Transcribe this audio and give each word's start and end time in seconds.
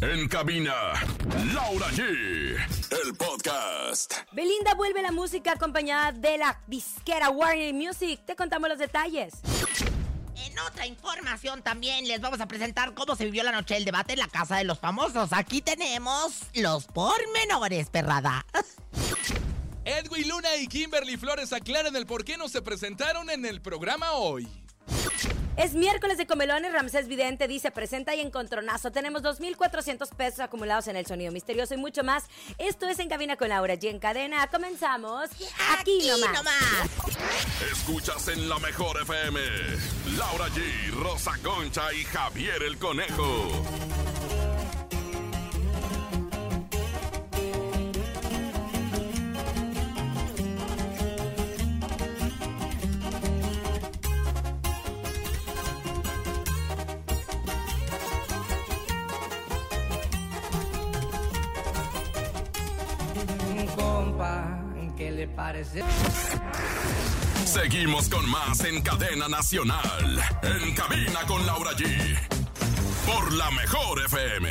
En 0.00 0.28
cabina, 0.28 0.74
Laura 1.52 1.86
G. 1.88 2.02
El 2.02 3.14
podcast. 3.16 4.12
Belinda 4.32 4.74
vuelve 4.74 5.00
la 5.02 5.12
música 5.12 5.52
acompañada 5.52 6.12
de 6.12 6.38
la 6.38 6.60
disquera 6.66 7.30
Warner 7.30 7.72
Music. 7.72 8.20
Te 8.26 8.36
contamos 8.36 8.68
los 8.68 8.78
detalles. 8.78 9.34
En 10.36 10.58
otra 10.58 10.86
información 10.86 11.62
también 11.62 12.06
les 12.06 12.20
vamos 12.20 12.40
a 12.40 12.46
presentar 12.48 12.94
cómo 12.94 13.16
se 13.16 13.24
vivió 13.24 13.42
la 13.44 13.52
noche 13.52 13.74
del 13.74 13.84
debate 13.84 14.14
en 14.14 14.18
la 14.18 14.28
Casa 14.28 14.56
de 14.56 14.64
los 14.64 14.78
Famosos. 14.78 15.32
Aquí 15.32 15.62
tenemos 15.62 16.40
los 16.54 16.86
pormenores, 16.86 17.88
perrada. 17.88 18.44
Edwin 19.84 20.28
Luna 20.28 20.56
y 20.56 20.66
Kimberly 20.66 21.16
Flores 21.16 21.52
aclaran 21.52 21.94
el 21.96 22.06
por 22.06 22.24
qué 22.24 22.36
no 22.36 22.48
se 22.48 22.62
presentaron 22.62 23.30
en 23.30 23.46
el 23.46 23.60
programa 23.62 24.12
hoy. 24.12 24.63
Es 25.56 25.74
miércoles 25.74 26.18
de 26.18 26.26
comelones, 26.26 26.72
Ramsés 26.72 27.06
Vidente 27.06 27.46
dice, 27.46 27.70
presenta 27.70 28.14
y 28.14 28.20
encontronazo. 28.20 28.90
Tenemos 28.90 29.22
2.400 29.22 30.08
pesos 30.16 30.40
acumulados 30.40 30.88
en 30.88 30.96
el 30.96 31.06
sonido 31.06 31.30
misterioso 31.30 31.74
y 31.74 31.76
mucho 31.76 32.02
más. 32.02 32.24
Esto 32.58 32.88
es 32.88 32.98
En 32.98 33.08
Cabina 33.08 33.36
con 33.36 33.48
Laura 33.50 33.74
G 33.74 33.88
en 33.88 34.00
cadena. 34.00 34.46
Comenzamos 34.48 35.30
aquí, 35.78 36.08
nomás. 36.08 36.90
Escuchas 37.70 38.28
en 38.28 38.48
la 38.48 38.58
mejor 38.58 39.00
FM. 39.02 39.40
Laura 40.16 40.48
G, 40.48 40.90
Rosa 41.00 41.32
Concha 41.42 41.92
y 41.92 42.02
Javier 42.04 42.62
el 42.64 42.76
Conejo. 42.78 44.13
¿Qué 65.04 65.10
le 65.12 65.28
parece? 65.28 65.82
Seguimos 67.44 68.08
con 68.08 68.26
más 68.28 68.64
en 68.64 68.80
cadena 68.80 69.28
nacional. 69.28 70.22
En 70.42 70.74
cabina 70.74 71.26
con 71.26 71.44
Laura 71.44 71.72
G. 71.72 72.18
Por 73.06 73.34
la 73.34 73.50
mejor 73.50 74.00
FM. 74.06 74.48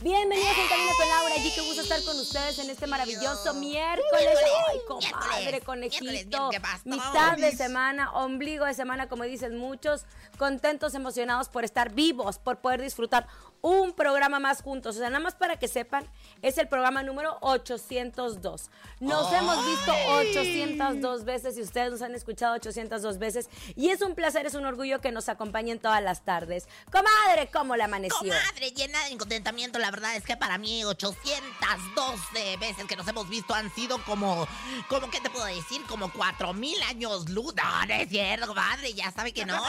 Bienvenidos 0.00 0.56
en 0.56 0.68
Cabina 0.68 0.92
con 0.96 1.06
Laura 1.06 1.34
G. 1.34 1.54
Qué 1.54 1.60
gusto 1.60 1.82
estar 1.82 2.02
con 2.04 2.18
ustedes 2.18 2.58
en 2.60 2.70
este 2.70 2.86
maravilloso 2.86 3.52
miércoles. 3.52 4.38
Ay, 4.70 4.78
compadre, 4.88 5.60
conejito. 5.60 6.48
Mitad 6.86 7.36
de 7.36 7.52
semana, 7.54 8.10
ombligo 8.12 8.64
de 8.64 8.72
semana, 8.72 9.06
como 9.06 9.24
dicen 9.24 9.58
muchos. 9.58 10.06
Contentos, 10.38 10.94
emocionados 10.94 11.50
por 11.50 11.64
estar 11.64 11.92
vivos, 11.92 12.38
por 12.38 12.60
poder 12.60 12.80
disfrutar 12.80 13.26
un 13.62 13.92
programa 13.92 14.38
más 14.40 14.62
juntos. 14.62 14.96
O 14.96 14.98
sea, 14.98 15.10
nada 15.10 15.22
más 15.22 15.34
para 15.34 15.58
que 15.58 15.68
sepan, 15.68 16.06
es 16.42 16.58
el 16.58 16.68
programa 16.68 17.02
número 17.02 17.38
802. 17.40 18.70
Nos 19.00 19.32
hemos 19.32 19.66
visto 19.66 19.92
802 20.08 21.24
veces 21.24 21.58
y 21.58 21.62
ustedes 21.62 21.92
nos 21.92 22.02
han 22.02 22.14
escuchado 22.14 22.54
802 22.54 23.18
veces. 23.18 23.48
Y 23.76 23.88
es 23.88 24.02
un 24.02 24.14
placer, 24.14 24.46
es 24.46 24.54
un 24.54 24.64
orgullo 24.64 25.00
que 25.00 25.12
nos 25.12 25.28
acompañen 25.28 25.78
todas 25.78 26.02
las 26.02 26.22
tardes. 26.24 26.68
Comadre, 26.90 27.50
¿cómo 27.52 27.76
le 27.76 27.84
amaneció? 27.84 28.18
Comadre, 28.18 28.70
llena 28.70 29.04
de 29.06 29.16
contentamiento, 29.16 29.78
la 29.78 29.90
verdad 29.90 30.16
es 30.16 30.24
que 30.24 30.36
para 30.36 30.58
mí 30.58 30.84
812 30.84 32.56
veces 32.58 32.84
que 32.86 32.96
nos 32.96 33.06
hemos 33.08 33.28
visto 33.28 33.54
han 33.54 33.72
sido 33.74 34.02
como, 34.04 34.46
como 34.88 35.10
¿qué 35.10 35.20
te 35.20 35.30
puedo 35.30 35.44
decir? 35.46 35.82
Como 35.86 36.12
4000 36.12 36.82
años 36.82 37.28
luz. 37.28 37.54
No, 37.54 37.86
no 37.86 37.94
es 37.94 38.08
cierto, 38.08 38.46
comadre, 38.46 38.92
ya 38.92 39.10
sabe 39.10 39.32
que 39.32 39.44
no. 39.44 39.60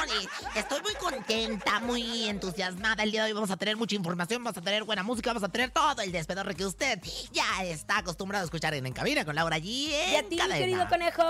Estoy 0.56 0.82
muy 0.82 0.94
contenta, 0.96 1.80
muy 1.80 2.28
entusiasmada. 2.30 3.04
El 3.04 3.12
día 3.12 3.24
de 3.24 3.30
hoy 3.30 3.34
vamos 3.34 3.52
a 3.52 3.58
tener 3.58 3.76
mucha 3.82 3.96
información, 3.96 4.44
vamos 4.44 4.56
a 4.56 4.62
tener 4.62 4.84
buena 4.84 5.02
música, 5.02 5.32
vamos 5.32 5.42
a 5.42 5.50
tener 5.50 5.72
todo 5.72 6.04
el 6.04 6.12
despedorre 6.12 6.54
que 6.54 6.64
usted 6.64 7.00
ya 7.32 7.64
está 7.64 7.98
acostumbrado 7.98 8.44
a 8.44 8.46
escuchar 8.46 8.76
en 8.76 8.86
En 8.86 8.94
Cabina 8.94 9.26
con 9.26 9.34
Laura 9.34 9.58
G. 9.58 9.64
¿Y 9.64 9.94
en 9.96 10.26
a 10.26 10.30
ti, 10.30 10.38
mi 10.40 10.54
querido 10.54 10.88
conejo? 10.88 11.24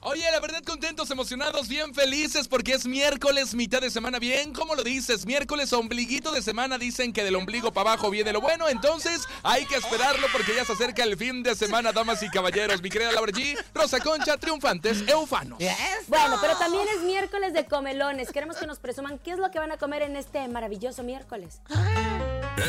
Oye, 0.00 0.30
la 0.30 0.38
verdad 0.38 0.62
contentos, 0.64 1.10
emocionados, 1.10 1.66
bien 1.66 1.92
felices 1.92 2.46
porque 2.46 2.72
es 2.72 2.86
miércoles, 2.86 3.54
mitad 3.54 3.80
de 3.80 3.90
semana, 3.90 4.20
bien, 4.20 4.52
¿cómo 4.52 4.76
lo 4.76 4.84
dices? 4.84 5.26
Miércoles, 5.26 5.72
ombliguito 5.72 6.30
de 6.30 6.40
semana, 6.40 6.78
dicen 6.78 7.12
que 7.12 7.24
del 7.24 7.34
ombligo 7.34 7.72
para 7.72 7.92
abajo 7.92 8.08
viene 8.08 8.32
lo 8.32 8.40
bueno, 8.40 8.68
entonces 8.68 9.26
hay 9.42 9.66
que 9.66 9.74
esperarlo 9.74 10.28
porque 10.32 10.54
ya 10.54 10.64
se 10.64 10.74
acerca 10.74 11.02
el 11.02 11.16
fin 11.16 11.42
de 11.42 11.56
semana, 11.56 11.90
damas 11.92 12.22
y 12.22 12.28
caballeros. 12.28 12.80
Mi 12.80 12.90
querida 12.90 13.10
Laura 13.10 13.32
G, 13.32 13.58
Rosa 13.74 13.98
Concha, 13.98 14.36
triunfantes, 14.36 15.02
eufanos. 15.08 15.60
¡Eso! 15.60 15.74
Bueno, 16.06 16.36
pero 16.40 16.56
también 16.56 16.86
es 16.96 17.02
miércoles 17.02 17.52
de 17.52 17.66
comelones. 17.66 18.30
Queremos 18.30 18.56
que 18.56 18.66
nos 18.66 18.78
presuman 18.78 19.18
qué 19.18 19.32
es 19.32 19.38
lo 19.38 19.50
que 19.50 19.58
van 19.58 19.72
a 19.72 19.78
comer 19.78 20.02
en 20.02 20.14
este 20.14 20.46
maravilloso 20.46 21.02
miércoles. 21.02 21.60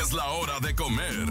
Es 0.02 0.14
la 0.14 0.26
hora 0.32 0.60
de 0.62 0.76
comer. 0.76 1.26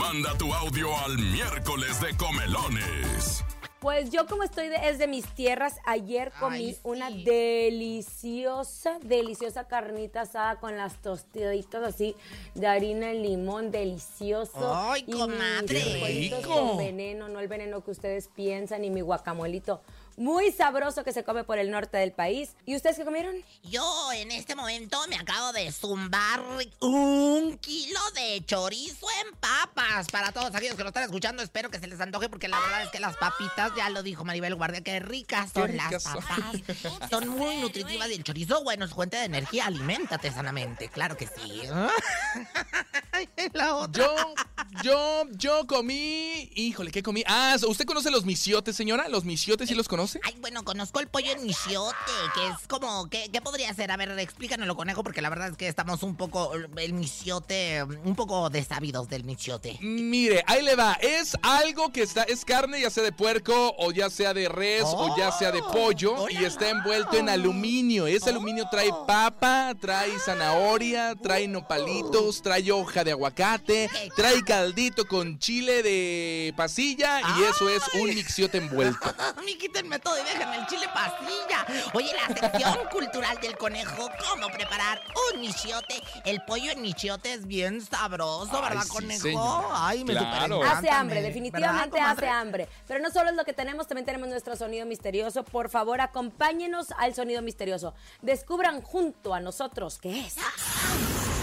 Manda 0.00 0.36
tu 0.36 0.52
audio 0.52 0.96
al 0.98 1.16
miércoles 1.18 2.00
de 2.00 2.16
comelones. 2.16 3.44
Pues 3.86 4.10
yo 4.10 4.26
como 4.26 4.42
estoy 4.42 4.66
de, 4.66 4.88
es 4.88 4.98
de 4.98 5.06
mis 5.06 5.24
tierras, 5.36 5.78
ayer 5.86 6.32
comí 6.40 6.56
Ay, 6.56 6.72
sí. 6.72 6.80
una 6.82 7.08
deliciosa, 7.08 8.98
deliciosa 9.00 9.68
carnita 9.68 10.22
asada 10.22 10.56
con 10.56 10.76
las 10.76 11.00
tostaditas 11.00 11.84
así 11.84 12.16
de 12.56 12.66
harina 12.66 13.12
y 13.12 13.22
limón, 13.22 13.70
delicioso. 13.70 14.74
Ay, 14.74 15.04
y 15.06 15.12
comadre. 15.12 15.84
mis 15.84 16.32
rico. 16.32 16.52
con 16.52 16.78
veneno, 16.78 17.28
no 17.28 17.38
el 17.38 17.46
veneno 17.46 17.84
que 17.84 17.92
ustedes 17.92 18.26
piensan, 18.26 18.82
y 18.82 18.90
mi 18.90 19.02
guacamolito 19.02 19.80
muy 20.16 20.50
sabroso 20.52 21.04
que 21.04 21.12
se 21.12 21.24
come 21.24 21.44
por 21.44 21.58
el 21.58 21.70
norte 21.70 21.96
del 21.98 22.12
país. 22.12 22.50
¿Y 22.64 22.74
ustedes 22.74 22.96
qué 22.96 23.04
comieron? 23.04 23.36
Yo 23.62 24.12
en 24.12 24.30
este 24.30 24.54
momento 24.54 24.98
me 25.08 25.16
acabo 25.16 25.52
de 25.52 25.70
zumbar 25.72 26.40
un 26.80 27.58
kilo 27.58 28.00
de 28.14 28.42
chorizo 28.46 29.06
en 29.24 29.34
papas. 29.36 30.06
Para 30.10 30.32
todos 30.32 30.54
aquellos 30.54 30.74
que 30.76 30.82
lo 30.82 30.88
están 30.88 31.04
escuchando, 31.04 31.42
espero 31.42 31.70
que 31.70 31.78
se 31.78 31.86
les 31.86 32.00
antoje 32.00 32.28
porque 32.28 32.48
la 32.48 32.58
verdad 32.60 32.82
es 32.82 32.90
que 32.90 33.00
las 33.00 33.16
papitas, 33.16 33.72
ya 33.76 33.90
lo 33.90 34.02
dijo 34.02 34.24
Maribel 34.24 34.54
Guardia, 34.54 34.80
que 34.80 35.00
ricas 35.00 35.52
son 35.52 35.76
las 35.76 36.02
son. 36.02 36.14
papas. 36.14 37.10
Son 37.10 37.28
muy 37.28 37.56
nutritivas 37.58 38.08
y 38.10 38.14
el 38.14 38.24
chorizo, 38.24 38.62
bueno, 38.64 38.84
es 38.84 38.92
fuente 38.92 39.16
de 39.16 39.24
energía. 39.24 39.66
Aliméntate 39.66 40.32
sanamente, 40.32 40.88
claro 40.88 41.16
que 41.16 41.26
sí. 41.26 41.62
La 43.52 43.76
otra. 43.76 44.04
Yo, 44.04 44.34
yo, 44.82 45.24
yo 45.32 45.66
comí, 45.66 46.50
híjole, 46.54 46.90
¿qué 46.90 47.02
comí? 47.02 47.22
Ah, 47.26 47.56
¿usted 47.66 47.84
conoce 47.84 48.10
los 48.10 48.24
misiotes, 48.24 48.76
señora? 48.76 49.08
¿Los 49.08 49.24
misiotes 49.24 49.68
sí 49.68 49.74
los 49.74 49.88
conoce? 49.88 50.05
Ay, 50.22 50.36
bueno, 50.40 50.64
conozco 50.64 51.00
el 51.00 51.08
pollo 51.08 51.30
en 51.32 51.44
michiote, 51.44 51.94
que 52.34 52.46
es 52.46 52.68
como, 52.68 53.08
¿qué, 53.08 53.28
qué 53.32 53.40
podría 53.40 53.72
ser? 53.74 53.90
A 53.90 53.96
ver, 53.96 54.18
explícanoslo, 54.18 54.76
conejo, 54.76 55.02
porque 55.02 55.22
la 55.22 55.28
verdad 55.28 55.48
es 55.48 55.56
que 55.56 55.68
estamos 55.68 56.02
un 56.02 56.16
poco, 56.16 56.52
el 56.54 56.92
michiote, 56.92 57.82
un 57.82 58.14
poco 58.14 58.50
desabidos 58.50 59.08
del 59.08 59.24
michiote. 59.24 59.78
Mire, 59.80 60.44
ahí 60.46 60.62
le 60.62 60.76
va. 60.76 60.94
Es 60.94 61.36
algo 61.42 61.92
que 61.92 62.02
está, 62.02 62.22
es 62.24 62.44
carne 62.44 62.80
ya 62.80 62.90
sea 62.90 63.02
de 63.02 63.12
puerco 63.12 63.74
o 63.78 63.92
ya 63.92 64.10
sea 64.10 64.34
de 64.34 64.48
res 64.48 64.84
o 64.84 65.16
ya 65.16 65.32
sea 65.32 65.52
de 65.52 65.62
pollo 65.62 66.06
Oh, 66.18 66.28
y 66.30 66.44
está 66.44 66.70
envuelto 66.70 67.16
en 67.16 67.28
aluminio. 67.28 68.06
Ese 68.06 68.30
aluminio 68.30 68.68
trae 68.70 68.90
papa, 69.06 69.72
trae 69.80 70.18
zanahoria, 70.18 71.14
trae 71.14 71.48
nopalitos, 71.48 72.42
trae 72.42 72.70
hoja 72.70 73.04
de 73.04 73.12
aguacate, 73.12 73.88
trae 74.14 74.42
caldito 74.42 75.06
con 75.06 75.38
chile 75.38 75.82
de 75.82 76.54
pasilla 76.56 77.20
y 77.38 77.42
eso 77.44 77.68
es 77.68 77.82
un 77.94 78.14
mixiote 78.14 78.58
envuelto. 78.58 78.98
A 79.36 79.42
mí 79.42 79.56
quítenme 79.56 79.95
todo 79.98 80.18
y 80.18 80.24
déjenme 80.24 80.56
el 80.56 80.66
chile 80.66 80.86
pastilla. 80.92 81.66
Oye, 81.94 82.12
la 82.14 82.34
sección 82.34 82.78
cultural 82.90 83.38
del 83.40 83.56
conejo, 83.56 84.08
¿cómo 84.28 84.48
preparar 84.48 85.00
un 85.32 85.40
michiote? 85.40 86.02
El 86.24 86.42
pollo 86.44 86.72
en 86.72 86.82
michiote 86.82 87.32
es 87.32 87.46
bien 87.46 87.80
sabroso, 87.84 88.50
Ay, 88.54 88.62
¿verdad, 88.62 88.82
sí, 88.82 88.88
conejo? 88.88 89.70
Ay, 89.72 90.04
me 90.04 90.12
Claro. 90.16 90.62
Hace 90.62 90.90
hambre, 90.90 91.20
me- 91.20 91.26
definitivamente 91.26 91.98
¿verdad, 91.98 92.12
hace 92.12 92.28
hambre. 92.28 92.68
Pero 92.86 93.00
no 93.00 93.10
solo 93.10 93.30
es 93.30 93.36
lo 93.36 93.44
que 93.44 93.52
tenemos, 93.52 93.86
también 93.86 94.06
tenemos 94.06 94.28
nuestro 94.28 94.56
sonido 94.56 94.86
misterioso. 94.86 95.44
Por 95.44 95.70
favor, 95.70 96.00
acompáñenos 96.00 96.88
al 96.98 97.14
sonido 97.14 97.42
misterioso. 97.42 97.94
Descubran 98.22 98.82
junto 98.82 99.34
a 99.34 99.40
nosotros 99.40 99.98
qué 100.00 100.20
es. 100.26 100.34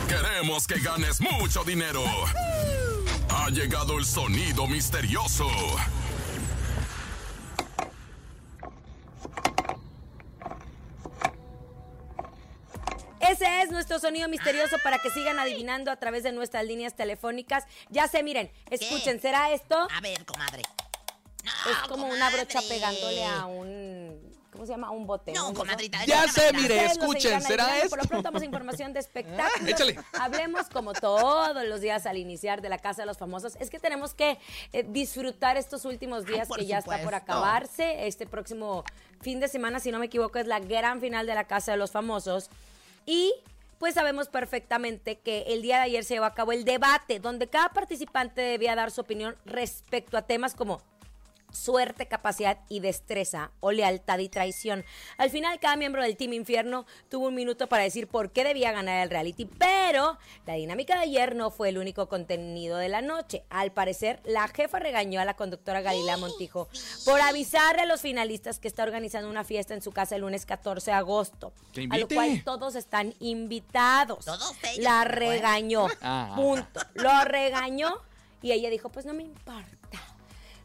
Queremos 0.08 0.68
que 0.68 0.80
ganes 0.80 1.20
mucho 1.22 1.64
dinero. 1.64 2.04
Ha 3.30 3.50
llegado 3.50 3.98
el 3.98 4.06
sonido 4.06 4.68
misterioso. 4.68 5.48
Ese 13.30 13.62
es 13.62 13.72
nuestro 13.72 14.00
sonido 14.00 14.28
misterioso 14.28 14.78
para 14.84 15.00
que 15.00 15.10
sigan 15.10 15.40
adivinando 15.40 15.92
a 15.92 15.96
través 15.96 16.24
de 16.24 16.32
nuestras 16.32 16.66
líneas 16.66 16.94
telefónicas. 16.96 17.66
Ya 17.90 18.08
sé, 18.08 18.24
miren, 18.24 18.52
escuchen, 18.70 19.22
¿será 19.22 19.52
esto? 19.52 19.88
A 19.92 20.02
ver, 20.02 20.26
comadre. 20.26 20.64
No, 21.44 21.52
Es 21.72 21.78
como 21.90 22.08
una 22.08 22.30
brocha 22.30 22.62
pegándole 22.68 23.26
a 23.26 23.46
un. 23.46 24.34
¿Cómo 24.52 24.66
se 24.68 24.72
llama? 24.72 24.92
Un 24.92 25.08
bote. 25.08 25.32
No, 25.34 25.46
¿Es 25.48 25.52
eso? 25.52 25.60
comadrita. 25.62 26.06
Ya 26.06 26.28
sé, 26.28 26.48
hablar. 26.50 26.62
mire, 26.62 26.86
escuchen, 26.86 27.42
¿será 27.42 27.78
esto? 27.78 27.90
Por 27.90 28.04
lo 28.04 28.08
pronto 28.08 28.24
damos 28.24 28.44
información 28.44 28.94
de 28.94 29.00
espectáculos. 29.02 29.68
Échale. 29.68 30.00
Hablemos 30.20 30.70
como 30.70 30.94
todos 30.94 31.66
los 31.66 31.82
días 31.82 32.06
al 32.06 32.18
iniciar 32.18 32.62
de 32.62 32.70
la 32.70 32.78
Casa 32.78 33.02
de 33.02 33.08
los 33.08 33.18
Famosos. 33.18 33.56
Es 33.60 33.70
que 33.72 33.80
tenemos 33.80 34.14
que 34.14 34.38
eh, 34.72 34.86
disfrutar 34.88 35.58
estos 35.58 35.86
últimos 35.86 36.26
días 36.26 36.48
que 36.56 36.66
ya 36.68 36.78
está 36.78 37.00
por 37.02 37.16
acabarse. 37.16 38.06
Este 38.06 38.28
próximo 38.28 38.84
fin 39.22 39.40
de 39.40 39.48
semana, 39.48 39.80
si 39.80 39.92
no 39.92 39.98
me 39.98 40.06
equivoco, 40.06 40.38
es 40.38 40.46
la 40.46 40.60
gran 40.60 41.02
final 41.02 41.26
de 41.26 41.34
la 41.34 41.46
Casa 41.46 41.72
de 41.72 41.78
los 41.78 41.92
Famosos. 41.92 42.50
Y 43.06 43.34
pues 43.80 43.96
sabemos 43.96 44.30
perfectamente 44.30 45.20
que 45.20 45.42
el 45.48 45.62
día 45.62 45.78
de 45.78 45.84
ayer 45.84 46.04
se 46.06 46.14
llevó 46.14 46.26
a 46.26 46.34
cabo 46.34 46.54
el 46.54 46.64
debate, 46.64 47.20
donde 47.20 47.48
cada 47.48 47.70
participante 47.70 48.42
debía 48.42 48.76
dar 48.76 48.92
su 48.92 49.02
opinión 49.02 49.36
respecto 49.46 50.18
a 50.18 50.22
temas 50.22 50.56
como 50.56 50.82
suerte, 51.54 52.08
capacidad 52.08 52.60
y 52.68 52.82
destreza 52.82 53.52
o 53.62 53.72
lealtad 53.72 54.20
y 54.20 54.28
traición. 54.28 54.84
Al 55.18 55.30
final, 55.30 55.60
cada 55.60 55.78
miembro 55.78 56.02
del 56.04 56.18
Team 56.18 56.34
Infierno 56.34 56.86
tuvo 57.10 57.28
un 57.28 57.36
minuto 57.36 57.70
para 57.70 57.84
decir 57.84 58.08
por 58.08 58.32
qué 58.32 58.44
debía 58.44 58.72
ganar 58.74 59.02
el 59.04 59.10
reality, 59.10 59.46
pero 59.46 60.18
la 60.46 60.56
dinámica 60.56 60.96
de 60.96 61.04
ayer 61.04 61.36
no 61.36 61.52
fue 61.52 61.70
el 61.70 61.78
único 61.78 62.10
contenido 62.10 62.78
de 62.78 62.90
la 62.90 63.02
noche. 63.02 63.44
Al 63.50 63.72
parecer, 63.72 64.20
la 64.26 64.48
jefa 64.50 64.80
regañó 64.80 65.22
a 65.22 65.26
la 65.26 65.36
conductora 65.36 65.82
Galilea 65.82 66.18
Montijo 66.18 66.68
por 67.06 67.22
avisarle 67.22 67.84
a 67.84 67.86
los 67.86 68.02
finalistas 68.02 68.60
que 68.60 68.68
está 68.68 68.84
organizando 68.84 69.30
una 69.30 69.44
fiesta 69.44 69.74
en 69.74 69.82
su 69.82 69.92
casa 69.92 70.16
el 70.16 70.22
lunes 70.22 70.46
14 70.46 70.92
de 70.92 70.98
agosto, 70.98 71.54
a 71.90 71.98
lo 71.98 72.08
cual 72.08 72.44
todos 72.44 72.76
están 72.76 73.14
invitados. 73.20 74.26
Todos 74.26 74.56
ellos, 74.64 74.84
La 74.84 75.04
regañó, 75.04 75.88
Ah. 76.02 76.34
punto. 76.36 76.82
Lo 76.96 77.24
regañó 77.26 77.94
y 78.42 78.52
ella 78.52 78.70
dijo, 78.70 78.90
pues 78.90 79.06
no 79.06 79.14
me 79.14 79.24
importa. 79.24 79.70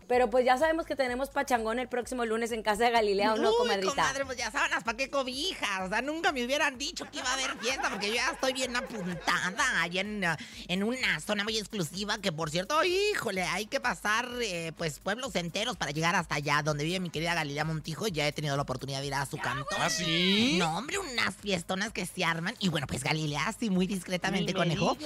Pero 0.09 0.31
pues 0.31 0.45
ya 0.45 0.57
sabemos 0.57 0.87
que 0.87 0.97
tenemos 0.97 1.29
pachangón 1.29 1.79
el 1.79 1.89
próximo 1.89 2.25
lunes 2.25 2.51
en 2.51 2.63
casa 2.63 2.85
de 2.85 2.91
Galilea, 2.91 3.35
¿o 3.35 3.37
no, 3.37 3.53
comadrita? 3.53 3.91
comadre, 3.91 4.25
pues 4.25 4.39
ya 4.39 4.51
sábanas, 4.51 4.83
¿para 4.83 4.97
qué 4.97 5.11
cobijas? 5.11 5.83
O 5.87 5.89
sea, 5.89 6.01
nunca 6.01 6.33
me 6.33 6.45
hubieran 6.45 6.79
dicho 6.79 7.05
que 7.11 7.19
iba 7.19 7.29
a 7.29 7.35
haber 7.35 7.59
fiesta, 7.59 7.91
porque 7.91 8.09
yo 8.09 8.15
ya 8.15 8.31
estoy 8.31 8.55
bien 8.55 8.75
apuntada 8.75 9.83
allá 9.83 10.01
en, 10.01 10.25
en 10.69 10.83
una 10.83 11.21
zona 11.21 11.45
muy 11.45 11.59
exclusiva, 11.59 12.19
que 12.19 12.33
por 12.33 12.51
cierto, 12.51 12.83
híjole, 12.83 13.43
hay 13.43 13.67
que 13.67 13.81
pasar, 13.81 14.29
eh, 14.41 14.73
pues, 14.77 14.99
pueblos 14.99 15.37
enteros 15.37 15.77
para 15.77 15.93
llegar 15.93 16.15
hasta 16.15 16.37
allá, 16.37 16.63
donde 16.63 16.85
vive 16.85 17.01
mi 17.01 17.11
querida 17.11 17.35
Galilea 17.35 17.65
Montijo, 17.65 18.09
y 18.09 18.13
ya 18.13 18.27
he 18.27 18.33
tenido 18.33 18.57
la 18.57 18.63
oportunidad 18.63 19.01
de 19.01 19.09
ir 19.09 19.15
a 19.15 19.27
su 19.27 19.37
cantón. 19.37 19.79
¿Ah, 19.79 19.91
sí? 19.91 20.57
No, 20.59 20.79
hombre, 20.79 20.99
unas 20.99 21.37
fiestonas 21.37 21.93
que 21.93 22.07
se 22.07 22.25
arman. 22.25 22.55
Y 22.61 22.69
bueno, 22.69 22.87
pues 22.87 23.05
Galilea, 23.05 23.55
sí, 23.59 23.69
muy 23.69 23.87
discretamente, 23.87 24.55
conejo. 24.55 24.97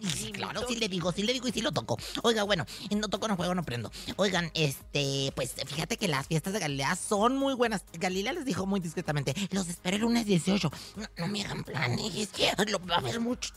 Y 0.00 0.10
sí, 0.10 0.32
claro, 0.32 0.66
sí 0.68 0.76
le 0.76 0.88
digo, 0.88 1.10
sí 1.12 1.22
le 1.22 1.32
digo 1.32 1.48
y 1.48 1.52
sí 1.52 1.62
lo 1.62 1.72
toco. 1.72 1.98
Oiga, 2.22 2.42
bueno, 2.42 2.66
no 2.90 3.08
toco, 3.08 3.28
no 3.28 3.36
juego, 3.36 3.54
no 3.54 3.62
prendo. 3.62 3.90
Oigan, 4.42 4.50
este, 4.54 5.32
pues 5.34 5.54
fíjate 5.66 5.96
que 5.96 6.08
las 6.08 6.26
fiestas 6.26 6.52
de 6.52 6.58
Galilea 6.58 6.96
son 6.96 7.36
muy 7.36 7.54
buenas. 7.54 7.84
Galilea 7.92 8.32
les 8.32 8.44
dijo 8.44 8.66
muy 8.66 8.80
discretamente, 8.80 9.34
los 9.50 9.68
espero 9.68 9.96
el 9.96 10.02
lunes 10.02 10.26
18. 10.26 10.70
No, 10.96 11.06
no 11.18 11.28
me 11.28 11.42
hagan 11.44 11.64
planes, 11.64 12.28
lo, 12.68 12.78
va 12.86 12.96
a 12.96 12.98
haber 12.98 13.20
mucho. 13.20 13.52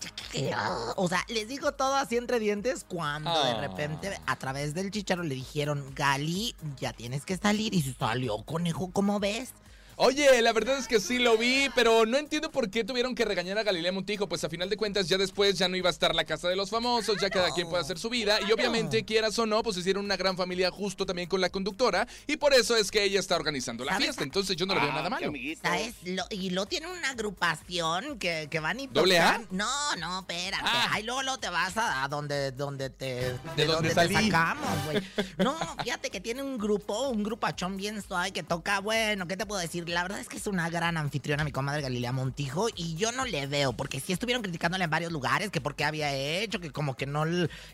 O 0.95 1.07
sea, 1.07 1.23
les 1.29 1.47
dijo 1.47 1.71
todo 1.73 1.95
así 1.95 2.17
entre 2.17 2.39
dientes 2.39 2.85
cuando 2.87 3.31
de 3.43 3.51
Ah. 3.51 3.61
repente 3.61 4.19
a 4.25 4.35
través 4.35 4.73
del 4.73 4.91
chicharo 4.91 5.23
le 5.23 5.35
dijeron, 5.35 5.83
Gali, 5.95 6.55
ya 6.79 6.93
tienes 6.93 7.25
que 7.25 7.37
salir. 7.37 7.73
Y 7.73 7.81
se 7.81 7.93
salió, 7.93 8.43
conejo, 8.43 8.91
¿cómo 8.91 9.19
ves? 9.19 9.53
Oye, 9.97 10.41
la 10.41 10.51
verdad 10.51 10.77
es 10.77 10.87
que 10.89 10.99
sí 10.99 11.19
lo 11.19 11.37
vi, 11.37 11.69
pero 11.73 12.05
no 12.05 12.17
entiendo 12.17 12.51
por 12.51 12.69
qué 12.69 12.83
tuvieron 12.83 13.15
que 13.15 13.23
regañar 13.23 13.57
a 13.57 13.63
Galilea 13.63 13.93
Montijo, 13.93 14.27
pues 14.27 14.43
a 14.43 14.49
final 14.49 14.69
de 14.69 14.75
cuentas 14.75 15.07
ya 15.07 15.17
después 15.17 15.57
ya 15.57 15.69
no 15.69 15.77
iba 15.77 15.87
a 15.89 15.91
estar 15.91 16.13
la 16.13 16.25
casa 16.25 16.49
de 16.49 16.57
los 16.57 16.69
famosos, 16.69 17.15
ya 17.21 17.29
cada 17.29 17.51
quien 17.53 17.69
puede 17.69 17.81
hacer 17.81 17.97
su 17.97 18.09
vida 18.09 18.39
y 18.45 18.51
obviamente 18.51 19.05
quieras 19.05 19.39
o 19.39 19.45
no, 19.45 19.63
pues 19.63 19.77
hicieron 19.77 20.03
una 20.03 20.17
gran 20.17 20.35
familia 20.35 20.69
justo 20.69 21.05
también 21.05 21.29
con 21.29 21.39
la 21.39 21.49
conductora 21.49 22.07
y 22.27 22.35
por 22.35 22.53
eso 22.53 22.75
es 22.75 22.91
que 22.91 23.03
ella 23.03 23.21
está 23.21 23.37
organizando 23.37 23.85
la 23.85 23.95
fiesta, 23.97 24.23
entonces 24.23 24.57
yo 24.57 24.65
no 24.65 24.73
le 24.75 24.81
veo 24.81 24.91
nada 24.91 25.09
malo. 25.09 25.31
¿Sabes? 25.61 25.95
Lo- 26.03 26.25
y 26.29 26.49
lo 26.49 26.65
tiene 26.65 26.87
una 26.87 27.11
agrupación 27.11 28.19
que, 28.19 28.47
que 28.51 28.59
van 28.59 28.79
y 28.81 28.87
¿Doble 28.87 29.19
A? 29.19 29.37
tocan- 29.39 29.47
No, 29.51 29.95
no, 29.95 30.19
espérate. 30.19 30.63
Ah. 30.67 30.89
Ahí 30.91 31.03
luego, 31.03 31.23
luego 31.23 31.39
te 31.39 31.47
vas 31.49 31.77
a, 31.77 32.03
a 32.03 32.07
donde, 32.09 32.51
donde 32.51 32.89
te... 32.89 33.33
De 33.55 33.65
donde 33.65 33.89
te 33.89 33.95
salí. 33.95 34.13
sacamos, 34.29 34.69
güey. 34.85 35.01
No, 35.37 35.55
fíjate 35.83 36.09
que 36.09 36.19
tiene 36.19 36.43
un 36.43 36.57
grupo, 36.57 37.07
un 37.09 37.23
grupachón 37.23 37.77
bien 37.77 38.01
suave 38.01 38.31
que 38.31 38.43
toca, 38.43 38.79
bueno, 38.79 39.25
¿qué 39.27 39.37
te 39.37 39.45
puedo 39.45 39.61
decir? 39.61 39.84
La 39.87 40.03
verdad 40.03 40.19
es 40.19 40.27
que 40.27 40.37
es 40.37 40.47
una 40.47 40.69
gran 40.69 40.97
anfitriona, 40.97 41.43
mi 41.43 41.51
comadre 41.51 41.81
Galilea 41.81 42.11
Montijo, 42.11 42.67
y 42.75 42.95
yo 42.95 43.11
no 43.11 43.25
le 43.25 43.47
veo, 43.47 43.73
porque 43.73 43.99
sí 43.99 44.13
estuvieron 44.13 44.41
criticándola 44.41 44.83
en 44.85 44.89
varios 44.89 45.11
lugares, 45.11 45.51
que 45.51 45.61
porque 45.61 45.83
había 45.83 46.13
hecho, 46.13 46.59
que 46.59 46.71
como 46.71 46.95
que 46.95 47.05
no, 47.05 47.23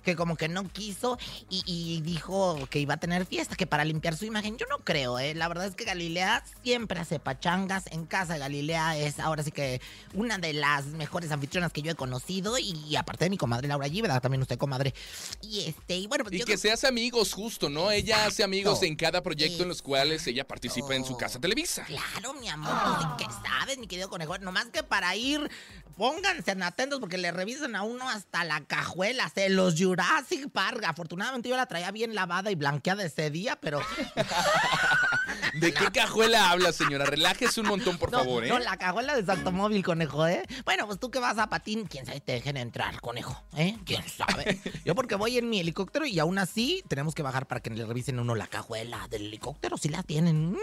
que 0.03 0.15
como 0.15 0.35
que 0.35 0.47
no 0.49 0.67
quiso, 0.69 1.17
y, 1.49 1.63
y 1.65 2.01
dijo 2.01 2.59
que 2.69 2.79
iba 2.79 2.95
a 2.95 2.97
tener 2.97 3.25
fiesta, 3.25 3.55
que 3.55 3.67
para 3.67 3.85
limpiar 3.85 4.15
su 4.15 4.25
imagen. 4.25 4.57
Yo 4.57 4.65
no 4.69 4.79
creo, 4.79 5.19
¿eh? 5.19 5.33
La 5.33 5.47
verdad 5.47 5.67
es 5.67 5.75
que 5.75 5.85
Galilea 5.85 6.43
siempre 6.63 6.99
hace 6.99 7.19
pachangas. 7.19 7.85
En 7.91 8.05
casa 8.05 8.37
Galilea 8.37 8.97
es 8.97 9.19
ahora 9.19 9.43
sí 9.43 9.51
que 9.51 9.81
una 10.13 10.37
de 10.37 10.53
las 10.53 10.85
mejores 10.87 11.31
anfitrionas 11.31 11.71
que 11.71 11.81
yo 11.81 11.91
he 11.91 11.95
conocido, 11.95 12.57
y, 12.59 12.95
aparte 12.95 13.25
de 13.25 13.29
mi 13.29 13.37
comadre 13.37 13.67
Laura 13.67 13.87
G, 13.87 14.01
¿verdad? 14.01 14.21
También 14.21 14.41
usted, 14.41 14.57
comadre. 14.57 14.93
Y 15.41 15.61
este, 15.61 15.97
y 15.97 16.07
bueno, 16.07 16.23
pues 16.23 16.35
Y 16.35 16.39
yo 16.39 16.45
que 16.45 16.53
creo- 16.53 16.57
se 16.59 16.71
hace 16.71 16.87
amigos 16.87 17.33
justo, 17.33 17.69
¿no? 17.69 17.91
Ella 17.91 18.25
hace 18.25 18.43
amigos 18.43 18.83
en 18.83 18.95
cada 18.95 19.21
proyecto 19.23 19.63
en 19.63 19.69
los 19.69 19.81
cuales 19.81 20.25
ella 20.27 20.47
participa 20.47 20.95
en 20.95 21.05
su 21.05 21.17
casa 21.17 21.39
Televisa. 21.39 21.83
Claro, 21.85 22.00
mi 22.39 22.49
amor, 22.49 22.71
pues, 22.83 23.01
¿y 23.01 23.17
¿qué 23.17 23.33
sabes, 23.43 23.77
mi 23.77 23.87
querido 23.87 24.09
conejo? 24.09 24.37
Nomás 24.39 24.65
que 24.65 24.83
para 24.83 25.15
ir, 25.15 25.49
pónganse 25.97 26.51
atentos 26.51 26.99
porque 26.99 27.17
le 27.17 27.31
revisan 27.31 27.75
a 27.75 27.83
uno 27.83 28.09
hasta 28.09 28.43
la 28.43 28.61
cajuela, 28.61 29.29
se 29.29 29.49
los 29.49 29.75
Jurassic 29.77 30.49
Park. 30.49 30.83
Afortunadamente 30.85 31.49
yo 31.49 31.55
la 31.55 31.65
traía 31.65 31.91
bien 31.91 32.15
lavada 32.15 32.51
y 32.51 32.55
blanqueada 32.55 33.03
ese 33.03 33.29
día, 33.29 33.57
pero... 33.59 33.81
¿De 35.53 35.73
qué 35.73 35.85
cajuela 35.91 36.51
habla, 36.51 36.71
señora? 36.71 37.05
Relájese 37.05 37.61
un 37.61 37.67
montón, 37.67 37.97
por 37.97 38.11
no, 38.11 38.19
favor, 38.19 38.45
¿eh? 38.45 38.49
No, 38.49 38.59
la 38.59 38.77
cajuela 38.77 39.15
de 39.15 39.25
su 39.25 39.31
automóvil, 39.31 39.83
conejo, 39.83 40.27
¿eh? 40.27 40.43
Bueno, 40.65 40.85
pues 40.87 40.99
tú 40.99 41.11
que 41.11 41.19
vas 41.19 41.37
a 41.37 41.47
patín, 41.47 41.85
quién 41.85 42.05
sabe 42.05 42.21
te 42.21 42.33
dejen 42.33 42.57
entrar, 42.57 42.99
conejo, 43.01 43.43
¿eh? 43.55 43.77
¿Quién 43.85 44.03
sabe? 44.07 44.59
Yo 44.85 44.95
porque 44.95 45.15
voy 45.15 45.37
en 45.37 45.49
mi 45.49 45.59
helicóptero 45.59 46.05
y 46.05 46.19
aún 46.19 46.37
así 46.37 46.83
tenemos 46.87 47.15
que 47.15 47.23
bajar 47.23 47.47
para 47.47 47.61
que 47.61 47.69
le 47.69 47.85
revisen 47.85 48.19
a 48.19 48.21
uno 48.21 48.35
la 48.35 48.47
cajuela 48.47 49.07
del 49.09 49.27
helicóptero, 49.27 49.77
si 49.77 49.89
la 49.89 50.03
tienen. 50.03 50.57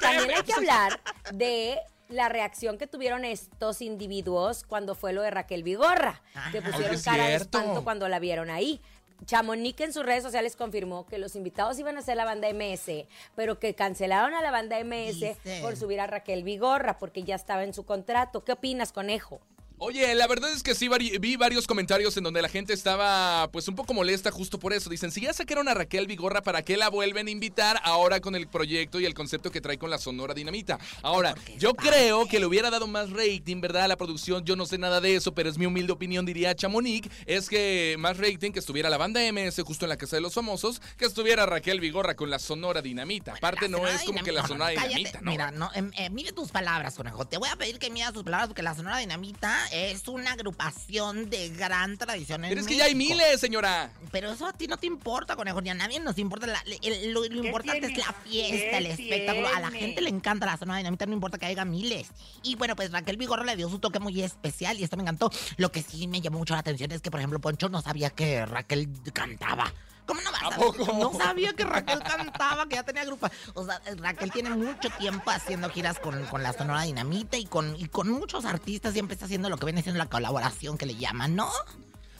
También 0.00 0.30
hay 0.36 0.42
que 0.42 0.52
hablar 0.52 1.00
de 1.32 1.78
la 2.12 2.28
reacción 2.28 2.78
que 2.78 2.86
tuvieron 2.86 3.24
estos 3.24 3.80
individuos 3.80 4.64
cuando 4.64 4.94
fue 4.94 5.12
lo 5.12 5.22
de 5.22 5.30
Raquel 5.30 5.62
Vigorra, 5.62 6.22
que 6.52 6.60
pusieron 6.60 6.94
Oye, 6.94 7.02
cara 7.02 7.26
de 7.26 7.34
espanto 7.36 7.82
cuando 7.84 8.08
la 8.08 8.18
vieron 8.18 8.50
ahí. 8.50 8.80
Chamonix 9.24 9.80
en 9.80 9.92
sus 9.92 10.04
redes 10.04 10.22
sociales 10.22 10.56
confirmó 10.56 11.06
que 11.06 11.18
los 11.18 11.36
invitados 11.36 11.78
iban 11.78 11.96
a 11.96 12.02
ser 12.02 12.16
la 12.16 12.24
banda 12.24 12.48
MS, 12.52 13.06
pero 13.34 13.58
que 13.58 13.74
cancelaron 13.74 14.34
a 14.34 14.42
la 14.42 14.50
banda 14.50 14.82
MS 14.82 15.20
Dice. 15.20 15.60
por 15.60 15.76
subir 15.76 16.00
a 16.00 16.06
Raquel 16.06 16.44
Vigorra 16.44 16.98
porque 16.98 17.22
ya 17.22 17.34
estaba 17.34 17.64
en 17.64 17.74
su 17.74 17.84
contrato. 17.84 18.44
¿Qué 18.44 18.52
opinas, 18.52 18.92
conejo? 18.92 19.40
Oye, 19.84 20.14
la 20.14 20.28
verdad 20.28 20.52
es 20.52 20.62
que 20.62 20.76
sí 20.76 20.86
vari- 20.86 21.18
vi 21.18 21.34
varios 21.34 21.66
comentarios 21.66 22.16
en 22.16 22.22
donde 22.22 22.40
la 22.40 22.48
gente 22.48 22.72
estaba 22.72 23.48
pues 23.50 23.66
un 23.66 23.74
poco 23.74 23.92
molesta 23.92 24.30
justo 24.30 24.56
por 24.60 24.72
eso. 24.72 24.88
Dicen, 24.88 25.10
si 25.10 25.22
ya 25.22 25.32
sacaron 25.32 25.66
a 25.66 25.74
Raquel 25.74 26.06
Vigorra, 26.06 26.40
¿para 26.40 26.62
qué 26.62 26.76
la 26.76 26.88
vuelven 26.88 27.26
a 27.26 27.30
invitar 27.32 27.80
ahora 27.82 28.20
con 28.20 28.36
el 28.36 28.46
proyecto 28.46 29.00
y 29.00 29.06
el 29.06 29.14
concepto 29.14 29.50
que 29.50 29.60
trae 29.60 29.78
con 29.78 29.90
la 29.90 29.98
Sonora 29.98 30.34
Dinamita? 30.34 30.78
Ahora, 31.02 31.34
yo 31.58 31.74
creo 31.74 32.28
que 32.28 32.38
le 32.38 32.46
hubiera 32.46 32.70
dado 32.70 32.86
más 32.86 33.10
rating, 33.10 33.60
¿verdad? 33.60 33.82
A 33.82 33.88
la 33.88 33.96
producción, 33.96 34.44
yo 34.44 34.54
no 34.54 34.66
sé 34.66 34.78
nada 34.78 35.00
de 35.00 35.16
eso, 35.16 35.34
pero 35.34 35.50
es 35.50 35.58
mi 35.58 35.66
humilde 35.66 35.92
opinión, 35.92 36.24
diría 36.24 36.54
Chamonix, 36.54 37.08
es 37.26 37.48
que 37.48 37.96
más 37.98 38.18
rating 38.18 38.52
que 38.52 38.60
estuviera 38.60 38.88
la 38.88 38.98
banda 38.98 39.20
MS 39.32 39.62
justo 39.64 39.84
en 39.84 39.88
la 39.88 39.96
Casa 39.96 40.14
de 40.14 40.22
los 40.22 40.32
Famosos, 40.32 40.80
que 40.96 41.06
estuviera 41.06 41.44
Raquel 41.44 41.80
Vigorra 41.80 42.14
con 42.14 42.30
la 42.30 42.38
Sonora 42.38 42.82
Dinamita. 42.82 43.32
Aparte 43.34 43.68
no 43.68 43.78
Sonora 43.78 43.96
es 43.96 44.02
como 44.04 44.22
que 44.22 44.30
la 44.30 44.42
no, 44.42 44.46
no, 44.46 44.54
Sonora. 44.54 44.70
Dinamita, 44.70 45.20
¿no? 45.22 45.30
Mira, 45.32 45.50
no, 45.50 45.70
em, 45.74 45.90
eh, 45.96 46.08
mide 46.10 46.30
tus 46.30 46.52
palabras, 46.52 46.94
conejo. 46.94 47.24
Te 47.26 47.36
voy 47.36 47.48
a 47.48 47.56
pedir 47.56 47.80
que 47.80 47.90
midas 47.90 48.12
tus 48.12 48.22
palabras 48.22 48.46
porque 48.46 48.62
la 48.62 48.76
Sonora 48.76 48.98
Dinamita 48.98 49.58
es 49.72 50.06
una 50.08 50.32
agrupación 50.32 51.30
de 51.30 51.48
gran 51.48 51.96
tradición 51.96 52.44
en 52.44 52.50
Pero 52.50 52.60
es 52.60 52.66
que 52.66 52.76
ya 52.76 52.84
hay 52.84 52.94
miles, 52.94 53.40
señora. 53.40 53.90
Pero 54.10 54.30
eso 54.32 54.46
a 54.46 54.52
ti 54.52 54.66
no 54.66 54.76
te 54.76 54.86
importa, 54.86 55.34
conejo, 55.34 55.60
ni 55.62 55.70
a 55.70 55.74
nadie 55.74 55.98
nos 56.00 56.18
importa. 56.18 56.46
La- 56.46 56.62
el- 56.82 57.12
lo 57.12 57.22
lo 57.22 57.44
importante 57.44 57.86
es 57.86 57.96
la 57.96 58.12
fiesta, 58.24 58.78
el 58.78 58.86
espectáculo. 58.86 59.48
A 59.48 59.60
la 59.60 59.70
gente 59.70 60.00
le 60.02 60.10
encanta 60.10 60.46
la 60.46 60.56
zona 60.56 60.76
dinamita, 60.76 61.06
no 61.06 61.14
importa 61.14 61.38
que 61.38 61.46
haya 61.46 61.64
miles. 61.64 62.08
Y 62.42 62.56
bueno, 62.56 62.76
pues 62.76 62.90
Raquel 62.92 63.16
Vigorra 63.16 63.44
le 63.44 63.56
dio 63.56 63.68
su 63.70 63.78
toque 63.78 63.98
muy 63.98 64.20
especial 64.22 64.78
y 64.78 64.84
esto 64.84 64.96
me 64.96 65.02
encantó. 65.02 65.30
Lo 65.56 65.72
que 65.72 65.82
sí 65.82 66.06
me 66.06 66.20
llamó 66.20 66.38
mucho 66.38 66.54
la 66.54 66.60
atención 66.60 66.92
es 66.92 67.00
que, 67.00 67.10
por 67.10 67.20
ejemplo, 67.20 67.40
Poncho 67.40 67.68
no 67.68 67.80
sabía 67.82 68.10
que 68.10 68.44
Raquel 68.44 68.88
cantaba. 69.12 69.72
¿Cómo 70.06 70.20
no 70.20 70.32
vas 70.32 70.42
¿A 70.42 70.46
a 70.46 70.50
poco? 70.50 70.92
No 70.98 71.12
sabía 71.12 71.52
que 71.52 71.64
Raquel 71.64 72.02
cantaba, 72.02 72.66
que 72.66 72.76
ya 72.76 72.82
tenía 72.82 73.04
grupo. 73.04 73.28
O 73.54 73.64
sea, 73.64 73.80
Raquel 73.96 74.32
tiene 74.32 74.50
mucho 74.50 74.90
tiempo 74.98 75.30
haciendo 75.30 75.70
giras 75.70 75.98
con, 75.98 76.24
con 76.26 76.42
la 76.42 76.52
Sonora 76.52 76.82
Dinamita 76.82 77.36
y 77.36 77.46
con, 77.46 77.76
y 77.76 77.86
con 77.86 78.08
muchos 78.08 78.44
artistas. 78.44 78.92
Siempre 78.92 79.14
está 79.14 79.26
haciendo 79.26 79.48
lo 79.48 79.56
que 79.56 79.66
viene 79.66 79.82
siendo 79.82 79.98
la 79.98 80.10
colaboración 80.10 80.76
que 80.76 80.86
le 80.86 80.96
llaman, 80.96 81.36
¿no? 81.36 81.50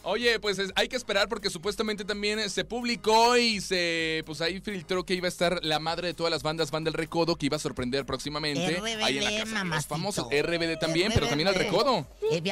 Oye, 0.05 0.41
pues 0.41 0.59
es- 0.59 0.73
hay 0.75 0.89
que 0.89 0.97
esperar 0.97 1.29
porque 1.29 1.49
supuestamente 1.49 2.05
también 2.05 2.39
eh, 2.41 2.49
se 2.49 2.65
publicó 2.65 3.37
y 3.37 3.61
se 3.61 4.23
pues 4.27 4.41
ahí 4.41 4.61
filtró 4.61 5.05
que 5.05 5.15
iba 5.15 5.27
a 5.27 5.29
estar 5.29 5.61
la 5.63 5.79
madre 5.79 6.09
de 6.09 6.15
todas 6.15 6.31
las 6.31 6.43
bandas, 6.43 6.71
Banda 6.73 6.89
El 6.89 6.95
Recodo, 6.95 7.37
que 7.37 7.47
iba 7.47 7.57
a 7.57 7.61
sorprender 7.61 8.05
próximamente 8.05 8.79
RBD, 8.79 9.03
ahí 9.05 9.19
en 9.19 9.25
la 9.25 9.31
casa 9.45 9.59
de 9.63 9.69
los 9.71 9.87
famosos. 9.87 10.27
RBD 10.31 10.77
también, 10.79 11.13
pero 11.15 11.29
también 11.29 11.49
El. 11.49 11.55
Recodo. 11.55 12.07
Eh, 12.33 12.43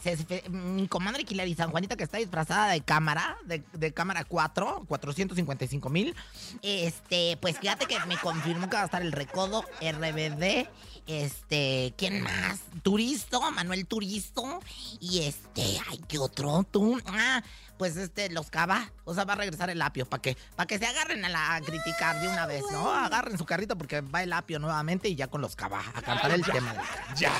fíjate, 0.00 0.48
mi 0.48 0.86
comadre 0.88 1.24
Hilary 1.28 1.54
San 1.54 1.70
Juanita, 1.70 1.96
que 1.96 2.04
está 2.04 2.18
disfrazada 2.18 2.70
de 2.72 2.80
cámara, 2.82 3.36
de, 3.46 3.62
de 3.72 3.92
cámara 3.92 4.24
4, 4.24 4.84
455 4.86 5.88
mil, 5.88 6.14
este, 6.62 7.36
pues 7.40 7.58
fíjate 7.58 7.86
que 7.86 7.98
me 8.06 8.16
confirmó 8.18 8.68
que 8.70 8.76
va 8.76 8.82
a 8.82 8.84
estar 8.86 9.02
el 9.02 9.12
Recodo, 9.12 9.64
RBD, 9.80 10.68
este, 11.06 11.94
¿quién 11.96 12.22
más? 12.22 12.60
Turisto, 12.82 13.40
Manuel 13.52 13.86
Turisto, 13.86 14.60
y 15.00 15.24
este, 15.24 15.62
ay, 15.88 16.00
¿qué 16.08 16.18
otro? 16.18 16.64
Tú? 16.70 17.00
Ah, 17.06 17.42
pues 17.78 17.96
este, 17.96 18.30
los 18.30 18.50
cava. 18.50 18.92
O 19.04 19.12
sea, 19.12 19.24
va 19.24 19.32
a 19.32 19.36
regresar 19.36 19.68
el 19.70 19.82
apio. 19.82 20.06
¿Para 20.06 20.22
qué? 20.22 20.36
Para 20.54 20.66
que 20.66 20.78
se 20.78 20.86
agarren 20.86 21.24
a, 21.24 21.28
la, 21.28 21.56
a 21.56 21.60
criticar 21.60 22.20
de 22.20 22.28
una 22.28 22.46
vez, 22.46 22.62
¿no? 22.70 22.92
Agarren 22.92 23.36
su 23.36 23.44
carrito 23.44 23.76
porque 23.76 24.00
va 24.00 24.22
el 24.22 24.32
apio 24.32 24.58
nuevamente 24.60 25.08
y 25.08 25.16
ya 25.16 25.26
con 25.26 25.40
los 25.40 25.56
cava 25.56 25.82
a 25.94 26.02
cantar 26.02 26.30
el 26.30 26.44
tema. 26.44 26.74
Ya. 27.16 27.32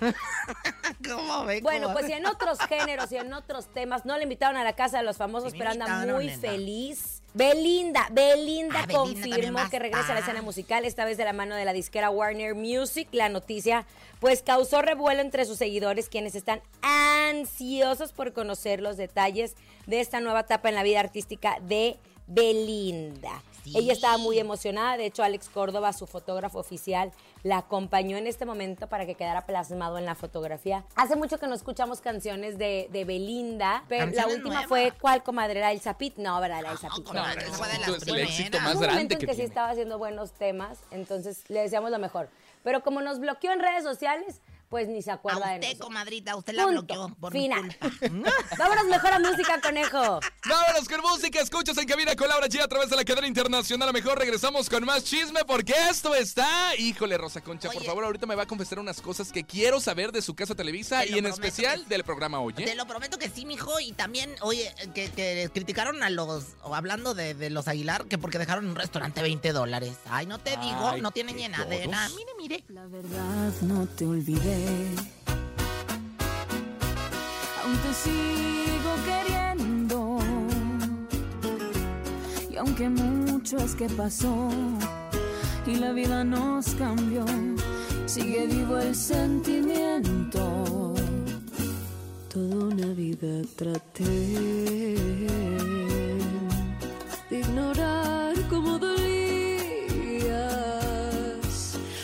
¿Cómo 1.08 1.44
ven? 1.44 1.62
Bueno, 1.62 1.88
¿Cómo 1.88 1.98
pues 1.98 2.10
y 2.10 2.12
en 2.12 2.26
otros 2.26 2.58
géneros 2.68 3.12
y 3.12 3.16
en 3.18 3.32
otros 3.32 3.72
temas, 3.72 4.04
no 4.04 4.16
le 4.16 4.24
invitaron 4.24 4.56
a 4.56 4.64
la 4.64 4.74
casa 4.74 4.98
de 4.98 5.04
los 5.04 5.16
famosos, 5.16 5.52
Sí 5.52 5.58
pero 5.58 5.70
anda 5.70 6.04
muy 6.06 6.28
feliz. 6.30 7.22
Belinda, 7.34 8.06
Belinda 8.12 8.82
Ah, 8.84 8.86
confirmó 8.90 9.68
que 9.68 9.80
regresa 9.80 10.12
a 10.12 10.14
la 10.14 10.20
escena 10.20 10.40
musical, 10.40 10.84
esta 10.84 11.04
vez 11.04 11.16
de 11.16 11.24
la 11.24 11.32
mano 11.32 11.56
de 11.56 11.64
la 11.64 11.72
disquera 11.72 12.08
Warner 12.08 12.54
Music. 12.54 13.08
La 13.10 13.28
noticia, 13.28 13.86
pues, 14.20 14.40
causó 14.42 14.82
revuelo 14.82 15.20
entre 15.20 15.44
sus 15.44 15.58
seguidores, 15.58 16.08
quienes 16.08 16.36
están 16.36 16.62
ansiosos 16.80 18.12
por 18.12 18.32
conocer 18.32 18.80
los 18.80 18.96
detalles 18.96 19.56
de 19.86 20.00
esta 20.00 20.20
nueva 20.20 20.40
etapa 20.40 20.68
en 20.68 20.74
la 20.74 20.82
vida 20.82 21.00
artística 21.00 21.58
de 21.60 21.98
Belinda. 22.26 23.42
Sí. 23.64 23.72
Ella 23.76 23.92
estaba 23.94 24.18
muy 24.18 24.38
emocionada, 24.38 24.96
de 24.98 25.06
hecho 25.06 25.22
Alex 25.22 25.48
Córdoba, 25.48 25.92
su 25.94 26.06
fotógrafo 26.06 26.58
oficial, 26.58 27.12
la 27.42 27.58
acompañó 27.58 28.16
en 28.18 28.26
este 28.26 28.44
momento 28.44 28.88
para 28.88 29.06
que 29.06 29.14
quedara 29.14 29.46
plasmado 29.46 29.96
en 29.96 30.04
la 30.04 30.14
fotografía. 30.14 30.84
Hace 30.96 31.16
mucho 31.16 31.38
que 31.38 31.46
no 31.46 31.54
escuchamos 31.54 32.02
canciones 32.02 32.58
de, 32.58 32.88
de 32.92 33.04
Belinda, 33.06 33.84
pero 33.88 34.06
la 34.12 34.26
última 34.26 34.42
nuevas. 34.50 34.66
fue 34.66 34.92
¿cuál 35.00 35.22
comadre? 35.22 35.60
¿Era 35.60 35.72
el 35.72 35.80
Zapit? 35.80 36.16
No, 36.18 36.38
¿verdad? 36.40 36.60
Era 36.60 36.68
el 36.72 36.74
No, 36.74 36.80
Zapit. 36.80 37.04
comadre, 37.06 37.36
no, 37.36 37.48
esa 37.48 37.52
fue 37.56 37.68
de 37.68 37.74
no. 37.78 37.86
las 37.92 38.02
Es 38.02 38.08
el 38.08 38.18
éxito 38.18 38.60
más 38.60 38.74
un 38.74 38.80
grande 38.80 38.94
momento 38.94 39.14
en 39.14 39.20
que 39.20 39.26
que 39.26 39.34
sí 39.34 39.42
estaba 39.42 39.70
haciendo 39.70 39.96
buenos 39.98 40.32
temas, 40.32 40.78
entonces 40.90 41.44
le 41.48 41.60
deseamos 41.60 41.90
lo 41.90 41.98
mejor. 41.98 42.28
Pero 42.62 42.82
como 42.82 43.00
nos 43.00 43.18
bloqueó 43.18 43.52
en 43.52 43.60
redes 43.60 43.82
sociales, 43.82 44.40
pues 44.74 44.88
ni 44.88 45.02
se 45.02 45.12
acuerda 45.12 45.46
A 45.46 45.50
de 45.50 45.54
usted, 45.54 45.68
nosotros. 45.68 45.86
comadrita, 45.86 46.34
usted 46.34 46.52
la 46.52 46.64
Punto. 46.64 46.82
bloqueó 46.82 47.14
por 47.20 47.32
mi 47.32 47.48
culpa. 47.48 47.76
Vámonos 48.58 48.84
mejor 48.86 49.12
a 49.12 49.18
música, 49.20 49.60
conejo. 49.60 50.18
Vámonos 50.48 50.88
con 50.88 51.00
música, 51.00 51.40
escuchas 51.40 51.78
en 51.78 51.86
cabina 51.86 52.16
con 52.16 52.26
Laura 52.26 52.48
G 52.48 52.60
a 52.60 52.66
través 52.66 52.90
de 52.90 52.96
la 52.96 53.04
cadena 53.04 53.28
internacional. 53.28 53.88
A 53.88 53.92
lo 53.92 53.96
mejor 53.96 54.18
regresamos 54.18 54.68
con 54.68 54.84
más 54.84 55.04
chisme 55.04 55.44
porque 55.46 55.72
esto 55.88 56.12
está. 56.16 56.74
Híjole, 56.76 57.16
Rosa 57.18 57.40
Concha, 57.40 57.70
por 57.70 57.84
favor, 57.84 58.02
ahorita 58.04 58.26
me 58.26 58.34
va 58.34 58.42
a 58.42 58.46
confesar 58.46 58.80
unas 58.80 59.00
cosas 59.00 59.30
que 59.30 59.44
quiero 59.44 59.78
saber 59.78 60.10
de 60.10 60.22
su 60.22 60.34
casa 60.34 60.56
Televisa 60.56 61.02
Te 61.02 61.10
y 61.10 61.18
en 61.18 61.24
prometo 61.24 61.34
especial 61.40 61.82
que- 61.84 61.88
del 61.90 62.02
programa 62.02 62.40
Oye. 62.40 62.64
Te 62.64 62.74
lo 62.74 62.84
prometo 62.88 63.16
que 63.16 63.28
sí, 63.28 63.46
mijo. 63.46 63.78
Y 63.78 63.92
también, 63.92 64.34
oye, 64.40 64.74
que, 64.92 65.08
que 65.12 65.50
criticaron 65.54 66.02
a 66.02 66.10
los, 66.10 66.46
o 66.64 66.74
hablando 66.74 67.14
de, 67.14 67.34
de 67.34 67.48
los 67.50 67.68
Aguilar, 67.68 68.06
que 68.06 68.18
porque 68.18 68.38
dejaron 68.38 68.66
un 68.66 68.74
restaurante 68.74 69.22
20 69.22 69.52
dólares. 69.52 69.92
Ay, 70.10 70.26
no 70.26 70.40
te 70.40 70.56
digo, 70.56 70.96
no 71.00 71.12
tienen 71.12 71.36
llenadera. 71.36 72.08
Mire, 72.16 72.30
mire. 72.36 72.64
La 72.68 72.86
verdad 72.86 73.52
no 73.62 73.86
te 73.86 74.04
olvidé. 74.04 74.63
Aún 77.62 77.76
te 77.84 77.92
sigo 77.94 78.92
queriendo. 79.04 80.18
Y 82.50 82.56
aunque 82.56 82.88
mucho 82.88 83.58
es 83.58 83.74
que 83.74 83.88
pasó 83.88 84.48
y 85.66 85.76
la 85.76 85.92
vida 85.92 86.24
nos 86.24 86.74
cambió, 86.74 87.24
sigue 88.06 88.46
vivo 88.46 88.78
el 88.78 88.94
sentimiento. 88.94 90.92
Toda 92.28 92.66
una 92.66 92.92
vida 92.94 93.42
traté 93.56 94.04
de 97.30 97.38
ignorar 97.38 98.34
cómo 98.50 98.78
dolías, 98.78 98.98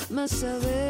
más 0.09 0.43
haberme 0.43 0.90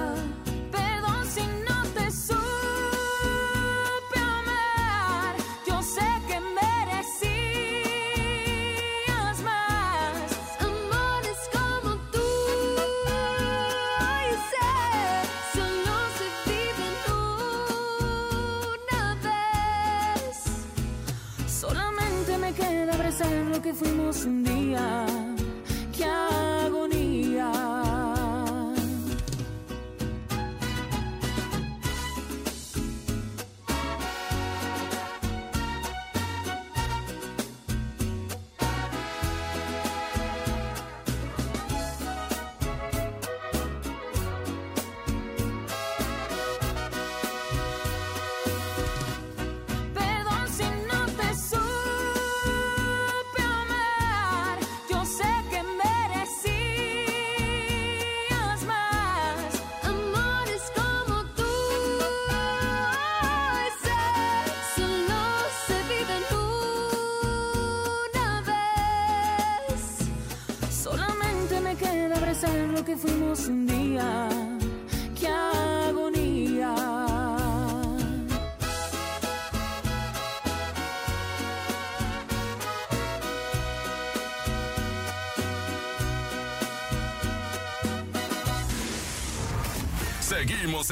Fuimos 23.81 24.25
un 24.25 24.43
día. 24.43 25.10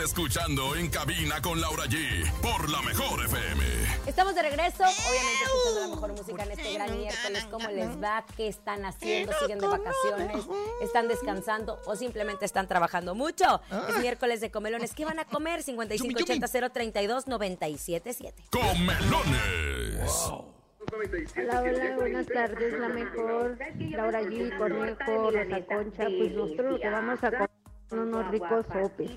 Escuchando 0.03 0.75
en 0.75 0.89
cabina 0.89 1.41
con 1.41 1.59
Laura 1.59 1.83
G 1.83 2.31
por 2.41 2.69
la 2.69 2.81
mejor 2.81 3.25
FM. 3.25 3.63
Estamos 4.07 4.33
de 4.33 4.43
regreso, 4.43 4.83
obviamente 4.83 5.43
escuchando 5.43 5.81
la 5.81 5.87
mejor 5.87 6.11
música 6.13 6.43
en 6.43 6.51
este 6.51 6.73
gran 6.73 6.97
miércoles. 6.97 7.47
¿Cómo 7.51 7.69
les 7.69 8.01
va? 8.01 8.25
¿Qué 8.37 8.47
están 8.47 8.85
haciendo? 8.85 9.33
¿Siguen 9.39 9.59
de 9.59 9.67
vacaciones? 9.67 10.45
¿Están 10.81 11.09
descansando 11.09 11.79
o 11.85 11.97
simplemente 11.97 12.45
están 12.45 12.67
trabajando 12.67 13.13
mucho? 13.13 13.61
Es 13.89 13.99
miércoles 13.99 14.39
de 14.39 14.51
comelones. 14.51 14.93
¿Qué 14.93 15.03
van 15.03 15.19
a 15.19 15.25
comer? 15.25 15.63
5580 15.63 16.69
032 16.69 17.27
977 17.27 18.45
Comelones. 18.51 20.11
Hola, 21.35 21.61
hola, 21.61 21.95
buenas 21.97 22.25
tardes, 22.27 22.79
la 22.79 22.89
mejor, 22.89 23.57
Laura 23.91 24.21
G, 24.21 24.57
Cornejo, 24.57 25.31
Rosa 25.31 25.65
Concha, 25.65 26.05
pues 26.05 26.31
nosotros 26.31 26.71
lo 26.73 26.79
que 26.79 26.89
vamos 26.89 27.23
a 27.23 27.31
comer 27.31 27.58
unos 27.91 28.31
ricos 28.31 28.65
sopes. 28.71 29.11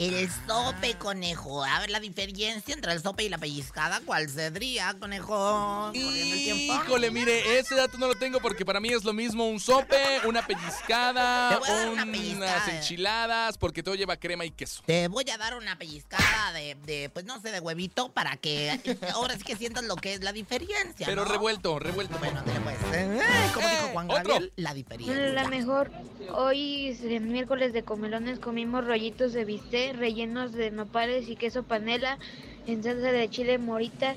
El 0.00 0.30
sope, 0.46 0.94
conejo. 0.94 1.62
A 1.62 1.78
ver 1.80 1.90
la 1.90 2.00
diferencia 2.00 2.54
entre 2.72 2.92
el 2.94 3.02
sope 3.02 3.22
y 3.24 3.28
la 3.28 3.36
pellizcada. 3.36 4.00
¿Cuál 4.06 4.30
sería, 4.30 4.94
conejo? 4.98 5.90
Corriendo 5.92 6.34
el 6.34 6.42
tiempo. 6.42 6.74
Híjole, 6.86 7.10
mire, 7.10 7.58
ese 7.58 7.74
dato 7.74 7.98
no 7.98 8.06
lo 8.06 8.14
tengo 8.14 8.40
porque 8.40 8.64
para 8.64 8.80
mí 8.80 8.88
es 8.88 9.04
lo 9.04 9.12
mismo 9.12 9.46
un 9.46 9.60
sope, 9.60 9.98
una 10.26 10.40
Te 10.46 10.54
pellizcada, 10.54 11.58
voy 11.58 11.68
a 11.68 11.74
dar 11.74 11.88
una 11.90 12.02
unas 12.04 12.16
pellizcada. 12.16 12.76
enchiladas, 12.78 13.58
porque 13.58 13.82
todo 13.82 13.94
lleva 13.94 14.16
crema 14.16 14.46
y 14.46 14.50
queso. 14.50 14.82
Te 14.86 15.08
voy 15.08 15.28
a 15.28 15.36
dar 15.36 15.54
una 15.54 15.76
pellizcada 15.76 16.52
de, 16.54 16.76
de, 16.86 17.10
pues 17.10 17.26
no 17.26 17.38
sé, 17.42 17.52
de 17.52 17.60
huevito 17.60 18.10
para 18.10 18.38
que 18.38 18.80
ahora 19.12 19.36
sí 19.36 19.44
que 19.44 19.54
sientas 19.56 19.84
lo 19.84 19.96
que 19.96 20.14
es 20.14 20.24
la 20.24 20.32
diferencia. 20.32 21.04
Pero 21.06 21.26
¿no? 21.26 21.30
revuelto, 21.30 21.78
revuelto. 21.78 22.18
Bueno, 22.18 22.42
te 22.42 22.52
pues. 22.52 22.76
eh, 22.94 23.20
como 23.52 23.68
dijo 23.68 23.88
Juan 23.92 24.10
otro. 24.10 24.24
Gabriel, 24.32 24.52
la 24.56 24.72
diferencia. 24.72 25.14
La 25.14 25.46
mejor, 25.48 25.90
hoy 26.32 26.88
es 26.88 27.02
el 27.02 27.20
miércoles 27.20 27.74
de 27.74 27.82
comelones, 27.84 28.38
comimos 28.38 28.86
rollitos 28.86 29.34
de 29.34 29.44
bistec 29.44 29.89
rellenos 29.92 30.52
de 30.52 30.70
nopales 30.70 31.28
y 31.28 31.36
queso 31.36 31.64
panela 31.64 32.18
en 32.66 32.82
salsa 32.82 33.12
de 33.12 33.28
chile 33.28 33.58
morita 33.58 34.16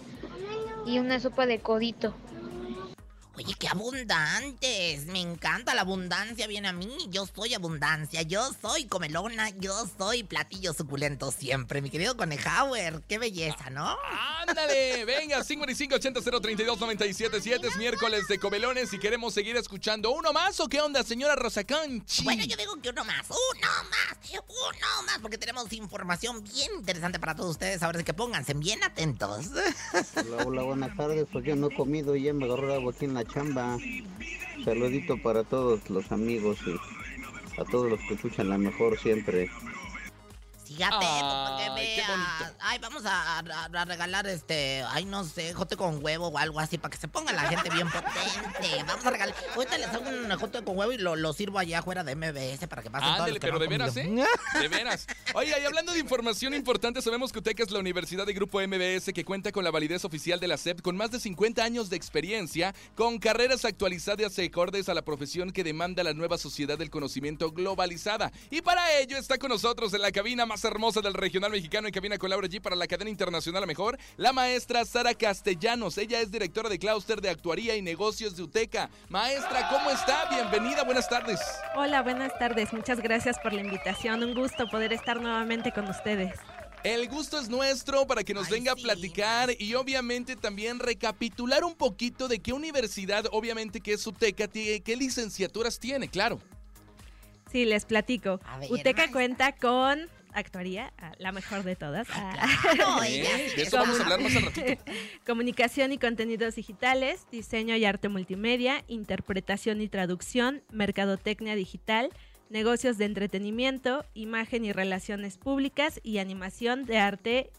y 0.85 0.99
una 0.99 1.19
sopa 1.19 1.45
de 1.45 1.61
codito. 1.61 2.22
Oye, 3.35 3.55
qué 3.57 3.67
abundantes. 3.67 5.07
Me 5.07 5.19
encanta 5.19 5.73
la 5.73 5.81
abundancia, 5.81 6.45
viene 6.45 6.67
a 6.67 6.73
mí. 6.73 6.95
Yo 7.09 7.25
soy 7.25 7.55
abundancia, 7.55 8.21
yo 8.21 8.47
soy 8.61 8.85
comelona, 8.85 9.49
yo 9.57 9.73
soy 9.97 10.21
platillo 10.23 10.71
suculento 10.73 11.31
siempre, 11.31 11.81
mi 11.81 11.89
querido 11.89 12.15
Conejauer. 12.15 13.01
Qué 13.07 13.17
belleza, 13.17 13.71
¿no? 13.71 13.97
Ándale, 14.47 15.03
venga, 15.05 15.39
5580-032-977. 15.39 17.65
Es 17.65 17.75
miércoles 17.77 18.27
de 18.27 18.37
comelones 18.37 18.93
y 18.93 18.99
queremos 18.99 19.33
seguir 19.33 19.57
escuchando. 19.57 20.11
¿Uno 20.11 20.31
más 20.31 20.59
o 20.59 20.69
qué 20.69 20.81
onda, 20.81 21.01
señora 21.01 21.35
Rosa 21.35 21.63
Conchi? 21.63 22.23
Bueno, 22.23 22.45
yo 22.45 22.55
digo 22.55 22.79
que 22.83 22.89
uno 22.89 23.03
más, 23.03 23.25
uno 23.29 23.67
más, 23.89 24.15
uno 24.31 25.03
más, 25.07 25.17
porque 25.23 25.39
tenemos 25.39 25.73
información 25.73 26.43
bien 26.43 26.69
interesante 26.77 27.19
para 27.19 27.33
todos 27.33 27.49
ustedes. 27.49 27.81
Ahora 27.81 27.97
sí 27.97 28.05
que 28.05 28.13
pónganse 28.13 28.53
bien 28.53 28.83
atentos. 28.83 29.47
Hola, 30.15 30.43
hola, 30.45 30.61
buenas 30.61 30.95
tardes. 30.95 31.25
Pues 31.31 31.43
yo 31.45 31.55
no 31.55 31.71
he 31.71 31.75
comido 31.75 32.15
y 32.15 32.25
ya 32.25 32.33
me 32.33 32.45
agarró 32.45 32.73
algo 32.73 32.91
aquí 32.91 33.05
en 33.05 33.15
la 33.15 33.22
chamba. 33.25 33.77
Saludito 34.63 35.17
para 35.17 35.43
todos 35.43 35.89
los 35.89 36.11
amigos 36.11 36.57
y 36.65 37.61
a 37.61 37.65
todos 37.65 37.89
los 37.89 37.99
que 38.01 38.13
escuchan 38.15 38.49
la 38.49 38.57
mejor 38.57 38.97
siempre. 38.99 39.49
Fíjate, 40.65 40.95
para 41.05 41.57
que 41.57 41.63
Ay, 41.63 41.95
qué 41.95 42.01
veas. 42.01 42.53
Ay, 42.59 42.79
vamos 42.79 43.05
a, 43.05 43.39
a- 43.39 43.65
a 43.81 43.85
regalar 43.85 44.27
este, 44.27 44.83
ay, 44.89 45.05
no 45.05 45.23
sé, 45.23 45.53
jote 45.53 45.75
con 45.77 46.03
huevo 46.03 46.27
o 46.27 46.37
algo 46.37 46.59
así, 46.59 46.77
para 46.77 46.91
que 46.91 46.97
se 46.97 47.07
ponga 47.07 47.31
la 47.33 47.43
gente 47.43 47.69
bien 47.69 47.89
potente. 47.89 48.83
Vamos 48.87 49.05
a 49.05 49.09
regalar. 49.11 49.35
Ahorita 49.55 49.77
les 49.77 49.87
hago 49.89 50.09
un 50.09 50.29
jote 50.39 50.63
con 50.63 50.77
huevo 50.77 50.91
y 50.93 50.97
lo, 50.97 51.15
lo 51.15 51.33
sirvo 51.33 51.59
allá 51.59 51.79
afuera 51.79 52.03
de 52.03 52.15
MBS 52.15 52.67
para 52.67 52.81
que 52.81 52.89
pasen 52.89 53.07
todos 53.15 53.19
Ándale, 53.19 53.29
los 53.31 53.39
que 53.39 53.47
pero 53.47 53.53
no 53.53 53.59
de 53.59 53.67
veras, 53.67 53.97
¿eh? 53.97 54.09
De 54.59 54.67
veras. 54.67 55.07
Oiga, 55.33 55.59
y 55.59 55.65
hablando 55.65 55.91
de 55.93 55.99
información 55.99 56.53
importante, 56.53 57.01
sabemos 57.01 57.31
que 57.31 57.39
UTEC 57.39 57.59
es 57.61 57.71
la 57.71 57.79
universidad 57.79 58.25
de 58.25 58.33
Grupo 58.33 58.59
MBS 58.61 59.11
que 59.13 59.25
cuenta 59.25 59.51
con 59.51 59.63
la 59.63 59.71
validez 59.71 60.05
oficial 60.05 60.39
de 60.39 60.47
la 60.47 60.57
SEP 60.57 60.81
con 60.81 60.95
más 60.97 61.11
de 61.11 61.19
50 61.19 61.63
años 61.63 61.89
de 61.89 61.97
experiencia, 61.97 62.73
con 62.95 63.19
carreras 63.19 63.65
actualizadas 63.65 64.37
y 64.39 64.45
acordes 64.45 64.89
a 64.89 64.93
la 64.93 65.01
profesión 65.03 65.51
que 65.51 65.63
demanda 65.63 66.03
la 66.03 66.13
nueva 66.13 66.37
sociedad 66.37 66.77
del 66.77 66.89
conocimiento 66.89 67.51
globalizada. 67.51 68.31
Y 68.49 68.61
para 68.61 68.97
ello 68.99 69.17
está 69.17 69.37
con 69.37 69.49
nosotros 69.49 69.93
en 69.93 70.01
la 70.01 70.11
cabina 70.11 70.45
más 70.53 70.63
hermosa 70.65 71.01
del 71.01 71.15
regional 71.15 71.49
mexicano 71.49 71.87
en 71.87 71.93
cabina 71.93 72.19
con 72.19 72.29
Laura 72.29 72.47
G 72.47 72.61
para 72.61 72.75
la 72.75 72.85
cadena 72.85 73.09
internacional 73.09 73.63
a 73.63 73.65
mejor, 73.65 73.97
la 74.17 74.33
maestra 74.33 74.85
Sara 74.85 75.15
Castellanos. 75.15 75.97
Ella 75.97 76.21
es 76.21 76.29
directora 76.29 76.69
de 76.69 76.77
clúster 76.77 77.21
de 77.21 77.31
actuaría 77.31 77.75
y 77.75 77.81
negocios 77.81 78.35
de 78.35 78.43
UTECA. 78.43 78.87
Maestra, 79.09 79.67
¿cómo 79.71 79.89
está? 79.89 80.29
Bienvenida, 80.29 80.83
buenas 80.83 81.09
tardes. 81.09 81.39
Hola, 81.75 82.03
buenas 82.03 82.37
tardes. 82.37 82.71
Muchas 82.71 82.99
gracias 83.01 83.39
por 83.39 83.51
la 83.51 83.61
invitación. 83.61 84.23
Un 84.23 84.35
gusto 84.35 84.67
poder 84.69 84.93
estar 84.93 85.19
nuevamente 85.19 85.71
con 85.71 85.89
ustedes. 85.89 86.35
El 86.83 87.09
gusto 87.09 87.39
es 87.39 87.49
nuestro 87.49 88.05
para 88.05 88.23
que 88.23 88.35
nos 88.35 88.45
Ay, 88.45 88.53
venga 88.53 88.73
a 88.73 88.75
sí. 88.75 88.83
platicar 88.83 89.49
y 89.57 89.73
obviamente 89.73 90.35
también 90.35 90.77
recapitular 90.77 91.63
un 91.63 91.73
poquito 91.73 92.27
de 92.27 92.37
qué 92.37 92.53
universidad, 92.53 93.25
obviamente 93.31 93.81
que 93.81 93.93
es 93.93 94.05
UTECA, 94.05 94.47
tiene, 94.49 94.81
qué 94.81 94.95
licenciaturas 94.97 95.79
tiene, 95.79 96.09
claro. 96.09 96.39
Sí, 97.51 97.65
les 97.65 97.85
platico. 97.85 98.39
Ver, 98.59 98.71
UTECA 98.71 99.07
maestra. 99.07 99.11
cuenta 99.11 99.51
con 99.55 100.09
actuaría, 100.33 100.93
la 101.17 101.31
mejor 101.31 101.63
de 101.63 101.75
todas. 101.75 102.07
ah, 102.11 102.47
No, 102.77 103.03
¿Eh? 103.03 103.21
ella 103.21 103.29
sí 103.49 103.55
De 103.55 103.61
es 103.63 103.67
eso 103.67 103.77
vamos 103.77 103.99
a 103.99 104.03
hablar 104.03 104.21
más 104.21 104.35
al 104.35 104.43
ratito. 104.43 104.83
Comunicación 105.25 105.91
y 105.91 105.97
contenidos 105.97 106.55
digitales, 106.55 107.25
diseño 107.31 107.75
y 107.75 107.85
arte 107.85 108.09
multimedia, 108.09 108.83
interpretación 108.87 109.81
y 109.81 109.87
traducción, 109.87 110.63
mercadotecnia 110.71 111.55
digital, 111.55 112.09
negocios 112.49 112.97
de 112.97 113.05
entretenimiento, 113.05 114.05
imagen 114.13 114.65
y 114.65 114.71
relaciones 114.71 115.37
públicas 115.37 115.99
y 116.03 116.19
animación 116.19 116.85
de 116.85 116.99
arte 116.99 117.49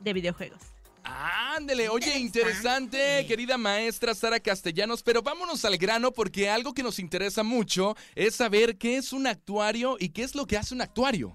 de 0.00 0.12
videojuegos. 0.12 0.60
Ándele, 1.04 1.88
oye, 1.88 2.16
interesante, 2.18 3.24
querida 3.26 3.58
maestra 3.58 4.14
Sara 4.14 4.38
Castellanos, 4.38 5.02
pero 5.02 5.20
vámonos 5.20 5.64
al 5.64 5.76
grano 5.76 6.12
porque 6.12 6.48
algo 6.48 6.74
que 6.74 6.84
nos 6.84 6.98
interesa 7.00 7.42
mucho 7.42 7.96
es 8.14 8.36
saber 8.36 8.78
qué 8.78 8.96
es 8.96 9.12
un 9.12 9.26
actuario 9.26 9.96
y 9.98 10.10
qué 10.10 10.22
es 10.22 10.34
lo 10.36 10.46
que 10.46 10.56
hace 10.56 10.74
un 10.74 10.80
actuario. 10.80 11.32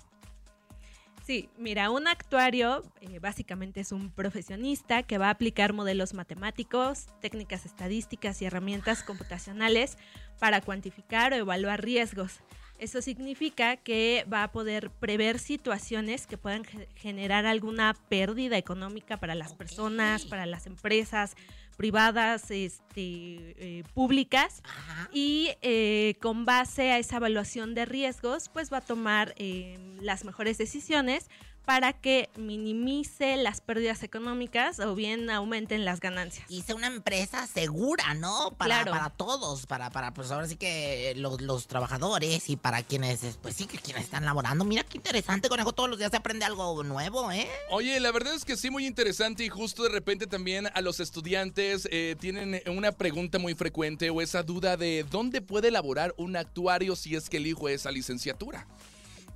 Sí, 1.28 1.50
mira, 1.58 1.92
un 1.92 2.08
actuario 2.08 2.84
eh, 3.02 3.20
básicamente 3.20 3.82
es 3.82 3.92
un 3.92 4.12
profesionista 4.12 5.04
que 5.04 5.18
va 5.18 5.28
a 5.28 5.32
aplicar 5.32 5.74
modelos 5.74 6.14
matemáticos, 6.14 7.08
técnicas 7.20 7.66
estadísticas 7.66 8.42
y 8.42 8.46
herramientas 8.46 9.04
computacionales 9.04 9.98
para 10.40 10.62
cuantificar 10.62 11.34
o 11.34 11.36
evaluar 11.36 11.84
riesgos. 11.84 12.40
Eso 12.80 13.02
significa 13.02 13.76
que 13.76 14.26
va 14.32 14.44
a 14.44 14.52
poder 14.54 14.90
prever 14.90 15.38
situaciones 15.40 16.28
que 16.28 16.38
puedan 16.38 16.64
ge- 16.64 16.88
generar 16.96 17.46
alguna 17.46 17.94
pérdida 18.08 18.58
económica 18.58 19.18
para 19.18 19.36
las 19.36 19.54
personas, 19.54 20.24
para 20.24 20.46
las 20.46 20.66
empresas 20.66 21.36
privadas, 21.78 22.50
este, 22.50 22.76
eh, 23.00 23.84
públicas 23.94 24.62
Ajá. 24.64 25.10
y 25.14 25.52
eh, 25.62 26.16
con 26.22 26.44
base 26.46 26.92
a 26.92 26.98
esa 26.98 27.18
evaluación 27.18 27.76
de 27.76 27.86
riesgos, 27.86 28.50
pues 28.50 28.74
va 28.74 28.78
a 28.78 28.82
tomar 28.82 29.34
eh, 29.38 29.78
las 30.02 30.26
mejores 30.26 30.58
decisiones 30.58 31.30
para 31.66 31.92
que 31.92 32.30
minimice 32.38 33.36
las 33.36 33.60
pérdidas 33.60 34.02
económicas 34.02 34.80
o 34.80 34.96
bien 34.96 35.30
aumenten 35.30 35.84
las 35.84 36.00
ganancias. 36.00 36.50
Hice 36.50 36.74
una 36.74 36.88
empresa 36.88 37.46
segura, 37.46 38.14
¿no? 38.14 38.52
Para, 38.58 38.84
Claro. 38.84 38.92
para 38.92 39.10
todos, 39.10 39.66
para, 39.66 39.90
para, 39.90 40.14
pues 40.14 40.32
ahora 40.32 40.48
sí 40.48 40.56
que 40.56 41.14
los, 41.18 41.42
los 41.42 41.68
trabajadores 41.68 42.50
y 42.50 42.56
para 42.56 42.84
quienes, 42.84 43.20
pues 43.42 43.56
sí, 43.56 43.66
que 43.68 43.80
quienes 43.80 44.06
están 44.06 44.24
laborando. 44.24 44.64
Mira 44.64 44.86
qué 44.86 44.96
interesante, 44.96 45.50
conejo, 45.50 45.74
todos 45.74 45.90
los 45.90 46.00
días 46.00 46.10
se 46.12 46.16
aprende 46.16 46.46
algo 46.46 46.86
nuevo, 46.86 47.34
¿eh? 47.34 47.50
Oye, 47.70 48.00
la 48.00 48.14
verdad 48.14 48.34
es 48.34 48.46
que 48.46 48.56
sí, 48.56 48.70
muy 48.70 48.88
interesante 48.88 49.44
y 49.44 49.50
justo 49.50 49.84
de 49.84 49.90
repente 49.90 50.26
también 50.26 50.70
a 50.74 50.80
los 50.80 51.02
estudiantes 51.02 51.67
eh, 51.92 52.16
tienen 52.20 52.62
una 52.68 52.92
pregunta 52.92 53.40
muy 53.40 53.54
frecuente 53.54 54.10
o 54.10 54.22
esa 54.22 54.44
duda 54.44 54.78
de 54.78 55.06
dónde 55.10 55.42
puede 55.42 55.68
elaborar 55.68 56.14
un 56.18 56.36
actuario 56.36 56.96
si 56.96 57.16
es 57.16 57.30
que 57.30 57.38
elijo 57.38 57.70
esa 57.70 57.92
licenciatura. 57.92 58.68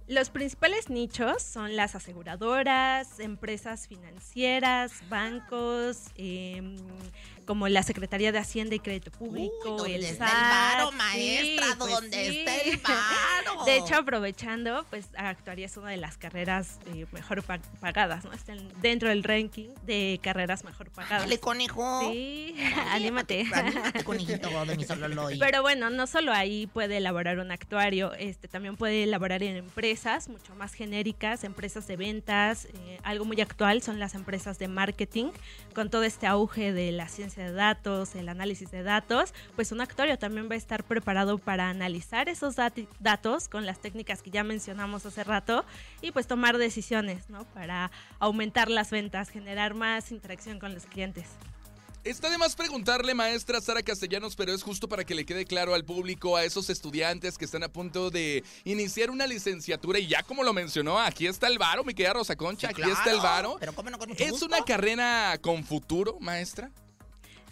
Los 0.07 0.29
principales 0.29 0.89
nichos 0.89 1.41
son 1.41 1.77
las 1.77 1.95
aseguradoras, 1.95 3.19
empresas 3.19 3.87
financieras, 3.87 4.91
bancos, 5.09 6.07
em, 6.17 6.75
como 7.51 7.67
la 7.67 7.83
Secretaría 7.83 8.31
de 8.31 8.37
Hacienda 8.39 8.75
y 8.75 8.79
Crédito 8.79 9.11
Público, 9.11 9.51
Uy, 9.65 9.77
¿dónde 9.77 9.95
el 9.95 10.03
está 10.05 10.25
el 10.25 10.31
varo, 10.77 10.89
sí, 10.91 10.95
maestra? 10.95 11.65
pues 11.77 11.91
¿Dónde 11.91 12.29
sí. 12.31 12.37
está 12.39 12.55
el 12.55 12.77
varo? 12.81 13.65
De 13.65 13.75
hecho, 13.75 13.95
aprovechando, 13.95 14.85
pues 14.89 15.07
actuaría 15.17 15.65
es 15.65 15.75
una 15.75 15.89
de 15.89 15.97
las 15.97 16.15
carreras 16.17 16.79
eh, 16.93 17.05
mejor 17.11 17.43
pa- 17.43 17.59
pagadas, 17.81 18.23
¿no? 18.23 18.31
Está 18.31 18.53
en- 18.53 18.69
dentro 18.81 19.09
del 19.09 19.21
ranking 19.23 19.67
de 19.85 20.17
carreras 20.23 20.63
mejor 20.63 20.91
pagadas. 20.91 21.23
Dale, 21.23 21.39
conejo. 21.41 22.09
Sí, 22.09 22.55
anímate. 22.91 23.45
Anímate, 23.53 24.03
conejito 24.05 24.65
de 24.65 24.77
mi 24.77 24.85
sololoy. 24.85 25.37
Pero 25.37 25.61
bueno, 25.61 25.89
no 25.89 26.07
solo 26.07 26.31
ahí 26.31 26.67
puede 26.67 26.95
elaborar 26.97 27.39
un 27.39 27.51
actuario, 27.51 28.13
este 28.13 28.47
también 28.47 28.77
puede 28.77 29.03
elaborar 29.03 29.43
en 29.43 29.57
empresas 29.57 30.29
mucho 30.29 30.55
más 30.55 30.73
genéricas, 30.73 31.43
empresas 31.43 31.85
de 31.85 31.97
ventas, 31.97 32.63
eh, 32.85 32.97
algo 33.03 33.25
muy 33.25 33.41
actual 33.41 33.81
son 33.81 33.99
las 33.99 34.15
empresas 34.15 34.57
de 34.57 34.69
marketing, 34.69 35.31
con 35.75 35.89
todo 35.89 36.03
este 36.03 36.27
auge 36.27 36.71
de 36.71 36.93
la 36.93 37.09
ciencia 37.09 37.40
de 37.43 37.51
datos, 37.53 38.15
el 38.15 38.29
análisis 38.29 38.71
de 38.71 38.83
datos, 38.83 39.33
pues 39.55 39.71
un 39.71 39.81
actuario 39.81 40.17
también 40.17 40.49
va 40.49 40.53
a 40.55 40.57
estar 40.57 40.83
preparado 40.83 41.37
para 41.37 41.69
analizar 41.69 42.29
esos 42.29 42.55
datos 42.99 43.47
con 43.47 43.65
las 43.65 43.79
técnicas 43.79 44.21
que 44.21 44.31
ya 44.31 44.43
mencionamos 44.43 45.05
hace 45.05 45.23
rato 45.23 45.65
y 46.01 46.11
pues 46.11 46.27
tomar 46.27 46.57
decisiones, 46.57 47.29
¿no? 47.29 47.45
Para 47.53 47.91
aumentar 48.19 48.69
las 48.69 48.91
ventas, 48.91 49.29
generar 49.29 49.73
más 49.73 50.11
interacción 50.11 50.59
con 50.59 50.73
los 50.73 50.85
clientes. 50.85 51.25
Está 52.03 52.31
de 52.31 52.39
más 52.39 52.55
preguntarle, 52.55 53.13
maestra 53.13 53.61
Sara 53.61 53.83
Castellanos, 53.83 54.35
pero 54.35 54.51
es 54.51 54.63
justo 54.63 54.89
para 54.89 55.03
que 55.03 55.13
le 55.13 55.23
quede 55.23 55.45
claro 55.45 55.75
al 55.75 55.85
público, 55.85 56.35
a 56.35 56.43
esos 56.43 56.71
estudiantes 56.71 57.37
que 57.37 57.45
están 57.45 57.61
a 57.61 57.69
punto 57.69 58.09
de 58.09 58.43
iniciar 58.63 59.11
una 59.11 59.27
licenciatura. 59.27 59.99
Y 59.99 60.07
ya 60.07 60.23
como 60.23 60.43
lo 60.43 60.51
mencionó, 60.51 60.97
aquí 60.97 61.27
está 61.27 61.45
el 61.45 61.59
varo, 61.59 61.83
mi 61.83 61.93
querida 61.93 62.13
Rosa 62.13 62.35
Concha, 62.35 62.69
Sí, 62.69 62.81
aquí 62.81 62.89
está 62.89 63.11
el 63.11 63.19
varo. 63.19 63.57
Pero 63.59 63.73
cómo 63.73 63.91
no 63.91 63.99
con 63.99 64.09
mucho 64.09 64.23
¿Es 64.23 64.31
gusto. 64.31 64.47
una 64.47 64.65
carrera 64.65 65.37
con 65.41 65.63
futuro, 65.63 66.17
maestra? 66.19 66.71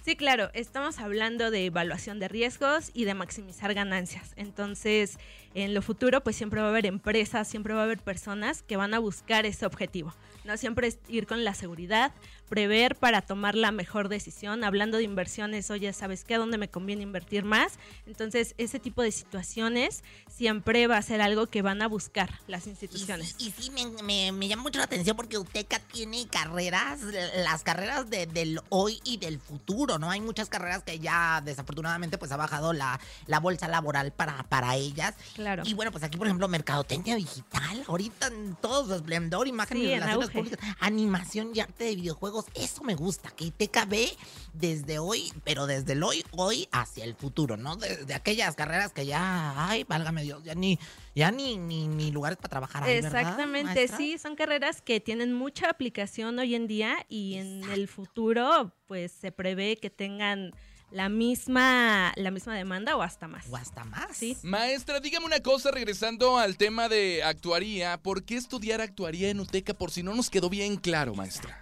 Sí, 0.10 0.16
claro, 0.16 0.50
estamos 0.56 0.98
hablando 0.98 1.52
de 1.52 1.68
evaluación 1.68 2.18
de 2.18 2.28
riesgos 2.28 2.90
y 2.96 3.06
de 3.06 3.14
maximizar 3.14 3.76
ganancias. 3.76 4.34
Entonces, 4.38 5.20
en 5.54 5.76
lo 5.76 5.84
futuro, 5.84 6.24
pues 6.24 6.36
siempre 6.36 6.62
va 6.62 6.66
a 6.66 6.70
haber 6.72 6.88
empresas, 6.88 7.48
siempre 7.48 7.76
va 7.76 7.82
a 7.82 7.84
haber 7.84 8.00
personas 8.00 8.64
que 8.64 8.76
van 8.76 8.96
a 8.96 8.98
buscar 8.98 9.46
ese 9.46 9.68
objetivo. 9.68 10.16
No 10.46 10.58
siempre 10.58 10.88
es 10.88 10.98
ir 11.10 11.28
con 11.28 11.44
la 11.44 11.54
seguridad, 11.54 12.12
prever 12.50 12.96
para 12.96 13.22
tomar 13.22 13.56
la 13.56 13.72
mejor 13.72 14.10
decisión. 14.10 14.64
Hablando 14.64 14.98
de 14.98 15.04
inversiones, 15.04 15.70
oye, 15.72 15.94
¿sabes 15.94 16.24
qué? 16.24 16.36
¿A 16.36 16.40
dónde 16.40 16.58
me 16.58 16.68
conviene 16.70 17.04
invertir 17.04 17.44
más? 17.46 17.74
Entonces, 18.08 18.56
ese 18.58 18.80
tipo 18.80 19.02
de 19.02 19.12
situaciones 19.12 20.04
siempre 20.30 20.88
va 20.88 20.98
a 20.98 21.02
ser 21.02 21.22
algo 21.22 21.48
que 21.48 21.62
van 21.62 21.82
a 21.82 21.88
buscar 21.88 22.30
las 22.48 22.68
instituciones. 22.68 23.36
y 23.40 23.52
sí, 23.52 23.70
me, 23.72 23.86
me- 24.04 24.32
me 24.32 24.48
llama 24.48 24.64
mucho 24.64 24.80
la 24.80 24.86
atención 24.86 25.16
porque 25.16 25.38
UTECA 25.38 25.80
tiene 25.80 26.28
carreras, 26.28 27.00
las 27.44 27.64
carreras 27.64 28.10
de- 28.10 28.26
del 28.26 28.60
hoy 28.70 29.00
y 29.04 29.18
del 29.18 29.40
futuro, 29.40 30.00
¿no? 30.00 30.10
Hay 30.10 30.22
muchas 30.22 30.50
carreras 30.50 30.84
que 30.84 31.00
ya 31.00 31.42
desafortunadamente 31.46 32.18
pues 32.18 32.32
ha 32.32 32.38
bajado 32.38 32.74
la, 32.74 33.00
la 33.28 33.40
bolsa 33.40 33.68
laboral 33.68 34.12
para, 34.12 34.44
para 34.44 34.76
ellas 34.76 35.14
Claro. 35.36 35.64
Y 35.66 35.74
bueno, 35.74 35.92
pues 35.92 36.04
aquí, 36.04 36.18
por 36.18 36.28
ejemplo, 36.28 36.48
mercadotecnia 36.48 37.16
digital, 37.16 37.84
ahorita 37.88 38.28
en 38.28 38.56
todo 38.56 38.86
su 38.88 38.96
esplendor, 38.96 39.48
imagen 39.48 39.78
Sí, 39.78 39.84
y 39.84 39.94
relaciones 40.00 40.30
públicas, 40.32 40.60
animación 40.80 41.52
y 41.54 41.60
arte 41.60 41.84
de 41.86 41.96
videojuegos, 41.96 42.39
eso 42.54 42.84
me 42.84 42.96
gusta, 42.96 43.30
que 43.32 43.52
TKB 43.52 44.16
desde 44.54 45.00
hoy, 45.00 45.32
pero 45.44 45.68
desde 45.68 45.94
el 45.94 46.04
hoy, 46.04 46.24
hoy 46.32 46.68
hacia 46.72 47.04
el 47.04 47.16
futuro, 47.16 47.58
¿no? 47.58 47.76
Desde 47.76 48.14
aquellas 48.14 48.56
carreras 48.56 48.94
que 48.94 49.06
ya, 49.06 49.70
ay, 49.70 49.84
válgame 49.84 50.24
Dios, 50.24 50.44
ya 50.44 50.56
ni, 50.56 50.80
ya 51.16 51.32
ni, 51.32 51.58
ni, 51.58 51.88
ni 51.88 52.12
lugares 52.12 52.38
para 52.38 52.50
trabajar 52.50 52.84
ahí, 52.84 53.02
¿verdad, 53.02 53.22
Exactamente, 53.22 53.88
sí, 53.88 54.18
son 54.18 54.36
carreras 54.36 54.82
que 54.82 55.00
tienen 55.00 55.34
mucha 55.34 55.70
aplicación 55.70 56.40
hoy 56.40 56.56
en 56.56 56.68
día 56.68 57.06
y 57.08 57.36
en 57.36 57.64
el 57.72 57.88
futuro 57.88 58.74
pues 58.88 59.12
se 59.12 59.32
prevé 59.32 59.78
que 59.78 59.90
tengan 59.90 60.52
la 60.92 61.10
misma 61.10 62.12
la 62.16 62.32
misma 62.32 62.56
demanda 62.56 62.96
o 62.96 63.02
hasta 63.02 63.28
más. 63.28 63.46
O 63.50 63.56
hasta 63.56 63.84
más. 63.84 64.18
Sí. 64.18 64.38
Maestra, 64.42 65.00
dígame 65.00 65.26
una 65.26 65.40
cosa, 65.42 65.72
regresando 65.72 66.38
al 66.38 66.58
tema 66.58 66.90
de 66.90 67.24
actuaría, 67.24 67.98
¿por 68.02 68.24
qué 68.24 68.36
estudiar 68.36 68.82
actuaría 68.82 69.30
en 69.30 69.40
UTECA 69.40 69.74
por 69.74 69.92
si 69.92 70.04
no 70.04 70.16
nos 70.16 70.30
quedó 70.30 70.50
bien 70.50 70.78
claro, 70.78 71.14
maestra? 71.14 71.60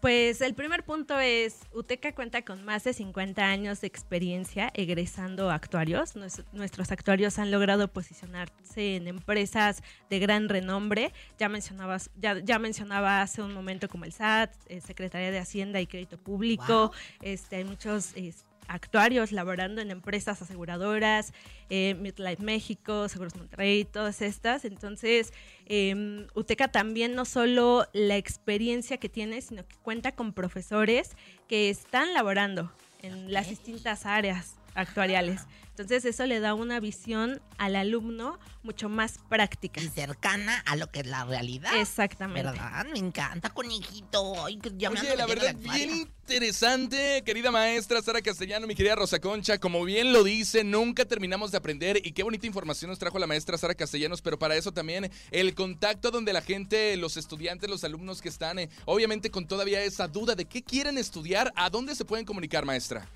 Pues 0.00 0.40
el 0.42 0.54
primer 0.54 0.84
punto 0.84 1.18
es, 1.18 1.58
UTECA 1.72 2.14
cuenta 2.14 2.42
con 2.42 2.64
más 2.64 2.84
de 2.84 2.92
50 2.92 3.44
años 3.44 3.80
de 3.80 3.88
experiencia 3.88 4.70
egresando 4.74 5.50
actuarios. 5.50 6.14
Nues- 6.14 6.44
Nuestros 6.52 6.92
actuarios 6.92 7.38
han 7.40 7.50
logrado 7.50 7.88
posicionarse 7.88 8.94
en 8.94 9.08
empresas 9.08 9.82
de 10.08 10.20
gran 10.20 10.48
renombre. 10.48 11.12
Ya, 11.38 11.48
mencionabas, 11.48 12.10
ya, 12.16 12.38
ya 12.38 12.60
mencionaba 12.60 13.22
hace 13.22 13.42
un 13.42 13.52
momento 13.52 13.88
como 13.88 14.04
el 14.04 14.12
SAT, 14.12 14.52
eh, 14.68 14.80
Secretaría 14.80 15.32
de 15.32 15.38
Hacienda 15.40 15.80
y 15.80 15.88
Crédito 15.88 16.16
Público. 16.16 16.64
Wow. 16.68 16.90
Este, 17.22 17.56
hay 17.56 17.64
muchos 17.64 18.12
es, 18.14 18.44
actuarios 18.68 19.32
laborando 19.32 19.80
en 19.80 19.90
empresas 19.90 20.40
aseguradoras, 20.40 21.32
eh, 21.70 21.94
Midlife 21.98 22.42
México, 22.42 23.08
Seguros 23.08 23.34
Monterrey, 23.36 23.84
todas 23.84 24.22
estas. 24.22 24.64
Entonces, 24.64 25.32
eh, 25.66 26.26
UTECA 26.34 26.68
también 26.68 27.14
no 27.14 27.24
solo 27.24 27.86
la 27.92 28.16
experiencia 28.16 28.98
que 28.98 29.08
tiene, 29.08 29.40
sino 29.40 29.66
que 29.66 29.76
cuenta 29.82 30.12
con 30.12 30.32
profesores 30.32 31.16
que 31.48 31.70
están 31.70 32.14
laborando 32.14 32.70
en 33.02 33.32
las 33.32 33.48
distintas 33.48 34.06
áreas 34.06 34.56
actuariales. 34.78 35.42
Entonces, 35.70 36.04
eso 36.06 36.26
le 36.26 36.40
da 36.40 36.54
una 36.54 36.80
visión 36.80 37.40
al 37.56 37.76
alumno 37.76 38.40
mucho 38.64 38.88
más 38.88 39.20
práctica. 39.28 39.80
Y 39.80 39.88
cercana 39.88 40.60
a 40.66 40.74
lo 40.74 40.90
que 40.90 41.00
es 41.00 41.06
la 41.06 41.24
realidad. 41.24 41.70
Exactamente. 41.80 42.50
¿Verdad? 42.50 42.84
Me 42.92 42.98
encanta, 42.98 43.50
conejito. 43.50 44.44
Ay, 44.44 44.56
que 44.58 44.72
ya 44.76 44.90
Oye, 44.90 45.16
la 45.16 45.26
verdad, 45.26 45.54
bien 45.54 45.90
interesante, 45.90 47.22
querida 47.24 47.52
maestra 47.52 48.02
Sara 48.02 48.20
Castellano, 48.20 48.66
mi 48.66 48.74
querida 48.74 48.96
Rosa 48.96 49.20
Concha. 49.20 49.58
Como 49.58 49.84
bien 49.84 50.12
lo 50.12 50.24
dice, 50.24 50.64
nunca 50.64 51.04
terminamos 51.04 51.52
de 51.52 51.58
aprender 51.58 52.00
y 52.04 52.10
qué 52.10 52.24
bonita 52.24 52.48
información 52.48 52.88
nos 52.88 52.98
trajo 52.98 53.20
la 53.20 53.28
maestra 53.28 53.56
Sara 53.56 53.76
Castellanos, 53.76 54.20
pero 54.20 54.36
para 54.36 54.56
eso 54.56 54.72
también 54.72 55.12
el 55.30 55.54
contacto 55.54 56.10
donde 56.10 56.32
la 56.32 56.42
gente, 56.42 56.96
los 56.96 57.16
estudiantes, 57.16 57.70
los 57.70 57.84
alumnos 57.84 58.20
que 58.20 58.28
están, 58.28 58.58
eh, 58.58 58.68
obviamente 58.84 59.30
con 59.30 59.46
todavía 59.46 59.80
esa 59.82 60.08
duda 60.08 60.34
de 60.34 60.44
qué 60.44 60.64
quieren 60.64 60.98
estudiar, 60.98 61.52
¿a 61.54 61.70
dónde 61.70 61.94
se 61.94 62.04
pueden 62.04 62.26
comunicar, 62.26 62.64
maestra? 62.64 63.08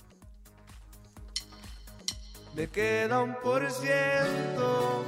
Me 2.55 2.67
queda 2.67 3.23
un 3.23 3.33
por 3.41 3.67
ciento 3.71 5.03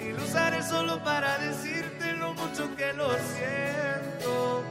y 0.00 0.08
lo 0.12 0.24
usaré 0.24 0.60
solo 0.62 1.02
para 1.04 1.38
decirte 1.38 2.14
lo 2.14 2.34
mucho 2.34 2.74
que 2.76 2.92
lo 2.92 3.08
siento. 3.10 4.64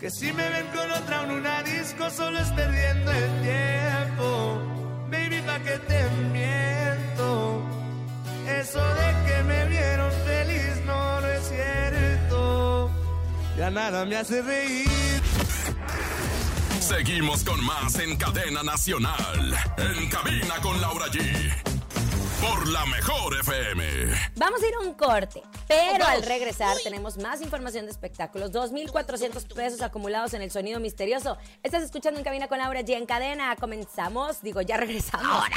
Que 0.00 0.10
si 0.10 0.32
me 0.32 0.48
ven 0.48 0.66
con 0.68 0.90
otra 0.90 1.22
en 1.22 1.30
una 1.30 1.62
disco 1.62 2.10
solo 2.10 2.40
es 2.40 2.50
perdiendo 2.50 3.12
el 3.12 3.42
tiempo. 3.42 4.58
Baby, 5.10 5.42
pa' 5.42 5.60
que 5.60 5.78
te 5.78 6.10
miento. 6.32 6.73
Eso 8.74 8.82
de 8.82 9.14
que 9.24 9.42
me 9.44 9.66
vieron 9.66 10.10
feliz 10.26 10.84
no, 10.84 11.20
no 11.20 11.28
es 11.28 11.48
cierto. 11.48 12.90
Ya 13.56 13.70
nada 13.70 14.04
me 14.04 14.16
hace 14.16 14.42
reír. 14.42 15.22
Seguimos 16.80 17.44
con 17.44 17.64
más 17.64 17.96
en 18.00 18.16
cadena 18.16 18.64
nacional. 18.64 19.54
En 19.76 20.08
cabina 20.10 20.56
con 20.60 20.80
Laura 20.80 21.06
G. 21.06 21.54
Por 22.40 22.66
la 22.66 22.84
mejor 22.86 23.38
FM. 23.42 23.84
Vamos 24.34 24.60
a 24.60 24.66
ir 24.66 24.74
a 24.74 24.80
un 24.80 24.94
corte, 24.94 25.40
pero 25.68 26.04
al 26.04 26.24
regresar 26.24 26.76
tenemos 26.82 27.16
más 27.16 27.42
información 27.42 27.84
de 27.84 27.92
espectáculos. 27.92 28.50
2.400 28.50 29.54
pesos 29.54 29.82
acumulados 29.82 30.34
en 30.34 30.42
el 30.42 30.50
sonido 30.50 30.80
misterioso. 30.80 31.38
Estás 31.62 31.84
escuchando 31.84 32.18
en 32.18 32.24
cabina 32.24 32.48
con 32.48 32.58
Laura 32.58 32.80
G 32.80 32.96
en 32.96 33.06
cadena. 33.06 33.54
Comenzamos, 33.54 34.42
digo, 34.42 34.60
ya 34.62 34.78
regresamos. 34.78 35.26
Ahora, 35.26 35.56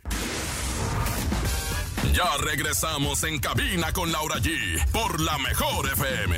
Ya 2.13 2.35
regresamos 2.37 3.23
en 3.23 3.39
cabina 3.39 3.93
con 3.93 4.11
Laura 4.11 4.35
G. 4.37 4.85
Por 4.91 5.21
la 5.21 5.37
mejor 5.37 5.87
FM. 5.87 6.35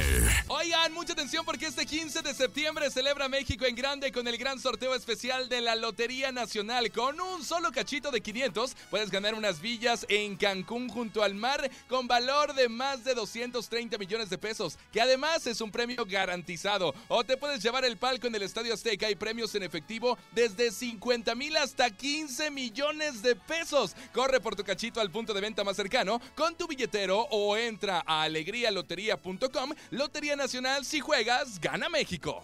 Oigan, 0.50 0.94
mucha 0.94 1.14
atención 1.14 1.44
porque 1.46 1.66
este 1.66 1.86
15 1.86 2.22
de 2.22 2.34
septiembre 2.36 2.92
celebra 2.92 3.28
México 3.28 3.66
en 3.66 3.74
grande 3.74 4.12
con 4.12 4.28
el 4.28 4.38
gran 4.38 4.60
sorteo 4.60 4.94
especial 4.94 5.50
de 5.50 5.62
la 5.62 5.76
Lotería 5.76 6.32
Nacional. 6.32 6.92
Con 6.92 7.20
un 7.20 7.44
solo 7.44 7.72
cachito 7.72 8.12
de 8.12 8.22
500 8.22 8.76
puedes 8.92 9.10
ganar 9.10 9.34
unas 9.34 9.62
villas 9.62 10.06
en 10.10 10.36
Cancún 10.36 10.90
junto 10.90 11.24
al 11.24 11.34
mar 11.34 11.72
con 11.88 12.08
valor 12.08 12.54
de 12.54 12.70
más 12.70 13.04
de 13.04 13.16
230 13.16 13.98
millones 13.98 14.30
de 14.30 14.38
pesos, 14.38 14.78
que 14.92 15.02
además 15.02 15.48
es 15.48 15.60
un 15.60 15.72
premio 15.72 16.06
garantizado. 16.06 16.94
O 17.08 17.24
te 17.24 17.38
puedes 17.38 17.64
llevar 17.64 17.84
el 17.84 17.98
palco 17.98 18.28
en 18.28 18.36
el 18.36 18.44
Estadio 18.44 18.74
Azteca 18.74 19.10
y 19.10 19.16
premios 19.16 19.56
en 19.56 19.64
efectivo 19.64 20.20
desde 20.34 20.72
50 20.72 21.34
mil 21.36 21.56
hasta 21.58 21.90
15 21.90 22.52
millones 22.52 23.24
de 23.24 23.36
pesos. 23.36 23.96
Corre 24.14 24.40
por 24.40 24.56
tu 24.56 24.64
cachito 24.64 25.02
al 25.02 25.10
punto 25.10 25.34
de 25.34 25.42
venta 25.42 25.53
más 25.64 25.76
cercano 25.76 26.20
con 26.36 26.56
tu 26.56 26.68
billetero 26.68 27.28
o 27.30 27.56
entra 27.56 28.04
a 28.08 28.24
alegrialotería.com. 28.24 29.74
Lotería 29.92 30.36
Nacional, 30.36 30.86
si 30.86 31.00
juegas, 31.02 31.60
gana 31.60 31.90
México. 31.90 32.44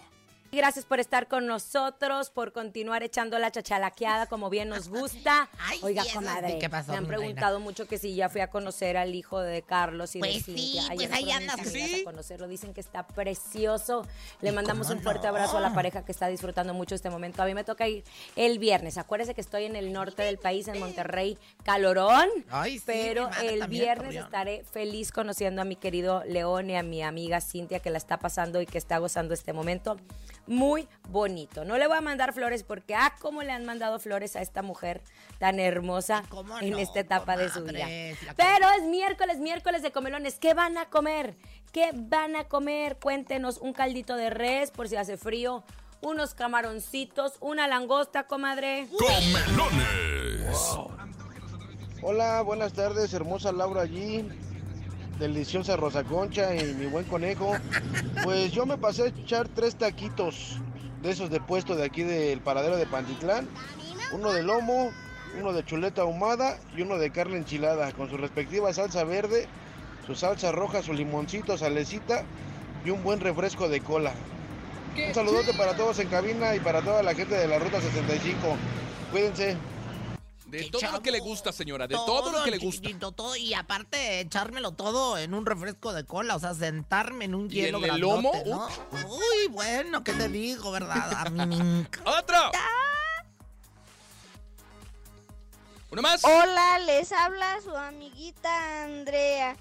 Gracias 0.52 0.84
por 0.84 0.98
estar 1.00 1.28
con 1.28 1.46
nosotros, 1.46 2.30
por 2.30 2.52
continuar 2.52 3.02
echando 3.02 3.38
la 3.38 3.50
chachalaqueada 3.52 4.26
como 4.26 4.50
bien 4.50 4.68
nos 4.68 4.88
gusta. 4.88 5.48
Ay, 5.58 5.78
Oiga, 5.82 6.02
sí, 6.02 6.12
comadre, 6.12 6.52
sí, 6.52 6.58
¿qué 6.58 6.68
pasó, 6.68 6.90
me 6.92 6.98
han 6.98 7.06
preguntado 7.06 7.60
mucho 7.60 7.86
que 7.86 7.98
si 7.98 8.14
ya 8.16 8.28
fui 8.28 8.40
a 8.40 8.50
conocer 8.50 8.96
al 8.96 9.14
hijo 9.14 9.40
de 9.40 9.62
Carlos 9.62 10.16
y 10.16 10.20
de 10.20 10.28
Pues 10.28 10.44
sí, 10.44 10.54
Cintia. 10.54 10.82
pues 10.88 10.90
Ayer 10.90 11.12
ahí 11.12 11.24
fueron 11.24 11.42
mis 11.42 11.50
andas. 11.50 11.68
¿Sí? 11.68 12.00
a 12.00 12.04
conocerlo, 12.04 12.48
dicen 12.48 12.74
que 12.74 12.80
está 12.80 13.06
precioso. 13.06 14.06
Le 14.40 14.50
¿Y 14.50 14.52
mandamos 14.52 14.90
un 14.90 15.00
fuerte 15.00 15.24
no? 15.24 15.30
abrazo 15.30 15.58
a 15.58 15.60
la 15.60 15.72
pareja 15.72 16.04
que 16.04 16.12
está 16.12 16.26
disfrutando 16.26 16.74
mucho 16.74 16.94
este 16.94 17.10
momento. 17.10 17.42
A 17.42 17.46
mí 17.46 17.54
me 17.54 17.64
toca 17.64 17.86
ir 17.86 18.04
el 18.36 18.58
viernes. 18.58 18.98
Acuérdese 18.98 19.34
que 19.34 19.40
estoy 19.40 19.64
en 19.64 19.76
el 19.76 19.92
norte 19.92 20.22
del 20.22 20.38
país, 20.38 20.66
en 20.68 20.80
Monterrey, 20.80 21.38
calorón. 21.64 22.28
Ay, 22.50 22.78
sí, 22.78 22.84
pero 22.86 23.30
el 23.42 23.66
viernes 23.68 24.16
estaré 24.16 24.64
feliz 24.64 25.12
conociendo 25.12 25.62
a 25.62 25.64
mi 25.64 25.76
querido 25.76 26.24
León 26.24 26.70
y 26.70 26.76
a 26.76 26.82
mi 26.82 27.02
amiga 27.02 27.40
Cintia 27.40 27.78
que 27.80 27.90
la 27.90 27.98
está 27.98 28.18
pasando 28.18 28.60
y 28.60 28.66
que 28.66 28.78
está 28.78 28.98
gozando 28.98 29.32
este 29.34 29.52
momento. 29.52 29.96
Muy 30.46 30.88
bonito. 31.08 31.64
No 31.64 31.78
le 31.78 31.86
voy 31.86 31.96
a 31.96 32.00
mandar 32.00 32.32
flores 32.32 32.62
porque, 32.62 32.94
ah, 32.94 33.14
cómo 33.20 33.42
le 33.42 33.52
han 33.52 33.64
mandado 33.64 33.98
flores 33.98 34.36
a 34.36 34.42
esta 34.42 34.62
mujer 34.62 35.02
tan 35.38 35.58
hermosa 35.60 36.22
¿Cómo 36.28 36.58
en 36.58 36.70
no, 36.70 36.78
esta 36.78 37.00
etapa 37.00 37.36
de 37.36 37.48
su 37.48 37.64
vida. 37.64 37.86
Pero 38.36 38.70
es 38.76 38.82
miércoles, 38.84 39.38
miércoles 39.38 39.82
de 39.82 39.92
comelones. 39.92 40.38
¿Qué 40.38 40.54
van 40.54 40.76
a 40.78 40.86
comer? 40.86 41.36
¿Qué 41.72 41.90
van 41.94 42.36
a 42.36 42.44
comer? 42.44 42.98
Cuéntenos 42.98 43.58
un 43.58 43.72
caldito 43.72 44.16
de 44.16 44.30
res 44.30 44.70
por 44.70 44.88
si 44.88 44.96
hace 44.96 45.16
frío, 45.16 45.64
unos 46.00 46.34
camaroncitos, 46.34 47.34
una 47.40 47.68
langosta, 47.68 48.26
comadre. 48.26 48.88
Comelones. 48.98 50.56
Hola, 52.02 52.40
buenas 52.42 52.72
tardes, 52.72 53.12
hermosa 53.12 53.52
Laura 53.52 53.82
allí, 53.82 54.26
deliciosa 55.20 55.76
Rosa 55.76 56.02
Concha 56.02 56.56
y 56.56 56.74
mi 56.74 56.86
buen 56.86 57.04
conejo. 57.04 57.52
Pues 58.24 58.50
yo 58.50 58.66
me 58.66 58.78
pasé 58.78 59.02
a 59.02 59.06
echar 59.06 59.46
tres 59.48 59.76
taquitos 59.76 60.56
de 61.02 61.10
esos 61.10 61.30
de 61.30 61.40
puesto 61.40 61.76
de 61.76 61.84
aquí 61.84 62.02
del 62.02 62.40
paradero 62.40 62.76
de 62.76 62.86
Pantitlán. 62.86 63.46
Uno 64.12 64.32
de 64.32 64.42
lomo, 64.42 64.90
uno 65.38 65.52
de 65.52 65.64
chuleta 65.64 66.02
ahumada 66.02 66.58
y 66.76 66.82
uno 66.82 66.98
de 66.98 67.10
carne 67.10 67.36
enchilada 67.36 67.92
con 67.92 68.10
su 68.10 68.16
respectiva 68.16 68.72
salsa 68.72 69.04
verde, 69.04 69.46
su 70.06 70.16
salsa 70.16 70.50
roja, 70.50 70.82
su 70.82 70.92
limoncito, 70.92 71.56
salecita 71.56 72.24
y 72.84 72.90
un 72.90 73.04
buen 73.04 73.20
refresco 73.20 73.68
de 73.68 73.80
cola. 73.80 74.12
Un 75.06 75.14
saludote 75.14 75.54
para 75.54 75.76
todos 75.76 75.98
en 76.00 76.08
cabina 76.08 76.56
y 76.56 76.60
para 76.60 76.82
toda 76.82 77.02
la 77.02 77.14
gente 77.14 77.36
de 77.36 77.46
la 77.46 77.58
Ruta 77.58 77.80
65. 77.80 78.36
Cuídense. 79.12 79.56
De 80.50 80.58
Qué 80.64 80.70
todo 80.70 80.90
lo 80.90 81.00
que 81.00 81.10
le 81.12 81.20
gusta, 81.20 81.52
señora, 81.52 81.86
de 81.86 81.94
todo, 81.94 82.32
lo 82.32 82.42
que 82.42 82.50
le 82.50 82.58
gusta. 82.58 82.88
todo, 83.12 83.36
y 83.36 83.54
aparte 83.54 84.20
echármelo 84.20 84.72
todo 84.72 85.16
en 85.16 85.32
un 85.32 85.46
refresco 85.46 85.92
de 85.92 86.04
cola, 86.04 86.34
o 86.34 86.40
sea, 86.40 86.54
sentarme 86.54 87.26
en 87.26 87.34
un 87.36 87.42
¿Y 87.50 87.60
en 87.60 87.66
hielo 87.66 87.78
el 87.78 87.84
grandote, 87.84 88.42
lomo? 88.46 88.68
¿no? 88.92 89.08
Uy, 89.08 89.46
bueno, 89.50 90.02
¿qué 90.02 90.12
te 90.12 90.28
digo, 90.28 90.72
verdad? 90.72 91.12
A 91.26 91.30
mí 91.30 91.46
me 91.46 91.54
encanta. 91.80 92.18
¡Otro! 92.18 92.36
¿Uno 95.92 96.02
más? 96.02 96.24
Hola, 96.24 96.78
les 96.80 97.10
habla 97.12 97.60
su 97.62 97.74
amiguita 97.74 98.84
Andrea. 98.84 99.56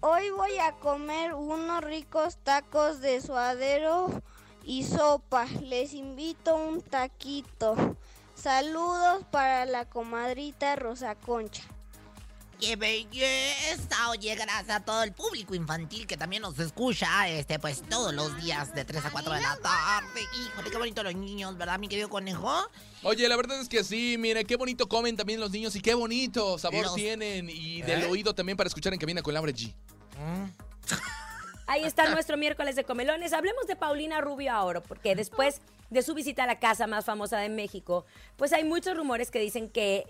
Hoy 0.00 0.30
voy 0.30 0.56
a 0.58 0.72
comer 0.72 1.34
unos 1.34 1.84
ricos 1.84 2.38
tacos 2.42 3.00
de 3.00 3.20
suadero 3.20 4.22
y 4.64 4.84
sopa. 4.84 5.44
Les 5.62 5.92
invito 5.92 6.56
un 6.56 6.80
taquito. 6.80 7.96
Saludos 8.42 9.24
para 9.30 9.66
la 9.66 9.84
comadrita 9.84 10.74
Rosa 10.76 11.14
Concha. 11.14 11.62
¡Qué 12.58 12.76
belleza! 12.76 14.10
Oye, 14.10 14.34
gracias 14.34 14.68
a 14.68 14.80
todo 14.80 15.02
el 15.02 15.12
público 15.12 15.54
infantil 15.54 16.06
que 16.06 16.18
también 16.18 16.42
nos 16.42 16.58
escucha, 16.58 17.26
este, 17.28 17.58
pues 17.58 17.82
todos 17.88 18.12
los 18.12 18.36
días 18.42 18.74
de 18.74 18.84
3 18.84 19.02
a 19.06 19.10
4 19.10 19.32
de 19.32 19.40
la 19.40 19.56
tarde. 19.56 20.20
Híjole, 20.44 20.70
qué 20.70 20.76
bonito 20.76 21.02
los 21.02 21.14
niños, 21.14 21.56
¿verdad, 21.56 21.78
mi 21.78 21.88
querido 21.88 22.10
conejo? 22.10 22.52
Oye, 23.02 23.26
la 23.30 23.36
verdad 23.36 23.58
es 23.60 23.68
que 23.68 23.82
sí, 23.82 24.16
mire, 24.18 24.44
qué 24.44 24.56
bonito 24.56 24.88
comen 24.90 25.16
también 25.16 25.40
los 25.40 25.50
niños 25.50 25.74
y 25.74 25.80
qué 25.80 25.94
bonito 25.94 26.58
sabor 26.58 26.84
Los- 26.84 26.94
tienen. 26.96 27.48
Y 27.48 27.80
del 27.80 28.02
¿Eh? 28.02 28.06
oído 28.10 28.34
también 28.34 28.58
para 28.58 28.68
escuchar 28.68 28.92
en 28.92 28.98
cabina 28.98 29.22
con 29.22 29.32
Laura 29.32 29.52
G. 29.52 29.72
Ahí 31.70 31.84
está 31.84 32.08
nuestro 32.10 32.36
miércoles 32.36 32.74
de 32.74 32.82
comelones. 32.82 33.32
Hablemos 33.32 33.64
de 33.68 33.76
Paulina 33.76 34.20
Rubio 34.20 34.52
ahora, 34.52 34.80
porque 34.80 35.14
después 35.14 35.60
de 35.88 36.02
su 36.02 36.14
visita 36.14 36.42
a 36.42 36.46
la 36.48 36.58
casa 36.58 36.88
más 36.88 37.04
famosa 37.04 37.38
de 37.38 37.48
México, 37.48 38.04
pues 38.36 38.52
hay 38.52 38.64
muchos 38.64 38.96
rumores 38.96 39.30
que 39.30 39.38
dicen 39.38 39.68
que 39.68 40.04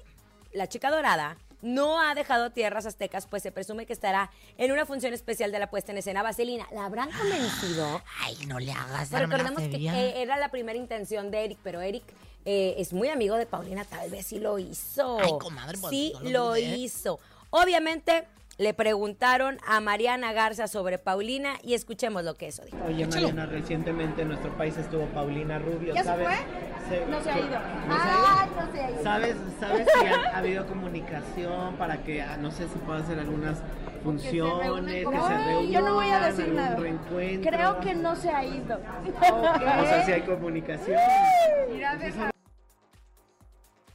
la 0.54 0.70
chica 0.70 0.90
dorada 0.90 1.36
no 1.60 2.00
ha 2.00 2.14
dejado 2.14 2.48
tierras 2.48 2.86
aztecas, 2.86 3.26
pues 3.26 3.42
se 3.42 3.52
presume 3.52 3.84
que 3.84 3.92
estará 3.92 4.30
en 4.56 4.72
una 4.72 4.86
función 4.86 5.12
especial 5.12 5.52
de 5.52 5.58
la 5.58 5.68
puesta 5.68 5.92
en 5.92 5.98
escena. 5.98 6.22
Vaselina, 6.22 6.66
¿la 6.72 6.86
habrán 6.86 7.10
convencido? 7.12 8.00
Ay, 8.20 8.38
no 8.46 8.58
le 8.58 8.72
hagas, 8.72 9.10
Pero 9.10 9.26
recordemos 9.26 9.60
que 9.60 9.86
eh, 9.86 10.22
era 10.22 10.38
la 10.38 10.50
primera 10.50 10.78
intención 10.78 11.30
de 11.30 11.44
Eric, 11.44 11.58
pero 11.62 11.82
Eric 11.82 12.04
eh, 12.46 12.76
es 12.78 12.94
muy 12.94 13.10
amigo 13.10 13.36
de 13.36 13.44
Paulina, 13.44 13.84
tal 13.84 14.08
vez 14.08 14.28
sí 14.28 14.38
lo 14.38 14.58
hizo. 14.58 15.18
Ay, 15.20 15.32
comadre, 15.38 15.76
pues, 15.76 15.90
sí 15.90 16.14
no 16.22 16.30
lo 16.30 16.56
hizo. 16.56 17.20
Obviamente 17.50 18.26
le 18.60 18.74
preguntaron 18.74 19.56
a 19.66 19.80
Mariana 19.80 20.34
Garza 20.34 20.68
sobre 20.68 20.98
Paulina 20.98 21.54
y 21.62 21.72
escuchemos 21.72 22.24
lo 22.24 22.34
que 22.34 22.48
eso 22.48 22.62
dijo. 22.62 22.76
Oye. 22.86 23.06
Mariana, 23.06 23.46
recientemente 23.46 24.20
en 24.20 24.28
nuestro 24.28 24.52
país 24.52 24.76
estuvo 24.76 25.06
Paulina 25.06 25.58
Rubio. 25.58 25.94
¿Ya 25.94 26.02
se 26.02 26.08
¿sabes? 26.08 26.26
fue? 26.28 26.36
Se- 26.90 27.06
No 27.06 27.22
se 27.22 27.30
ha 27.30 27.38
ido. 27.38 27.58
¿No 27.88 27.96
se 27.96 28.02
ha 28.02 28.44
ido? 28.44 28.66
no 28.66 28.72
se 28.72 28.80
ha 28.82 28.90
ido. 28.90 29.02
¿Sabes, 29.02 29.36
¿Sabes 29.58 29.88
si 29.98 30.06
ha, 30.06 30.34
ha 30.34 30.36
habido 30.36 30.66
comunicación 30.66 31.76
para 31.76 32.02
que, 32.02 32.20
ah, 32.20 32.36
no 32.36 32.50
sé 32.50 32.68
si 32.68 32.78
pueda 32.80 32.98
hacer 32.98 33.18
algunas 33.18 33.62
funciones, 34.04 34.94
que 34.94 35.04
se 35.04 35.38
reúnan, 35.38 35.66
yo 35.70 35.80
no 35.80 35.94
voy 35.94 36.10
a 36.10 36.20
decir 36.20 36.48
nada. 36.52 36.76
reencuentro? 36.76 37.50
Creo 37.50 37.80
que 37.80 37.94
no 37.94 38.14
se 38.14 38.28
ha 38.28 38.44
ido. 38.44 38.76
O 38.76 39.84
sea, 39.86 40.04
si 40.04 40.12
hay 40.12 40.20
comunicación. 40.20 41.00
Mira, 41.72 41.96
deja- 41.96 42.30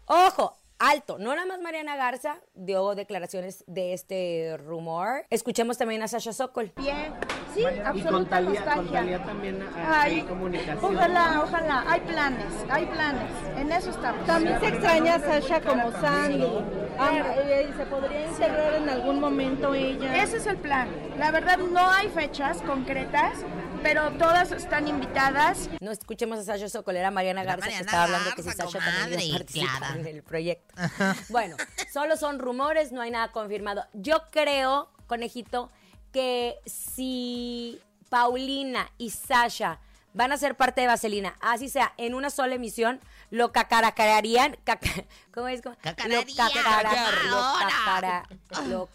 Ojo, 0.08 0.58
alto. 0.90 1.18
No 1.18 1.34
nada 1.36 1.46
más 1.48 1.62
Mariana 1.62 1.96
Garza 1.96 2.38
dio 2.54 2.96
declaraciones 2.96 3.64
de 3.68 3.94
este 3.94 4.58
rumor. 4.58 5.26
Escuchemos 5.30 5.78
también 5.78 6.02
a 6.04 6.08
Sasha 6.08 6.34
Sokol. 6.34 6.72
Bien. 6.76 7.14
Sí, 7.54 7.62
y 7.62 7.66
absoluta 7.80 8.10
con 8.12 8.26
Talía, 8.28 8.50
nostalgia. 8.50 8.76
con 8.76 8.92
Talía 8.92 9.24
también 9.24 9.64
hay 9.76 10.20
Ay, 10.20 10.22
comunicación. 10.24 10.96
Ojalá, 10.96 11.42
ojalá. 11.44 11.84
Hay 11.88 12.00
planes, 12.02 12.54
hay 12.70 12.86
planes. 12.86 13.32
En 13.58 13.72
eso 13.72 13.90
estamos. 13.92 14.26
También 14.26 14.60
se 14.60 14.68
extraña 14.68 15.16
a 15.16 15.20
Sasha 15.20 15.62
como 15.62 15.92
Sandy. 15.92 16.44
eh, 16.44 17.74
¿Se 17.78 17.86
podría 17.86 18.28
integrar 18.28 18.74
en 18.76 18.90
algún 18.90 19.20
momento 19.20 19.74
ella? 19.74 20.22
Ese 20.24 20.38
es 20.38 20.48
el 20.48 20.58
plan. 20.58 20.88
La 21.18 21.32
verdad, 21.32 21.58
no 21.58 21.80
hay 21.92 22.10
fechas 22.10 22.62
concretas, 22.62 23.34
pero 23.86 24.10
todas 24.14 24.52
están 24.52 24.88
invitadas. 24.88 25.70
No 25.80 25.92
escuchemos 25.92 26.40
a 26.40 26.44
Sasha 26.44 26.68
Sokol, 26.70 26.96
era 26.96 27.12
Mariana 27.12 27.44
Garza 27.44 27.68
que 27.68 27.74
Mariana 27.74 27.86
estaba 27.86 28.04
hablando 28.06 28.32
que 28.36 28.42
si 28.42 28.48
Garza, 28.48 28.64
Sasha 28.64 28.80
también 28.80 29.04
comadre, 29.04 29.26
iba 29.26 29.36
a 29.36 29.38
participar 29.38 29.78
Clara. 29.78 30.00
en 30.00 30.08
el 30.08 30.24
proyecto. 30.24 30.76
Bueno, 31.30 31.56
solo 31.94 32.18
son 32.18 32.40
rumores, 32.40 32.92
no 32.92 33.02
hay 33.02 33.12
nada 33.12 33.32
confirmado. 33.32 33.86
Yo 33.94 34.24
creo, 34.32 34.90
conejito, 35.06 35.70
que 36.12 36.56
si 36.66 37.80
Paulina 38.10 38.90
y 38.98 39.12
Sasha 39.12 39.80
van 40.14 40.32
a 40.32 40.38
ser 40.38 40.56
parte 40.56 40.82
de 40.82 40.88
Vaselina, 40.88 41.36
así 41.40 41.70
sea, 41.70 41.94
en 41.98 42.16
una 42.16 42.32
sola 42.32 42.56
emisión, 42.56 43.00
lo 43.30 43.52
cacaracarían. 43.52 44.58
caca- 44.64 45.06
¿Cómo 45.36 45.48
es? 45.50 45.62
¿Cómo? 45.62 45.76
Lo 45.76 45.82
Cacararían. 45.82 46.26
cacara- 46.50 46.82
lo 47.30 47.60
cacara- 47.60 48.24
lo 48.68 48.90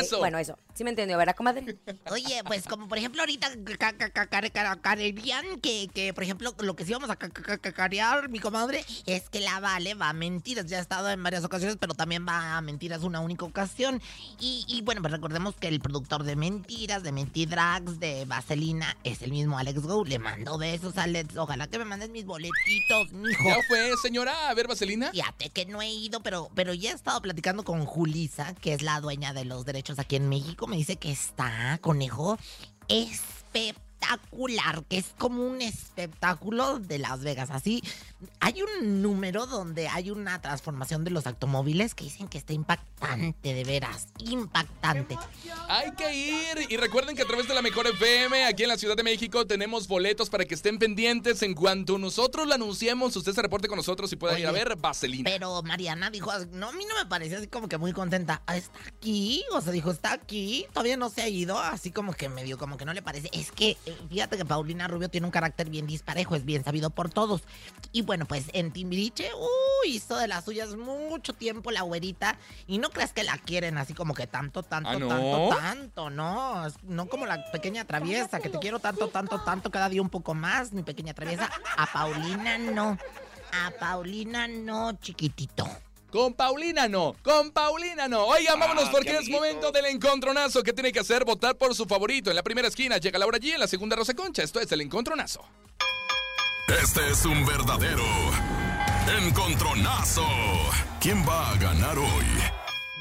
Eso. 0.00 0.18
Bueno, 0.18 0.38
eso. 0.38 0.58
Sí 0.74 0.82
me 0.82 0.90
entendió, 0.90 1.16
¿verdad, 1.16 1.36
comadre? 1.36 1.78
Oye, 2.10 2.42
pues 2.44 2.64
como 2.66 2.88
por 2.88 2.98
ejemplo 2.98 3.22
ahorita 3.22 3.48
ca- 3.78 3.92
ca- 3.92 4.10
ca- 4.10 4.26
ca- 4.26 4.40
ca- 4.50 4.50
cacarerían 4.50 5.60
que, 5.60 5.88
que 5.94 6.12
por 6.12 6.24
ejemplo 6.24 6.52
lo 6.58 6.74
que 6.74 6.84
sí 6.84 6.92
vamos 6.92 7.10
a 7.10 7.14
ca- 7.16 7.28
ca- 7.30 7.58
cacarear, 7.58 8.28
mi 8.28 8.40
comadre, 8.40 8.84
es 9.06 9.30
que 9.30 9.38
la 9.38 9.60
Vale 9.60 9.94
va 9.94 10.08
a 10.08 10.12
mentiras. 10.12 10.66
Ya 10.66 10.78
ha 10.78 10.80
estado 10.80 11.10
en 11.10 11.22
varias 11.22 11.44
ocasiones, 11.44 11.76
pero 11.78 11.94
también 11.94 12.26
va 12.26 12.56
a 12.56 12.60
mentiras 12.60 13.04
una 13.04 13.20
única 13.20 13.44
ocasión. 13.44 14.02
Y, 14.40 14.64
y 14.66 14.82
bueno, 14.82 15.00
pues 15.00 15.12
recordemos 15.12 15.54
que 15.54 15.68
el 15.68 15.78
productor 15.80 16.24
de 16.24 16.34
mentiras, 16.34 17.04
de 17.04 17.12
Mentidrags, 17.12 18.00
de 18.00 18.24
Vaselina, 18.24 18.96
es 19.04 19.22
el 19.22 19.30
mismo 19.30 19.56
Alex 19.58 19.80
Go. 19.82 20.04
Le 20.04 20.18
mando 20.18 20.58
besos, 20.58 20.98
Alex. 20.98 21.36
Ojalá 21.36 21.68
que 21.68 21.78
me 21.78 21.84
mandes 21.84 22.10
mis 22.10 22.24
boletitos, 22.24 23.12
mijo. 23.12 23.44
¿Ya 23.44 23.58
fue, 23.68 23.92
señora? 24.02 24.48
A 24.48 24.54
ver, 24.54 24.66
Vaselina. 24.66 25.12
Fíjate 25.12 25.50
que 25.50 25.66
no 25.66 25.80
he 25.84 25.92
ido, 25.92 26.20
pero, 26.20 26.50
pero 26.54 26.74
ya 26.74 26.90
he 26.90 26.94
estado 26.94 27.20
platicando 27.22 27.64
con 27.64 27.84
Julisa, 27.84 28.54
que 28.54 28.74
es 28.74 28.82
la 28.82 29.00
dueña 29.00 29.32
de 29.32 29.44
los 29.44 29.64
derechos 29.64 29.98
aquí 29.98 30.16
en 30.16 30.28
México. 30.28 30.66
Me 30.66 30.76
dice 30.76 30.96
que 30.96 31.12
está, 31.12 31.78
conejo, 31.80 32.38
espectacular, 32.88 34.84
que 34.84 34.98
es 34.98 35.14
como 35.18 35.46
un 35.46 35.62
espectáculo 35.62 36.78
de 36.78 36.98
Las 36.98 37.20
Vegas. 37.20 37.50
Así, 37.50 37.82
hay 38.40 38.62
un 38.62 39.02
número 39.02 39.46
donde 39.46 39.88
hay 39.88 40.10
una 40.10 40.40
transformación 40.40 41.04
de 41.04 41.10
los 41.10 41.26
automóviles 41.26 41.94
que 41.94 42.04
dicen 42.04 42.28
que 42.28 42.38
está 42.38 42.52
impactante, 42.52 43.54
de 43.54 43.64
veras, 43.64 44.08
impactante. 44.18 45.18
Hay 45.68 45.92
que 45.92 46.14
ir. 46.14 46.66
Y 46.70 46.76
recuerden 46.76 47.16
que 47.16 47.22
a 47.22 47.26
través 47.26 47.48
de 47.48 47.54
la 47.54 47.62
Mejor 47.62 47.86
FM, 47.86 48.44
aquí 48.44 48.62
en 48.62 48.68
la 48.68 48.76
Ciudad 48.76 48.96
de 48.96 49.02
México, 49.02 49.46
tenemos 49.46 49.88
boletos 49.88 50.30
para 50.30 50.44
que 50.44 50.54
estén 50.54 50.78
pendientes. 50.78 51.42
En 51.42 51.54
cuanto 51.54 51.98
nosotros 51.98 52.46
lo 52.46 52.54
anunciemos, 52.54 53.16
usted 53.16 53.32
se 53.32 53.42
reporte 53.42 53.68
con 53.68 53.76
nosotros 53.76 54.12
y 54.12 54.16
pueda 54.16 54.38
ir 54.38 54.46
a 54.46 54.52
ver 54.52 54.76
Vaselina. 54.76 55.30
Pero 55.30 55.62
Mariana 55.62 56.10
dijo, 56.10 56.30
no, 56.52 56.68
a 56.68 56.72
mí 56.72 56.84
no 56.88 56.94
me 56.96 57.06
pareció 57.06 57.38
así 57.38 57.46
como 57.46 57.68
que 57.68 57.78
muy 57.78 57.92
contenta. 57.92 58.42
Ah, 58.46 58.56
¿Está 58.56 58.78
aquí? 58.86 59.44
O 59.52 59.60
sea, 59.60 59.72
dijo, 59.72 59.90
¿está 59.90 60.12
aquí? 60.12 60.66
Todavía 60.72 60.96
no 60.96 61.10
se 61.10 61.22
ha 61.22 61.28
ido. 61.28 61.58
Así 61.58 61.90
como 61.90 62.12
que 62.12 62.28
medio, 62.28 62.58
como 62.58 62.76
que 62.76 62.84
no 62.84 62.92
le 62.92 63.02
parece. 63.02 63.28
Es 63.32 63.50
que, 63.50 63.76
eh, 63.86 63.96
fíjate 64.08 64.36
que 64.36 64.44
Paulina 64.44 64.88
Rubio 64.88 65.08
tiene 65.08 65.26
un 65.26 65.30
carácter 65.30 65.70
bien 65.70 65.86
disparejo, 65.86 66.36
es 66.36 66.44
bien 66.44 66.64
sabido 66.64 66.90
por 66.90 67.10
todos. 67.10 67.42
Y 67.92 68.02
bueno, 68.02 68.13
pues 68.20 68.46
en 68.52 68.72
Timbiriche, 68.72 69.30
uy, 69.34 69.96
hizo 69.96 70.16
de 70.16 70.28
las 70.28 70.44
suyas 70.44 70.76
mucho 70.76 71.32
tiempo 71.32 71.70
la 71.70 71.82
güerita. 71.82 72.38
Y 72.66 72.78
no 72.78 72.90
creas 72.90 73.12
que 73.12 73.24
la 73.24 73.38
quieren 73.38 73.78
así 73.78 73.94
como 73.94 74.14
que 74.14 74.26
tanto, 74.26 74.62
tanto, 74.62 74.90
¿Ah, 74.90 74.98
no? 74.98 75.08
tanto, 75.08 75.56
tanto, 75.56 76.10
¿no? 76.10 76.66
No 76.84 77.06
como 77.06 77.26
la 77.26 77.50
pequeña 77.50 77.84
traviesa, 77.84 78.40
que 78.40 78.48
te 78.48 78.58
quiero 78.58 78.78
tanto, 78.78 79.08
tanto, 79.08 79.40
tanto, 79.42 79.70
cada 79.70 79.88
día 79.88 80.02
un 80.02 80.10
poco 80.10 80.34
más, 80.34 80.72
mi 80.72 80.82
pequeña 80.82 81.14
traviesa. 81.14 81.50
A 81.76 81.86
Paulina 81.86 82.58
no. 82.58 82.98
A 83.52 83.70
Paulina 83.78 84.48
no, 84.48 84.92
chiquitito. 85.00 85.68
Con 86.14 86.32
Paulina 86.34 86.86
no, 86.86 87.16
con 87.24 87.50
Paulina 87.50 88.06
no. 88.06 88.26
Oigan, 88.26 88.60
vámonos 88.60 88.88
porque 88.90 89.16
es 89.16 89.28
momento 89.28 89.72
del 89.72 89.86
encontronazo 89.86 90.62
que 90.62 90.72
tiene 90.72 90.92
que 90.92 91.00
hacer 91.00 91.24
votar 91.24 91.56
por 91.56 91.74
su 91.74 91.86
favorito. 91.86 92.30
En 92.30 92.36
la 92.36 92.44
primera 92.44 92.68
esquina 92.68 92.98
llega 92.98 93.18
Laura 93.18 93.38
G, 93.38 93.54
en 93.54 93.58
la 93.58 93.66
segunda 93.66 93.96
Rosa 93.96 94.14
Concha. 94.14 94.44
Esto 94.44 94.60
es 94.60 94.70
el 94.70 94.80
encontronazo. 94.80 95.44
Este 96.68 97.10
es 97.10 97.24
un 97.26 97.44
verdadero 97.44 98.02
encontronazo. 99.22 100.26
¿Quién 100.98 101.22
va 101.28 101.50
a 101.50 101.56
ganar 101.56 101.98
hoy? 101.98 102.24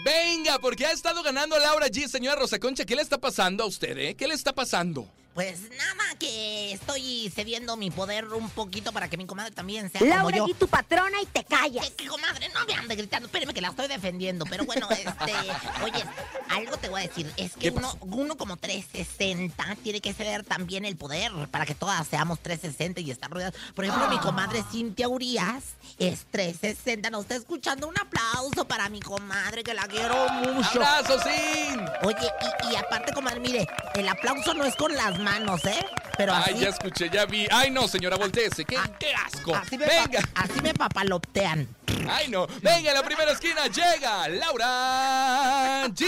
Venga, 0.03 0.59
porque 0.59 0.85
ha 0.85 0.91
estado 0.91 1.23
ganando 1.23 1.57
Laura 1.57 1.87
G, 1.87 2.09
señora 2.09 2.35
Rosa 2.35 2.59
Concha. 2.59 2.83
¿Qué 2.83 2.95
le 2.95 3.01
está 3.01 3.19
pasando 3.19 3.63
a 3.63 3.67
usted, 3.67 3.97
eh? 3.97 4.15
¿Qué 4.15 4.27
le 4.27 4.33
está 4.33 4.53
pasando? 4.53 5.07
Pues 5.33 5.61
nada, 5.71 6.15
que 6.19 6.73
estoy 6.73 7.31
cediendo 7.33 7.75
mi 7.75 7.89
poder 7.89 8.27
un 8.27 8.49
poquito 8.51 8.91
para 8.91 9.09
que 9.09 9.17
mi 9.17 9.25
comadre 9.25 9.51
también 9.51 9.89
sea 9.89 10.01
Laura 10.01 10.37
como 10.37 10.47
yo. 10.47 10.53
G, 10.53 10.57
tu 10.59 10.67
patrona 10.67 11.19
y 11.21 11.25
te 11.25 11.43
callas. 11.43 11.89
Que, 11.89 11.95
que, 11.95 12.07
comadre, 12.07 12.49
no 12.49 12.63
me 12.65 12.73
ande 12.75 12.95
gritando, 12.95 13.25
espéreme 13.25 13.51
que 13.51 13.61
la 13.61 13.69
estoy 13.69 13.87
defendiendo. 13.87 14.45
Pero 14.45 14.65
bueno, 14.65 14.87
este, 14.91 15.33
oye, 15.83 16.03
algo 16.49 16.77
te 16.77 16.89
voy 16.89 17.01
a 17.01 17.07
decir. 17.07 17.31
Es 17.35 17.55
que 17.55 17.71
uno, 17.71 17.97
uno 18.01 18.37
como 18.37 18.57
360 18.57 19.77
tiene 19.81 20.01
que 20.01 20.13
ceder 20.13 20.43
también 20.43 20.85
el 20.85 20.97
poder 20.97 21.31
para 21.49 21.65
que 21.65 21.73
todas 21.73 22.07
seamos 22.07 22.39
360 22.39 23.01
y 23.01 23.09
estar 23.09 23.31
rodeadas. 23.31 23.55
Por 23.73 23.85
ejemplo, 23.85 24.07
mi 24.09 24.19
comadre 24.19 24.63
Cintia 24.71 25.09
Urias 25.09 25.63
es 25.97 26.25
360. 26.29 27.09
Nos 27.09 27.23
está 27.23 27.35
escuchando. 27.35 27.87
Un 27.87 27.97
aplauso 27.97 28.67
para 28.67 28.87
mi 28.89 28.99
comadre, 28.99 29.63
que 29.63 29.73
la 29.73 29.87
quiero 29.87 30.29
mucho. 30.29 30.83
¡Abrazo, 30.83 31.19
Sin! 31.23 31.79
Oye, 32.03 32.29
y, 32.69 32.73
y 32.73 32.75
aparte, 32.75 33.13
comadre, 33.13 33.39
mire, 33.39 33.67
el 33.95 34.07
aplauso 34.07 34.53
no 34.53 34.63
es 34.63 34.75
con 34.75 34.93
las 34.93 35.22
manos, 35.23 35.63
¿eh? 35.65 35.85
Pero 36.17 36.33
Ay, 36.33 36.53
así, 36.53 36.59
ya 36.63 36.69
escuché, 36.69 37.09
ya 37.09 37.25
vi. 37.25 37.47
Ay, 37.51 37.71
no, 37.71 37.87
señora, 37.87 38.17
volteese. 38.17 38.65
¡Qué, 38.65 38.77
qué 38.99 39.13
asco! 39.15 39.55
así 39.55 39.77
me, 39.77 39.85
Venga. 39.87 40.19
pa- 40.33 40.41
así 40.43 40.61
me 40.61 40.73
papaloptean. 40.73 41.67
Ay, 42.09 42.27
no. 42.29 42.45
Venga, 42.61 42.89
en 42.91 42.93
la 42.95 43.03
primera 43.03 43.31
esquina 43.31 43.67
llega 43.67 44.27
Laura 44.27 45.87
G. 45.87 46.03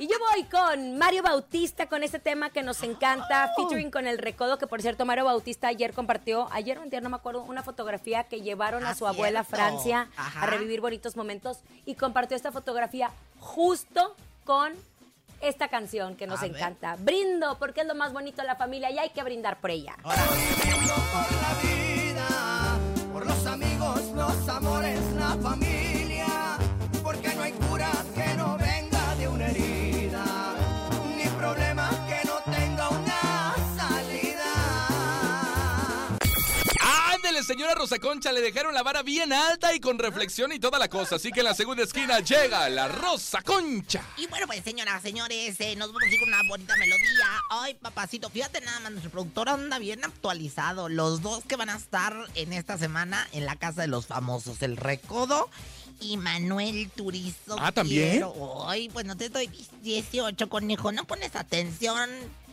Y 0.00 0.08
yo 0.08 0.16
voy 0.18 0.44
con 0.44 0.98
Mario 0.98 1.22
Bautista 1.22 1.86
con 1.86 2.02
este 2.02 2.18
tema 2.18 2.50
que 2.50 2.62
nos 2.62 2.82
encanta, 2.82 3.50
featuring 3.56 3.90
con 3.90 4.06
el 4.06 4.18
recodo, 4.18 4.58
que 4.58 4.66
por 4.66 4.82
cierto 4.82 5.04
Mario 5.06 5.24
Bautista 5.24 5.68
ayer 5.68 5.92
compartió, 5.92 6.48
ayer 6.52 6.78
o 6.78 6.82
antier, 6.82 7.02
no 7.02 7.08
me 7.10 7.16
acuerdo, 7.16 7.42
una 7.42 7.62
fotografía 7.62 8.24
que 8.24 8.40
llevaron 8.42 8.84
a 8.84 8.90
Ah, 8.90 8.94
su 8.94 9.06
abuela 9.06 9.40
a. 9.40 9.44
Francia 9.44 10.08
Ajá. 10.16 10.42
a 10.42 10.46
revivir 10.46 10.80
bonitos 10.80 11.16
momentos 11.16 11.58
y 11.86 11.94
compartió 11.94 12.36
esta 12.36 12.52
fotografía 12.52 13.10
justo 13.38 14.14
con 14.44 14.72
esta 15.42 15.68
canción 15.68 16.16
que 16.16 16.26
nos 16.26 16.38
A 16.40 16.42
ver. 16.42 16.56
encanta. 16.56 16.96
Brindo, 16.98 17.58
porque 17.58 17.82
es 17.82 17.86
lo 17.86 17.94
más 17.94 18.12
bonito 18.12 18.40
de 18.42 18.48
la 18.48 18.56
familia 18.56 18.90
y 18.90 18.98
hay 18.98 19.10
que 19.10 19.22
brindar 19.22 19.60
por 19.60 19.70
ella. 19.70 19.96
Por 23.12 23.26
los 23.26 23.46
amigos, 23.46 24.00
los 24.14 24.48
amores, 24.48 25.00
la 25.18 25.36
familia. 25.36 25.81
Señora 37.42 37.74
Rosa 37.74 37.98
Concha, 37.98 38.32
le 38.32 38.40
dejaron 38.40 38.74
la 38.74 38.82
vara 38.82 39.02
bien 39.02 39.32
alta 39.32 39.74
y 39.74 39.80
con 39.80 39.98
reflexión 39.98 40.52
y 40.52 40.58
toda 40.58 40.78
la 40.78 40.88
cosa. 40.88 41.16
Así 41.16 41.30
que 41.30 41.40
en 41.40 41.46
la 41.46 41.54
segunda 41.54 41.82
esquina 41.82 42.20
llega 42.20 42.68
la 42.68 42.88
Rosa 42.88 43.42
Concha. 43.42 44.02
Y 44.16 44.26
bueno, 44.28 44.46
pues 44.46 44.62
señoras, 44.62 45.02
señores, 45.02 45.60
eh, 45.60 45.74
nos 45.76 45.88
vamos 45.88 46.02
a 46.02 46.06
ir 46.06 46.20
con 46.20 46.28
una 46.28 46.48
bonita 46.48 46.74
melodía. 46.76 47.26
Ay, 47.50 47.74
papacito, 47.74 48.30
fíjate 48.30 48.60
nada 48.60 48.80
más, 48.80 48.92
nuestro 48.92 49.10
productor 49.10 49.48
anda 49.48 49.78
bien 49.78 50.04
actualizado. 50.04 50.88
Los 50.88 51.22
dos 51.22 51.44
que 51.44 51.56
van 51.56 51.70
a 51.70 51.76
estar 51.76 52.16
en 52.34 52.52
esta 52.52 52.78
semana 52.78 53.26
en 53.32 53.44
la 53.44 53.56
casa 53.56 53.82
de 53.82 53.88
los 53.88 54.06
famosos, 54.06 54.62
el 54.62 54.76
Recodo 54.76 55.50
y 56.00 56.16
Manuel 56.16 56.90
Turizo. 56.90 57.56
Ah, 57.58 57.72
¿también? 57.72 58.24
Ay, 58.66 58.88
pues 58.88 59.06
no 59.06 59.16
te 59.16 59.28
doy 59.28 59.48
18, 59.82 60.48
conejo, 60.48 60.92
no 60.92 61.04
pones 61.04 61.34
atención. 61.36 62.10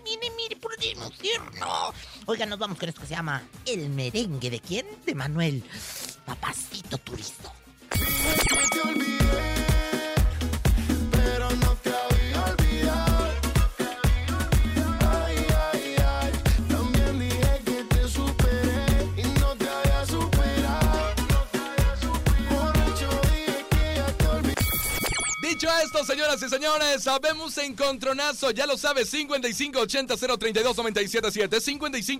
Mire, 0.09 0.31
mire, 0.35 0.55
por 0.55 0.75
decir, 0.75 0.97
no. 1.59 1.93
Oiga, 2.25 2.45
nos 2.47 2.57
vamos 2.57 2.79
con 2.79 2.89
esto 2.89 3.01
que 3.01 3.07
se 3.07 3.15
llama 3.15 3.43
El 3.65 3.89
merengue. 3.89 4.49
¿De 4.49 4.59
quién? 4.59 4.87
De 5.05 5.13
Manuel. 5.13 5.63
Papacito 6.25 6.97
Turizo. 6.97 7.53
Esto, 25.91 26.05
señoras 26.05 26.39
y 26.43 26.49
señores, 26.49 27.01
sabemos 27.01 27.57
encontronazo, 27.57 28.51
ya 28.51 28.67
lo 28.67 28.77
sabes, 28.77 29.11
5580-032-977, 29.11 31.49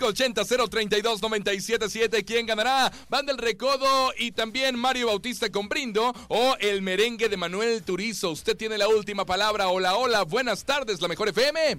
5580-032-977, 0.01 2.25
¿quién 2.25 2.47
ganará? 2.47 2.91
Van 3.09 3.27
del 3.27 3.37
Recodo 3.37 4.11
y 4.17 4.31
también 4.31 4.75
Mario 4.75 5.05
Bautista 5.07 5.51
con 5.51 5.69
Brindo 5.69 6.15
o 6.29 6.55
el 6.59 6.81
merengue 6.81 7.29
de 7.29 7.37
Manuel 7.37 7.83
Turizo. 7.83 8.31
Usted 8.31 8.57
tiene 8.57 8.75
la 8.75 8.87
última 8.87 9.23
palabra. 9.23 9.67
Hola, 9.67 9.97
hola, 9.97 10.23
buenas 10.23 10.65
tardes, 10.65 10.99
la 10.99 11.07
mejor 11.07 11.29
FM. 11.29 11.77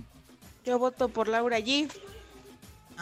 Yo 0.65 0.79
voto 0.79 1.09
por 1.09 1.27
Laura 1.27 1.59
G. 1.59 1.91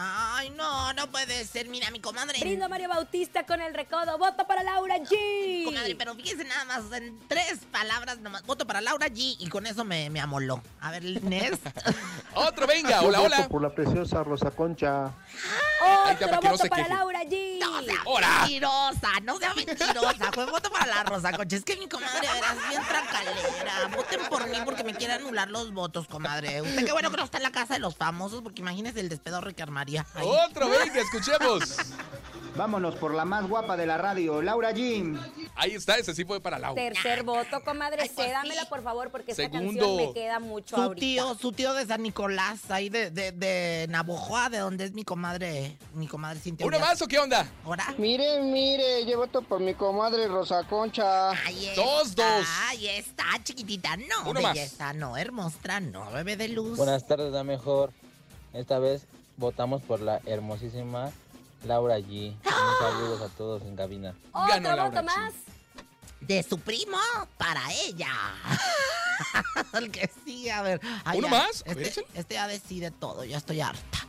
Ay, 0.01 0.49
no, 0.51 0.93
no 0.93 1.11
puede 1.11 1.43
ser. 1.45 1.67
Mira, 1.67 1.91
mi 1.91 1.99
comadre. 1.99 2.39
Brindo 2.39 2.63
a 2.63 2.69
Mario 2.69 2.87
Bautista 2.87 3.45
con 3.45 3.59
el 3.61 3.73
recodo. 3.73 4.17
Voto 4.17 4.47
para 4.47 4.63
Laura 4.63 4.95
G. 4.99 5.65
Comadre, 5.65 5.93
pero 5.97 6.15
fíjese 6.15 6.45
nada 6.45 6.63
más, 6.63 6.83
en 6.93 7.19
tres 7.27 7.59
palabras 7.69 8.19
nomás. 8.19 8.43
Voto 8.43 8.65
para 8.65 8.79
Laura 8.79 9.07
G 9.07 9.35
y 9.37 9.49
con 9.49 9.67
eso 9.67 9.83
me, 9.83 10.09
me 10.09 10.21
amoló. 10.21 10.63
A 10.79 10.91
ver, 10.91 11.03
Inés. 11.03 11.59
Otro, 12.33 12.65
venga, 12.65 13.01
Yo 13.01 13.09
hola, 13.09 13.19
voto 13.19 13.35
hola. 13.35 13.49
por 13.49 13.61
la 13.61 13.75
preciosa 13.75 14.23
Rosa 14.23 14.51
Concha. 14.51 15.11
Está, 15.33 16.13
Otro 16.13 16.27
para 16.29 16.39
que 16.39 16.47
no 16.47 16.51
voto 16.53 16.69
para 16.69 16.83
queje. 16.83 16.95
Laura 16.95 17.23
G. 17.23 17.59
No 17.59 17.83
sea 17.83 18.01
¡Hora! 18.05 18.39
mentirosa, 18.39 19.09
no 19.23 19.37
sea 19.37 19.53
mentirosa. 19.53 20.31
Pues 20.33 20.49
voto 20.49 20.71
para 20.71 20.85
la 20.85 21.03
Rosa 21.03 21.33
Concha. 21.33 21.57
Es 21.57 21.65
que 21.65 21.75
mi 21.75 21.89
comadre, 21.89 22.25
verás, 22.33 22.55
bien 22.69 22.81
trancalera. 22.87 23.87
Voten 23.97 24.21
por 24.29 24.47
mí 24.47 24.57
porque 24.63 24.85
me 24.85 24.93
quiere 24.93 25.15
anular 25.15 25.49
los 25.49 25.73
votos, 25.73 26.07
comadre. 26.07 26.61
Usted 26.61 26.85
qué 26.85 26.91
bueno 26.93 27.11
que 27.11 27.17
no 27.17 27.25
está 27.25 27.35
en 27.37 27.43
la 27.43 27.51
casa 27.51 27.73
de 27.73 27.81
los 27.81 27.97
famosos, 27.97 28.41
porque 28.41 28.61
imagínese 28.61 29.01
el 29.01 29.09
despedorre 29.09 29.53
que 29.53 29.61
armaría. 29.61 29.88
Ahí. 29.97 30.05
Otro, 30.47 30.69
venga, 30.69 31.01
escuchemos. 31.01 31.77
Vámonos 32.55 32.95
por 32.95 33.13
la 33.13 33.23
más 33.23 33.47
guapa 33.47 33.77
de 33.77 33.85
la 33.85 33.97
radio, 33.97 34.41
Laura 34.41 34.73
Jim. 34.73 35.17
Ahí 35.55 35.75
está, 35.75 35.97
ese 35.97 36.13
sí 36.13 36.25
fue 36.25 36.41
para 36.41 36.59
Laura. 36.59 36.81
Tercer 36.81 37.23
voto, 37.23 37.61
comadre. 37.63 38.01
Ay, 38.01 38.09
pues 38.13 38.27
Cédamela, 38.27 38.65
por 38.67 38.83
favor, 38.83 39.11
porque 39.11 39.31
esta 39.31 39.43
Segundo. 39.43 39.79
canción 39.79 39.95
me 39.95 40.13
queda 40.13 40.39
mucho 40.39 40.75
Su 40.75 40.81
ahorita. 40.81 40.99
tío, 40.99 41.35
su 41.35 41.51
tío 41.53 41.73
de 41.73 41.85
San 41.85 42.03
Nicolás, 42.03 42.69
ahí 42.69 42.89
de, 42.89 43.11
de, 43.11 43.31
de 43.31 43.85
Navojoa, 43.89 44.49
de 44.49 44.57
donde 44.57 44.83
es 44.85 44.91
mi 44.93 45.05
comadre, 45.05 45.77
mi 45.93 46.07
comadre 46.07 46.39
Cintia. 46.41 46.65
¿Uno 46.65 46.79
más 46.79 47.01
o 47.01 47.07
qué 47.07 47.19
onda? 47.19 47.47
¿Ahora? 47.63 47.93
Mire, 47.97 48.41
mire, 48.41 49.05
yo 49.05 49.17
voto 49.19 49.41
por 49.41 49.61
mi 49.61 49.75
comadre 49.75 50.27
Rosa 50.27 50.63
Concha. 50.67 51.29
Ahí 51.29 51.71
Dos, 51.77 52.09
está, 52.09 52.39
dos. 52.39 52.47
Ahí 52.67 52.87
está, 52.89 53.23
chiquitita. 53.41 53.95
No, 53.95 54.31
Uno 54.31 54.41
más. 54.41 54.53
belleza, 54.55 54.91
no, 54.93 55.15
hermosa, 55.15 55.79
no, 55.79 56.11
bebé 56.11 56.35
de 56.35 56.49
luz. 56.49 56.77
Buenas 56.77 57.07
tardes, 57.07 57.31
la 57.31 57.45
mejor. 57.45 57.93
Esta 58.53 58.79
vez 58.79 59.05
votamos 59.39 59.81
por 59.81 60.01
la 60.01 60.19
hermosísima 60.25 61.09
Laura 61.65 61.97
G. 61.99 62.33
Un 62.33 62.41
saludos 62.79 63.21
a 63.21 63.29
todos 63.35 63.61
en 63.63 63.75
cabina. 63.75 64.13
Ganó 64.33 64.69
Otro 64.69 64.75
Laura 64.75 64.85
voto 64.89 64.99
G. 65.01 65.05
más. 65.05 65.33
De 66.21 66.43
su 66.43 66.59
primo 66.59 66.97
para 67.37 67.61
ella. 67.85 68.11
El 69.73 69.89
que 69.91 70.09
sí, 70.25 70.49
a 70.49 70.61
ver. 70.61 70.81
Ay, 71.05 71.19
¿Uno 71.19 71.27
ya, 71.29 71.33
más? 71.33 71.63
A 71.65 71.73
ver, 71.73 71.83
Este, 71.87 72.01
échale. 72.01 72.19
este 72.19 72.33
ya 72.35 72.47
decide 72.47 72.91
todo, 72.91 73.23
ya 73.23 73.37
estoy 73.37 73.61
harta. 73.61 73.99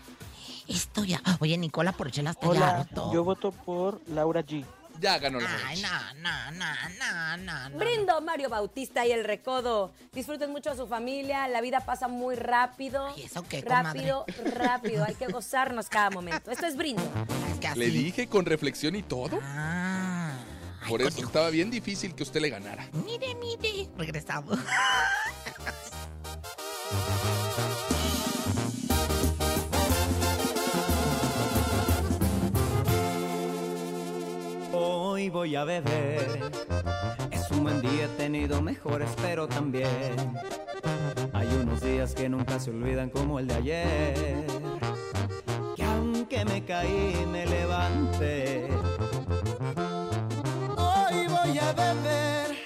Estoy 0.68 1.08
ya. 1.08 1.22
Oye, 1.40 1.56
Nicola, 1.58 1.92
por 1.92 2.08
echarla 2.08 2.30
estoy 2.30 2.50
Hola, 2.56 2.80
harto. 2.80 3.12
yo 3.12 3.24
voto 3.24 3.50
por 3.52 4.00
Laura 4.08 4.42
G. 4.42 4.64
Ya 5.00 5.18
ganó 5.18 5.40
Laura 5.40 5.58
Ay, 5.66 5.80
no, 5.80 5.88
no, 6.20 6.50
no, 6.52 6.66
no, 6.98 7.36
no, 7.38 7.68
no. 7.70 7.78
Brindo 7.78 8.20
Mario 8.20 8.50
Bautista 8.50 9.06
y 9.06 9.12
el 9.12 9.24
recodo. 9.24 9.92
Disfruten 10.12 10.50
mucho 10.50 10.70
a 10.70 10.76
su 10.76 10.86
familia. 10.86 11.48
La 11.48 11.62
vida 11.62 11.80
pasa 11.80 12.06
muy 12.06 12.36
rápido. 12.36 13.14
¿Y 13.16 13.22
eso 13.22 13.42
qué, 13.48 13.64
comadre? 13.64 13.86
Rápido, 13.86 14.26
rápido. 14.54 15.04
Hay 15.04 15.14
que 15.14 15.26
gozarnos 15.28 15.88
cada 15.88 16.10
momento. 16.10 16.50
Esto 16.50 16.66
es 16.66 16.76
brindo. 16.76 17.02
Es 17.50 17.58
que 17.60 17.68
así. 17.68 17.78
Le 17.78 17.86
dije 17.86 18.28
con 18.28 18.44
reflexión 18.44 18.94
y 18.94 19.02
todo. 19.02 19.38
Ah. 19.42 20.32
Ay, 20.82 20.88
Por 20.90 21.00
eso 21.02 21.24
estaba 21.24 21.48
bien 21.50 21.70
difícil 21.70 22.14
que 22.14 22.22
usted 22.22 22.40
le 22.40 22.50
ganara. 22.50 22.86
Mire, 22.92 23.34
mire. 23.36 23.88
Regresamos. 23.96 24.58
Voy 35.32 35.54
a 35.54 35.64
beber. 35.64 36.50
Es 37.30 37.50
un 37.52 37.62
buen 37.62 37.80
día, 37.80 38.06
he 38.06 38.08
tenido 38.16 38.60
mejores, 38.60 39.08
pero 39.22 39.46
también 39.46 40.16
hay 41.32 41.46
unos 41.62 41.80
días 41.80 42.14
que 42.14 42.28
nunca 42.28 42.58
se 42.58 42.70
olvidan 42.70 43.10
como 43.10 43.38
el 43.38 43.46
de 43.46 43.54
ayer. 43.54 44.46
Que 45.76 45.84
aunque 45.84 46.44
me 46.44 46.64
caí, 46.64 47.26
me 47.30 47.46
levanté. 47.46 48.68
Hoy 50.76 51.26
voy 51.28 51.58
a 51.58 51.72
beber, 51.74 52.56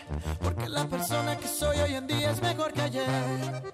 porque 0.43 0.69
la 0.69 0.87
persona 0.87 1.37
que 1.37 1.49
soy 1.49 1.77
hoy 1.79 1.95
en 1.95 2.07
día 2.07 2.31
es 2.31 2.41
mejor 2.41 2.73
que 2.73 2.81
ayer. 2.81 3.74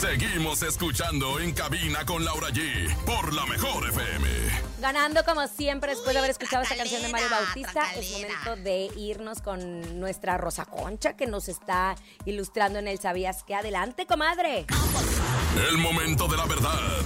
Seguimos 0.00 0.62
escuchando 0.62 1.38
en 1.40 1.52
cabina 1.52 2.06
con 2.06 2.24
Laura 2.24 2.48
G 2.48 2.88
por 3.04 3.34
la 3.34 3.44
mejor 3.44 3.86
FM. 3.86 4.28
Ganando 4.80 5.22
como 5.24 5.46
siempre 5.46 5.90
después 5.90 6.14
de 6.14 6.20
haber 6.20 6.30
escuchado 6.30 6.62
esta 6.62 6.74
canción 6.74 7.02
de 7.02 7.08
Mario 7.08 7.28
Bautista, 7.28 7.82
es 7.94 8.10
momento 8.10 8.56
de 8.56 8.88
irnos 8.96 9.42
con 9.42 10.00
nuestra 10.00 10.38
Rosa 10.38 10.64
Concha 10.64 11.18
que 11.18 11.26
nos 11.26 11.50
está 11.50 11.96
ilustrando 12.24 12.78
en 12.78 12.88
el 12.88 12.98
Sabías 12.98 13.44
que 13.44 13.54
adelante, 13.54 14.06
comadre. 14.06 14.64
El 15.68 15.76
momento 15.76 16.28
de 16.28 16.36
la 16.38 16.46
verdad. 16.46 17.02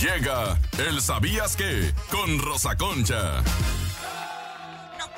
Llega 0.00 0.58
el 0.84 1.00
¿Sabías 1.00 1.54
qué? 1.54 1.92
Con 2.10 2.40
Rosa 2.40 2.76
Concha. 2.76 3.44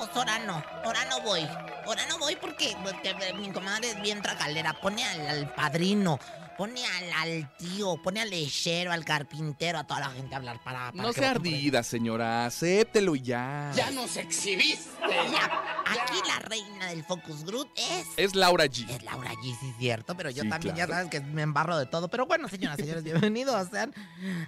Pues 0.07 0.16
ahora 0.16 0.38
no. 0.40 0.62
Ahora 0.84 1.04
no 1.07 1.20
voy. 1.22 1.40
Ahora 1.86 2.07
no 2.09 2.18
voy 2.18 2.36
porque, 2.36 2.76
porque 2.82 3.14
mi 3.34 3.50
comadre 3.52 3.90
es 3.90 4.02
bien 4.02 4.22
tracalera. 4.22 4.72
Pone 4.80 5.04
al, 5.04 5.26
al 5.28 5.54
padrino. 5.54 6.18
Pone 6.57 6.80
al, 6.86 7.12
al 7.12 7.57
tío, 7.59 8.00
pone 8.02 8.22
al 8.22 8.30
lechero, 8.30 8.90
al 8.90 9.04
carpintero, 9.04 9.78
a 9.78 9.84
toda 9.86 10.00
la 10.00 10.11
gente 10.11 10.34
a 10.34 10.38
hablar 10.38 10.59
para... 10.64 10.90
para 10.90 11.02
No 11.02 11.12
sea 11.12 11.32
ardida, 11.32 11.82
señora. 11.82 12.46
Acéptelo 12.46 13.14
y 13.14 13.20
ya. 13.20 13.72
nos 13.92 14.16
exhibiste. 14.16 14.88
Aquí 15.04 16.16
la 16.26 16.38
reina 16.38 16.86
del 16.86 17.04
Focus 17.04 17.44
Group 17.44 17.68
es... 17.76 18.07
Es 18.16 18.34
Laura 18.34 18.64
G. 18.64 18.88
Es 18.88 19.02
Laura 19.02 19.32
G, 19.34 19.59
sí, 19.61 19.74
cierto, 19.78 20.16
pero 20.16 20.30
yo 20.30 20.44
Sí, 20.44 20.48
también 20.48 20.74
claro. 20.76 20.90
ya 20.92 20.96
sabes 20.96 21.11
que 21.11 21.20
me 21.20 21.42
embarro 21.42 21.76
de 21.76 21.84
todo. 21.84 22.09
Pero 22.09 22.24
bueno, 22.24 22.48
señoras 22.48 22.78
y 22.78 22.82
señores, 22.82 23.04
bienvenidos 23.04 23.68
sean 23.70 23.92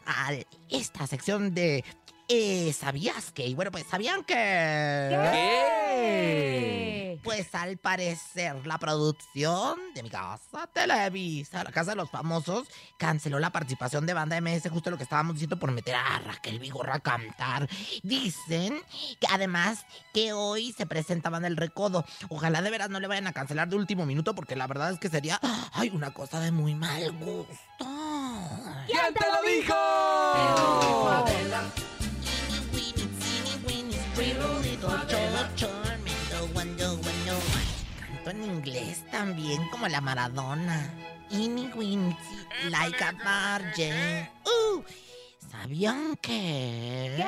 a 0.06 0.30
esta 0.70 1.06
sección 1.06 1.52
de 1.54 1.84
eh, 2.28 2.72
¿Sabías 2.74 3.32
que? 3.32 3.46
Y 3.46 3.54
bueno, 3.54 3.70
pues 3.70 3.86
¿sabían 3.86 4.22
que? 4.22 4.34
¿Qué? 5.32 7.18
Pues 7.24 7.54
al 7.54 7.78
parecer 7.78 8.66
la 8.66 8.78
producción 8.78 9.78
de 9.94 10.02
mi 10.02 10.10
casa 10.10 10.66
Televisa, 10.72 11.64
la 11.64 11.72
casa 11.72 11.92
de 11.92 11.96
los 11.96 12.10
famosos, 12.10 12.68
canceló 12.98 13.38
la 13.38 13.50
participación 13.50 14.06
de 14.06 14.14
Banda 14.14 14.40
MS, 14.40 14.68
justo 14.70 14.90
lo 14.90 14.96
que 14.96 15.02
estábamos 15.02 15.34
diciendo 15.34 15.58
por 15.58 15.72
meter 15.72 15.94
a 15.94 16.18
Raquel 16.20 16.58
Vigorra 16.58 16.96
a 16.96 17.00
cantar. 17.00 17.68
Dicen 18.02 18.80
que 19.20 19.26
además 19.30 19.86
que 20.12 20.32
hoy 20.32 20.72
se 20.72 20.86
presenta 20.86 21.30
Banda 21.30 21.48
El 21.48 21.56
Recodo. 21.56 22.04
Ojalá 22.28 22.62
de 22.62 22.70
veras 22.70 22.90
no 22.90 23.00
le 23.00 23.08
vayan 23.08 23.26
a 23.26 23.32
cancelar 23.32 23.68
de 23.68 23.76
último 23.76 24.06
minuto 24.06 24.34
porque 24.34 24.54
la 24.54 24.66
verdad 24.66 24.92
es 24.92 24.98
que 24.98 25.08
sería, 25.08 25.40
ay, 25.72 25.90
una 25.94 26.12
cosa 26.12 26.40
de 26.40 26.52
muy 26.52 26.74
mal 26.74 27.10
gusto. 27.12 27.86
¿Quién 28.86 29.14
te 29.14 29.26
lo 29.26 29.42
dijo? 29.50 29.74
Canto 38.28 38.44
en 38.44 38.44
inglés 38.44 39.04
también, 39.10 39.68
como 39.70 39.88
la 39.88 40.02
Maradona. 40.02 40.92
Inni 41.30 41.70
Winnie, 41.74 42.16
like 42.68 43.02
a 43.02 43.12
virgin. 43.58 44.28
Uh, 44.44 44.82
¿Sabían 45.50 46.16
que? 46.16 47.24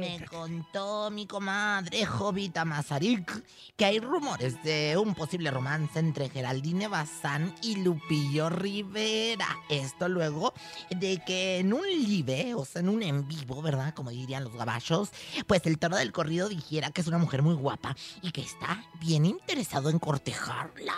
Me 0.00 0.26
contó 0.26 1.10
mi 1.10 1.26
comadre 1.26 2.04
Jovita 2.04 2.64
Mazarik 2.64 3.44
que 3.76 3.84
hay 3.84 4.00
rumores 4.00 4.62
de 4.62 4.96
un 4.96 5.14
posible 5.14 5.50
romance 5.50 5.98
entre 5.98 6.28
Geraldine 6.28 6.88
Bazán 6.88 7.54
y 7.62 7.76
Lupillo 7.76 8.50
Rivera. 8.50 9.46
Esto 9.68 10.08
luego 10.08 10.54
de 10.90 11.22
que 11.24 11.58
en 11.58 11.72
un 11.72 11.86
live, 11.86 12.54
o 12.54 12.64
sea, 12.64 12.80
en 12.80 12.88
un 12.88 13.02
en 13.02 13.28
vivo, 13.28 13.62
¿verdad? 13.62 13.94
Como 13.94 14.10
dirían 14.10 14.44
los 14.44 14.54
gabachos, 14.54 15.10
pues 15.46 15.64
el 15.66 15.78
toro 15.78 15.96
del 15.96 16.12
corrido 16.12 16.48
dijera 16.48 16.90
que 16.90 17.00
es 17.00 17.06
una 17.06 17.18
mujer 17.18 17.42
muy 17.42 17.54
guapa 17.54 17.96
y 18.22 18.32
que 18.32 18.40
está 18.42 18.84
bien 19.00 19.24
interesado 19.24 19.88
en 19.88 19.98
cortejarla. 19.98 20.94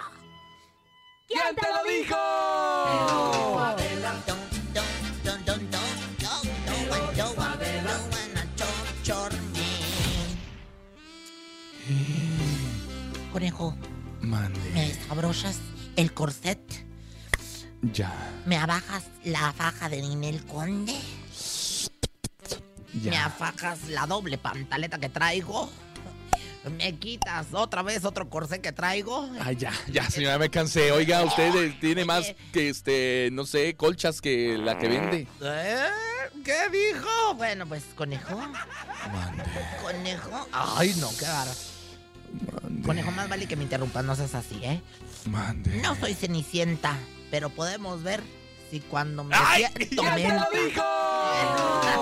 ¿Quién 1.28 1.57
te 1.57 1.66
lo 1.68 1.82
dijo? 1.91 2.16
Mande. 14.20 14.59
¿me 14.74 14.88
desabrochas 14.88 15.59
el 15.97 16.12
corset? 16.12 16.59
Ya. 17.92 18.12
¿Me 18.47 18.57
abajas 18.57 19.05
la 19.24 19.53
faja 19.53 19.88
de 19.88 20.01
Ninel 20.03 20.44
Conde? 20.47 20.94
¿Me 22.94 23.01
Ya. 23.12 23.26
afajas 23.26 23.88
la 23.88 24.07
doble 24.07 24.38
pantaleta 24.38 24.99
que 24.99 25.09
traigo? 25.09 25.70
¿Me 26.78 26.97
quitas 26.99 27.47
otra 27.53 27.82
vez 27.82 28.05
otro 28.05 28.28
corsé 28.28 28.61
que 28.61 28.72
traigo? 28.72 29.28
Ay, 29.40 29.55
ya, 29.55 29.72
ya, 29.92 30.11
señora, 30.11 30.36
me 30.38 30.51
cansé. 30.51 30.90
Oiga, 30.90 31.22
usted 31.22 31.55
eh, 31.55 31.76
tiene 31.80 32.05
más 32.05 32.34
que, 32.53 32.68
este, 32.70 33.28
no 33.32 33.47
sé, 33.47 33.76
colchas 33.76 34.20
que 34.20 34.59
la 34.59 34.76
que 34.76 34.88
vende. 34.88 35.28
¿Eh? 35.42 35.86
¿Qué 36.44 36.57
dijo? 36.72 37.34
Bueno, 37.36 37.66
pues, 37.68 37.84
conejo. 37.94 38.36
Conejo. 39.82 40.49
Ay, 40.53 40.92
no, 40.99 41.09
qué 41.16 41.24
bárbaro. 41.26 41.53
Conejo, 42.87 43.11
más 43.11 43.28
vale 43.28 43.47
que 43.47 43.57
me 43.57 43.64
interrumpas, 43.64 44.05
no 44.05 44.14
seas 44.14 44.34
así, 44.34 44.61
¿eh? 44.62 44.80
Mande. 45.26 45.76
No 45.82 45.97
soy 45.97 46.14
cenicienta, 46.14 46.97
pero 47.30 47.51
podemos 47.51 48.03
ver 48.03 48.22
si 48.70 48.80
cuando 48.80 49.24
me 49.24 49.34
¡Ay! 49.37 49.64
siento 49.76 50.03
¡Ya 50.05 50.14
te 50.16 50.28
lo 50.28 50.64
dijo! 50.64 50.82
¿Qué 51.82 51.97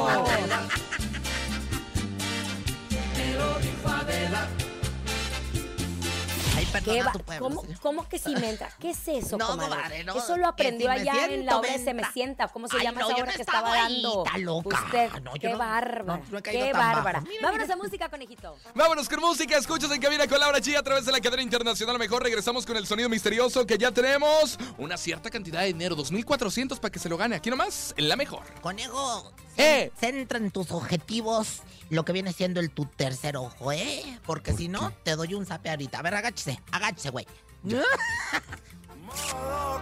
perdona 6.80 7.04
va- 7.06 7.12
tu 7.12 7.18
pueblo, 7.20 7.48
¿Cómo, 7.48 7.60
señor. 7.62 7.80
¿Cómo 7.80 8.08
que 8.08 8.18
si 8.18 8.34
me 8.36 8.50
entra? 8.50 8.68
¿Qué 8.78 8.90
es 8.90 9.08
eso, 9.08 9.36
No, 9.38 9.46
comadre? 9.46 9.70
comadre, 9.76 10.04
no, 10.04 10.16
Eso 10.16 10.36
lo 10.36 10.46
aprendió 10.48 10.90
allá 10.90 11.26
en 11.26 11.46
la 11.46 11.58
obra 11.58 11.72
de 11.72 11.84
Se 11.84 11.94
me 11.94 12.04
sienta. 12.12 12.48
¿Cómo 12.48 12.68
se 12.68 12.76
Ay, 12.76 12.84
llama 12.84 13.00
no, 13.00 13.06
esa 13.08 13.16
obra 13.16 13.26
no 13.30 13.36
que 13.36 13.42
estaba 13.42 13.72
ahí, 13.72 14.02
dando? 14.02 14.24
está 14.26 14.38
loca. 14.38 14.82
Usted, 14.84 15.10
No, 15.22 15.34
yo 15.34 15.40
qué 15.40 15.48
no- 15.50 15.58
bárbara. 15.58 16.16
no, 16.18 16.24
no 16.30 16.38
he 16.38 16.42
caído 16.42 16.66
qué 16.66 16.72
tan 16.72 16.80
bajo. 16.80 16.94
bárbara. 16.96 17.20
Mira, 17.22 17.42
Vámonos 17.42 17.70
a 17.70 17.76
música, 17.76 18.08
conejito. 18.08 18.56
Vámonos 18.74 19.08
con 19.08 19.20
música, 19.20 19.56
escuchas 19.56 19.90
en 19.90 20.00
cabina 20.00 20.26
con 20.26 20.38
Laura 20.40 20.58
G 20.58 20.76
a 20.76 20.82
través 20.82 21.04
de 21.06 21.12
la 21.12 21.20
cadena 21.20 21.42
internacional. 21.42 21.98
Mejor 21.98 22.22
regresamos 22.22 22.66
con 22.66 22.76
el 22.76 22.86
sonido 22.86 23.08
misterioso 23.08 23.66
que 23.66 23.78
ya 23.78 23.90
tenemos 23.92 24.58
una 24.78 24.96
cierta 24.96 25.30
cantidad 25.30 25.60
de 25.60 25.66
dinero, 25.68 25.96
2.400 25.96 26.78
para 26.80 26.90
que 26.92 26.98
se 26.98 27.08
lo 27.08 27.16
gane. 27.16 27.36
Aquí 27.36 27.50
nomás, 27.50 27.94
en 27.96 28.08
la 28.08 28.16
mejor. 28.16 28.42
Conejo, 28.60 29.32
¡Eh! 29.56 29.92
centra 29.98 30.38
en 30.38 30.50
tus 30.50 30.70
objetivos 30.72 31.62
lo 31.90 32.04
que 32.04 32.12
viene 32.12 32.32
siendo 32.32 32.60
el 32.60 32.70
tu 32.70 32.86
tercer 32.86 33.36
ojo, 33.36 33.72
¿eh? 33.72 34.18
Porque 34.26 34.52
si 34.52 34.68
no, 34.68 34.92
te 35.02 35.16
doy 35.16 35.34
un 35.34 35.46
zape 35.46 35.70
ahorita. 35.70 35.98
A 35.98 36.02
ver, 36.02 36.14
agáchese, 36.14 36.60
agáchese, 36.72 37.10
güey. 37.10 37.26
Modo 37.62 37.82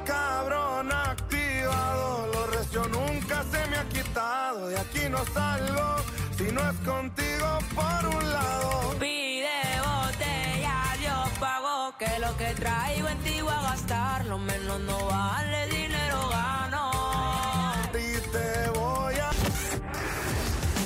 cabrón 0.05 0.93
activado, 0.93 2.27
lo 2.33 2.47
recio 2.49 2.85
nunca 2.89 3.45
se 3.51 3.67
me 3.69 3.77
ha 3.77 3.89
quitado. 3.89 4.69
De 4.69 4.79
aquí 4.79 5.09
no 5.09 5.25
salgo 5.33 5.97
si 6.37 6.45
no 6.53 6.71
es 6.71 6.77
contigo 6.79 7.59
por 7.75 8.17
un 8.17 8.33
lado. 8.33 8.95
Pide 8.99 9.81
botella, 9.81 10.97
Dios 10.99 11.29
pagó 11.41 11.97
que 11.99 12.19
lo 12.19 12.37
que 12.37 12.55
traigo 12.55 13.09
en 13.09 13.19
ti 13.19 13.41
voy 13.41 13.53
a 13.53 13.63
gastar, 13.63 14.27
lo 14.27 14.39
menos 14.39 14.81
no 14.81 15.07
vale 15.07 15.69
dinero 15.69 16.29
gano. 16.29 16.91
A 16.93 17.75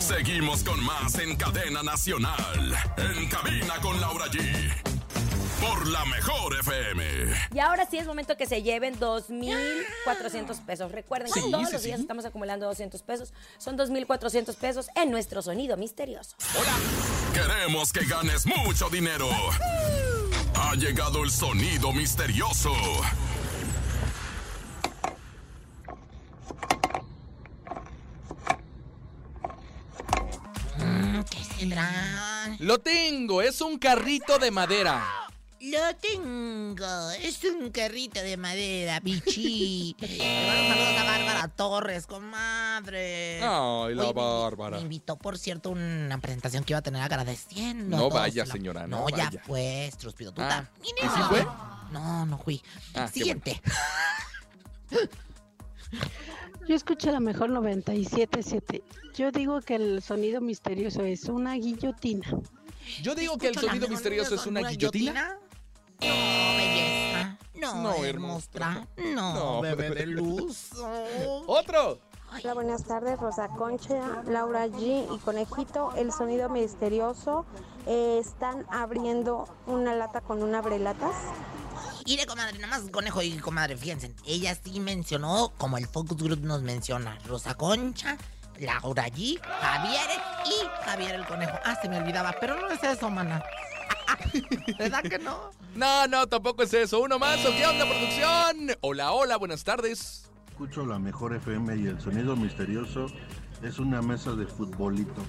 Seguimos 0.07 0.63
con 0.63 0.83
más 0.85 1.19
en 1.19 1.35
cadena 1.37 1.83
nacional. 1.83 2.77
En 2.97 3.29
cabina 3.29 3.75
con 3.83 4.01
Laura 4.01 4.27
G. 4.27 4.73
Por 5.61 5.89
la 5.89 6.05
mejor 6.05 6.55
FM. 6.61 7.03
Y 7.53 7.59
ahora 7.59 7.87
sí 7.91 7.99
es 7.99 8.07
momento 8.07 8.37
que 8.37 8.47
se 8.47 8.63
lleven 8.63 9.01
2.400 9.01 10.65
pesos. 10.65 10.93
Recuerden 10.93 11.33
que 11.33 11.41
Sí, 11.41 11.51
todos 11.51 11.67
sí, 11.67 11.73
los 11.73 11.83
días 11.83 11.97
sí. 11.97 12.03
estamos 12.03 12.25
acumulando 12.25 12.67
200 12.67 13.03
pesos. 13.03 13.33
Son 13.59 13.77
2.400 13.77 14.55
pesos 14.57 14.87
en 14.95 15.11
nuestro 15.11 15.43
sonido 15.43 15.77
misterioso. 15.77 16.37
Queremos 17.35 17.93
que 17.93 18.05
ganes 18.05 18.47
mucho 18.47 18.89
dinero. 18.89 19.29
Ha 20.55 20.75
llegado 20.77 21.25
el 21.25 21.33
sonido 21.33 21.93
misterioso. 21.93 22.73
¿Qué 31.25 31.45
será? 31.59 32.57
Lo 32.59 32.79
tengo, 32.79 33.43
es 33.43 33.61
un 33.61 33.79
carrito 33.79 34.39
de 34.39 34.51
madera. 34.51 35.05
Lo 35.61 35.97
tengo. 35.97 37.11
Es 37.13 37.43
un 37.45 37.71
carrito 37.71 38.21
de 38.21 38.37
madera, 38.37 39.01
mando 39.05 39.25
saludos 40.69 40.99
a 41.01 41.05
Bárbara 41.05 41.49
Torres, 41.49 42.07
comadre. 42.07 43.41
Ay, 43.43 43.95
la 43.95 44.05
Oye, 44.05 44.13
Bárbara. 44.13 44.77
Me 44.77 44.83
invitó, 44.83 45.17
por 45.17 45.39
cierto, 45.39 45.71
una 45.71 46.19
presentación 46.19 46.63
que 46.63 46.73
iba 46.73 46.79
a 46.79 46.83
tener 46.83 47.03
agradeciendo. 47.03 47.97
No 47.97 48.11
vaya, 48.11 48.45
la- 48.45 48.53
señora, 48.53 48.87
No, 48.87 49.09
no 49.09 49.17
ya 49.17 49.31
fue, 49.47 49.91
Truspido. 49.99 50.33
Tú 50.33 50.43
Ah, 50.43 50.49
también. 50.77 50.95
¿y 50.99 51.03
sí 51.03 51.23
fue? 51.29 51.47
No, 51.91 52.27
no 52.27 52.39
fui. 52.39 52.63
Ah, 52.95 53.09
Siguiente. 53.09 53.61
Yo 56.69 56.75
escucho 56.75 57.11
la 57.13 57.21
mejor 57.21 57.51
97.7. 57.51 58.83
Yo 59.15 59.31
digo 59.31 59.61
que 59.61 59.77
el 59.77 60.03
sonido 60.03 60.41
misterioso 60.41 61.03
es 61.03 61.25
una 61.25 61.55
guillotina. 61.55 62.27
Yo 63.03 63.15
digo 63.15 63.39
que 63.39 63.49
el 63.49 63.57
sonido 63.57 63.89
misterioso 63.89 64.35
es 64.35 64.47
una 64.47 64.69
guillotina. 64.69 65.39
No, 66.01 66.57
belleza. 66.57 67.39
No, 67.55 67.83
No, 67.83 68.05
hermosa. 68.05 68.87
No, 68.97 69.35
No, 69.35 69.61
bebé 69.63 69.91
de 69.91 70.07
luz. 70.07 70.71
¡Otro! 71.47 71.99
Hola, 72.33 72.55
buenas 72.55 72.85
tardes, 72.85 73.19
Rosa 73.21 73.49
Concha, 73.49 74.23
Laura 74.27 74.67
G 74.67 75.07
y 75.15 75.19
Conejito. 75.21 75.93
El 75.97 76.13
sonido 76.13 76.49
misterioso. 76.49 77.47
eh, 77.87 78.19
están 78.21 78.67
abriendo 78.69 79.49
una 79.67 79.95
lata 79.95 80.21
con 80.21 80.43
un 80.43 80.55
abrelatas. 80.57 81.15
Y 82.07 82.17
de 82.17 82.27
comadre, 82.27 82.59
nada 82.59 82.79
más 82.79 82.89
conejo 82.91 83.21
y 83.23 83.37
comadre, 83.39 83.77
fíjense, 83.77 84.15
ella 84.27 84.55
sí 84.63 84.79
mencionó, 84.79 85.53
como 85.59 85.77
el 85.77 85.87
Focus 85.89 86.17
Group 86.23 86.41
nos 86.43 86.63
menciona, 86.63 87.19
Rosa 87.27 87.55
Concha, 87.57 88.17
Laura 88.61 89.07
G, 89.09 89.41
Javier 89.43 90.09
y 90.47 90.85
Javier 90.85 91.15
el 91.17 91.27
conejo. 91.27 91.59
Ah, 91.65 91.77
se 91.83 91.89
me 91.89 91.99
olvidaba, 91.99 92.35
pero 92.41 92.61
no 92.61 92.69
es 92.69 92.83
eso, 92.85 93.11
mana. 93.11 93.43
¿Verdad 94.79 95.03
que 95.03 95.19
no? 95.19 95.51
No, 95.75 96.07
no, 96.07 96.27
tampoco 96.29 96.63
es 96.63 96.73
eso. 96.75 97.01
Uno 97.01 97.19
más, 97.19 97.45
¿o 97.45 97.51
qué 97.51 97.67
onda, 97.67 97.85
producción? 97.85 98.71
Hola, 98.83 99.11
hola, 99.13 99.37
buenas 99.37 99.65
tardes. 99.65 100.31
Escucho 100.49 100.87
la 100.87 100.99
mejor 101.01 101.35
FM 101.35 101.77
y 101.77 101.87
el 101.89 102.01
sonido 102.01 102.37
misterioso 102.37 103.07
es 103.63 103.79
una 103.79 104.01
mesa 104.01 104.31
de 104.33 104.47
futbolito. 104.47 105.23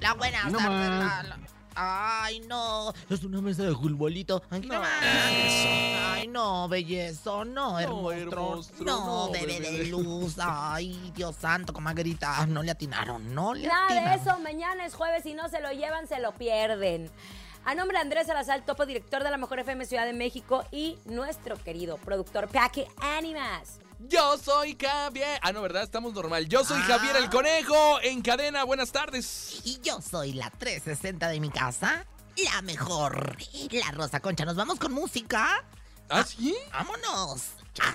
La 0.00 0.14
buena 0.14 0.44
No 0.50 0.58
la- 0.60 1.22
la- 1.22 1.38
Ay, 1.74 2.40
no. 2.40 2.92
Es 3.10 3.24
una 3.24 3.40
mesa 3.40 3.64
de 3.64 3.74
futbolito. 3.74 4.42
Aquí 4.50 4.68
no, 4.68 4.82
Ay, 4.82 6.28
no, 6.28 6.68
bellezo. 6.68 7.44
No, 7.44 7.78
hermoso. 7.78 8.70
No, 8.80 9.26
no, 9.26 9.32
bebé 9.32 9.60
bebé. 9.60 9.78
de 9.78 9.84
luz. 9.86 10.36
Ay, 10.38 11.12
Dios 11.14 11.36
santo, 11.36 11.72
comadrita. 11.72 12.46
No 12.46 12.62
le 12.62 12.70
atinaron, 12.70 13.34
no 13.34 13.54
le 13.54 13.66
Nada 13.66 14.10
de 14.10 14.14
eso, 14.16 14.38
mañana 14.40 14.84
es 14.86 14.94
jueves 14.94 15.26
y 15.26 15.34
no 15.34 15.48
se 15.48 15.60
lo 15.60 15.72
llevan, 15.72 16.06
se 16.06 16.20
lo 16.20 16.32
pierden. 16.32 17.10
A 17.64 17.74
nombre 17.74 17.96
de 17.96 18.02
Andrés 18.02 18.26
Salazar, 18.26 18.64
topo 18.64 18.84
director 18.84 19.24
de 19.24 19.30
la 19.30 19.38
Mejor 19.38 19.58
FM 19.60 19.86
Ciudad 19.86 20.04
de 20.04 20.12
México 20.12 20.64
y 20.70 20.98
nuestro 21.06 21.56
querido 21.56 21.96
productor 21.96 22.48
Paque 22.48 22.86
Animas. 23.00 23.80
Yo 24.08 24.36
soy 24.38 24.76
Javier. 24.80 25.38
Ah, 25.42 25.52
no, 25.52 25.62
¿verdad? 25.62 25.82
Estamos 25.82 26.14
normal. 26.14 26.48
Yo 26.48 26.64
soy 26.64 26.80
Javier 26.82 27.16
el 27.16 27.30
Conejo 27.30 28.00
en 28.02 28.22
cadena. 28.22 28.64
Buenas 28.64 28.92
tardes. 28.92 29.60
Y 29.64 29.80
yo 29.82 30.00
soy 30.00 30.32
la 30.32 30.50
360 30.50 31.28
de 31.28 31.40
mi 31.40 31.50
casa. 31.50 32.06
La 32.36 32.62
mejor. 32.62 33.36
La 33.70 33.90
Rosa 33.92 34.20
Concha. 34.20 34.44
¿Nos 34.44 34.56
vamos 34.56 34.78
con 34.78 34.92
música? 34.92 35.64
¿Ah, 36.10 36.24
sí? 36.24 36.54
Vámonos. 36.72 37.52
Chau. 37.72 37.94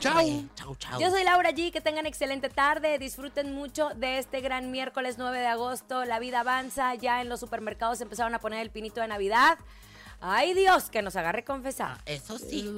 Chau, 0.56 0.76
chau. 0.76 1.00
Yo 1.00 1.10
soy 1.10 1.24
Laura 1.24 1.52
G, 1.52 1.72
que 1.72 1.80
tengan 1.80 2.06
excelente 2.06 2.50
tarde, 2.50 3.00
disfruten 3.00 3.54
mucho 3.54 3.90
de 3.96 4.18
este 4.18 4.42
gran 4.42 4.72
miércoles 4.72 5.16
9 5.18 5.40
de 5.40 5.48
agosto, 5.48 6.04
la 6.04 6.20
vida 6.20 6.42
avanza, 6.42 6.96
ya 6.96 7.22
en 7.22 7.30
los 7.30 7.40
supermercados 7.40 8.02
empezaron 8.02 8.36
a 8.36 8.40
poner 8.40 8.60
el 8.60 8.72
pinito 8.72 9.00
de 9.00 9.08
Navidad. 9.08 9.58
Ay 10.20 10.54
Dios, 10.54 10.90
que 10.90 11.02
nos 11.02 11.16
agarre 11.16 11.46
confesar. 11.46 11.98
Eso 12.06 12.38
sí. 12.38 12.70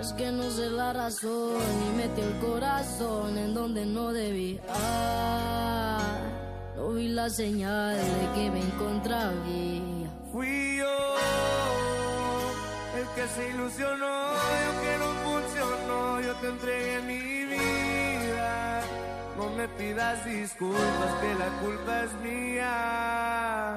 Es 0.00 0.14
que 0.14 0.32
no 0.32 0.50
sé 0.50 0.70
la 0.70 0.94
razón 0.94 1.60
y 1.86 1.96
metí 1.96 2.22
el 2.22 2.38
corazón 2.38 3.36
en 3.36 3.52
donde 3.52 3.84
no 3.84 4.14
debía. 4.14 4.62
No 6.74 6.92
vi 6.92 7.08
la 7.08 7.28
señal 7.28 7.96
de 7.96 8.32
que 8.34 8.50
me 8.50 8.60
encontraba. 8.60 9.34
Fui 10.32 10.78
yo 10.78 11.16
el 12.96 13.06
que 13.14 13.28
se 13.28 13.50
ilusionó 13.50 14.06
y 14.06 14.64
aunque 14.68 14.98
no 15.00 15.08
funcionó, 15.28 16.20
yo 16.22 16.34
te 16.36 16.48
entregué 16.48 17.02
mi 17.02 17.44
vida. 17.44 18.80
No 19.36 19.50
me 19.50 19.68
pidas 19.68 20.24
disculpas, 20.24 21.12
que 21.20 21.34
la 21.34 21.48
culpa 21.60 22.04
es 22.04 22.12
mía. 22.22 23.76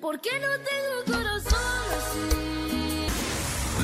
¿Por 0.00 0.20
qué 0.20 0.38
no 0.38 0.48
tengo 0.70 1.18
corazón 1.18 1.82
así? 1.98 2.69